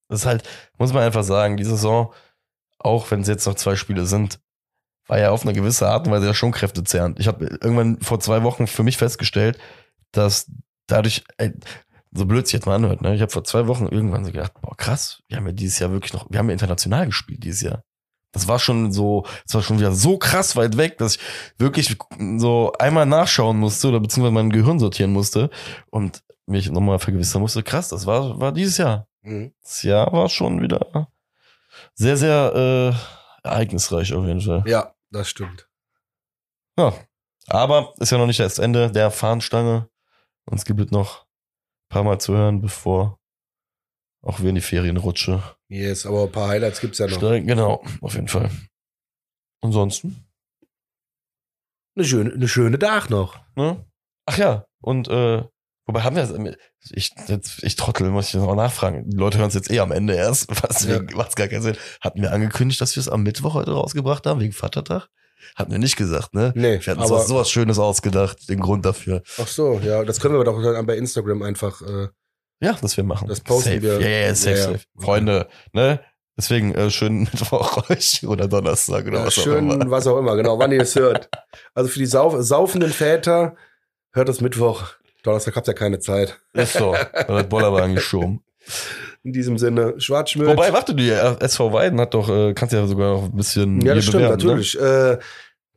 [0.09, 0.43] Das ist halt,
[0.77, 2.13] muss man einfach sagen, die Saison,
[2.79, 4.41] auch wenn es jetzt noch zwei Spiele sind,
[5.07, 7.21] war ja auf eine gewisse Art und Weise ja schon kräftezehrend.
[7.21, 9.59] Ich habe irgendwann vor zwei Wochen für mich festgestellt,
[10.11, 10.51] dass
[10.89, 11.53] dadurch, ey,
[12.13, 13.15] so blöd sich jetzt mal anhört, ne?
[13.15, 15.93] Ich habe vor zwei Wochen irgendwann so gedacht, boah, krass, wir haben ja dieses Jahr
[15.93, 17.85] wirklich noch, wir haben ja international gespielt dieses Jahr.
[18.33, 21.23] Das war schon so, das war schon wieder so krass weit weg, dass ich
[21.59, 21.97] wirklich
[22.37, 25.51] so einmal nachschauen musste oder beziehungsweise mein Gehirn sortieren musste
[25.91, 29.07] und mich nochmal vergewissern musste, krass, das war, war dieses Jahr.
[29.23, 29.53] Mhm.
[29.63, 31.09] Das Jahr war schon wieder
[31.95, 32.95] sehr, sehr
[33.45, 34.65] äh, ereignisreich auf jeden Fall.
[34.67, 35.69] Ja, das stimmt.
[36.77, 36.93] Ja.
[37.47, 39.89] Aber ist ja noch nicht das Ende der Fahnenstange.
[40.45, 43.20] Uns gibt es noch ein paar Mal zu hören, bevor
[44.23, 45.43] auch wir in die Ferien rutschen.
[45.69, 47.21] Yes, aber ein paar Highlights gibt's ja noch.
[47.21, 48.51] Genau, auf jeden Fall.
[49.63, 50.25] Ansonsten,
[51.97, 53.39] Eine schöne, eine schöne Tag noch.
[53.57, 53.85] ne?
[54.27, 55.43] Ach ja, und äh,
[55.87, 56.35] wobei haben wir das,
[56.93, 59.09] ich, jetzt, ich trottel, muss ich noch nachfragen.
[59.11, 61.01] Die Leute hören es jetzt eh am Ende erst, was Ja.
[61.15, 61.77] macht's gar keinen Sinn.
[62.01, 65.09] Hatten wir angekündigt, dass wir es am Mittwoch heute rausgebracht haben, wegen Vatertag?
[65.57, 66.53] Hatten wir nicht gesagt, ne?
[66.55, 69.23] Nee, Wir hatten aber, was, sowas Schönes ausgedacht, den Grund dafür.
[69.39, 72.09] ach so, ja, das können wir doch dann bei Instagram einfach, äh,
[72.61, 73.29] Ja, das wir machen.
[73.29, 73.83] Das posten safe.
[73.83, 74.01] wir.
[74.01, 74.63] Ja, ja, safe, ja.
[74.65, 74.81] safe.
[74.99, 76.01] Freunde, ne?
[76.37, 79.91] Deswegen äh, schönen Mittwoch euch oder Donnerstag oder ja, was auch schön, immer.
[79.91, 81.29] was auch immer, genau, wann ihr es hört.
[81.75, 83.57] Also für die sauf saufenden Väter,
[84.13, 84.85] hört es Mittwoch.
[85.23, 86.39] Donnerstag habt ihr keine Zeit.
[86.55, 86.93] Ist so.
[87.13, 88.43] Da hat Bollerwagen geschoben.
[89.23, 90.47] In diesem Sinne, Schwarzschmidt.
[90.47, 93.95] Wobei, warte, äh, SV Weiden hat doch, äh, kannst ja sogar noch ein bisschen ja,
[93.95, 94.81] das stimmt, bewerben, natürlich.
[94.81, 95.19] Äh,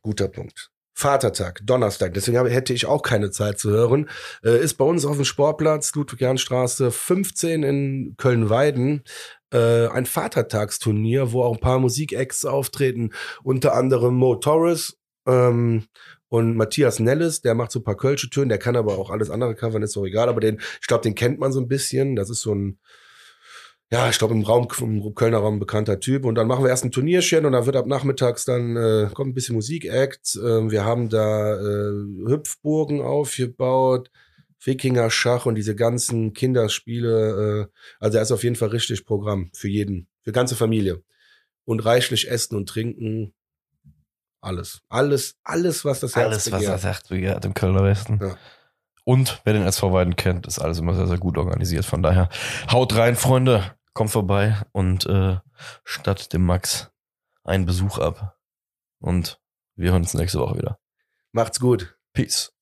[0.00, 0.70] guter Punkt.
[0.96, 4.08] Vatertag, Donnerstag, deswegen hätte ich auch keine Zeit zu hören,
[4.44, 9.02] äh, ist bei uns auf dem Sportplatz Ludwig-Jahn-Straße 15 in Köln-Weiden
[9.52, 13.10] äh, ein Vatertagsturnier, wo auch ein paar Musikacts auftreten,
[13.42, 15.84] unter anderem Mo Torres ähm,
[16.28, 19.30] und Matthias Nelles, der macht so ein paar Kölsche Töne, der kann aber auch alles
[19.30, 22.14] andere covern, ist auch egal, aber den, ich glaube, den kennt man so ein bisschen,
[22.14, 22.78] das ist so ein
[23.94, 26.24] ja, ich glaube, im Raum, im Kölner Raum bekannter Typ.
[26.24, 29.30] Und dann machen wir erst ein Turnierchen und dann wird ab nachmittags dann, äh, kommt
[29.30, 30.34] ein bisschen Musik-Act.
[30.34, 31.92] Äh, wir haben da äh,
[32.26, 34.10] Hüpfburgen aufgebaut,
[34.64, 37.68] Wikinger-Schach und diese ganzen Kinderspiele.
[37.70, 41.00] Äh, also er ist auf jeden Fall richtig Programm für jeden, für ganze Familie.
[41.64, 43.32] Und reichlich Essen und Trinken.
[44.40, 44.80] Alles.
[44.88, 46.62] Alles, alles, was das Herz Alles, begehrt.
[46.62, 48.18] was das Herz begehrt im Kölner Westen.
[48.20, 48.36] Ja.
[49.04, 51.84] Und wer den SV Weiden kennt, ist alles immer sehr, sehr gut organisiert.
[51.84, 52.28] Von daher
[52.72, 55.38] haut rein, Freunde, kommt vorbei und äh,
[55.84, 56.90] statt dem Max
[57.44, 58.38] einen Besuch ab.
[58.98, 59.40] Und
[59.76, 60.78] wir hören uns nächste Woche wieder.
[61.32, 61.96] Macht's gut.
[62.12, 62.53] Peace.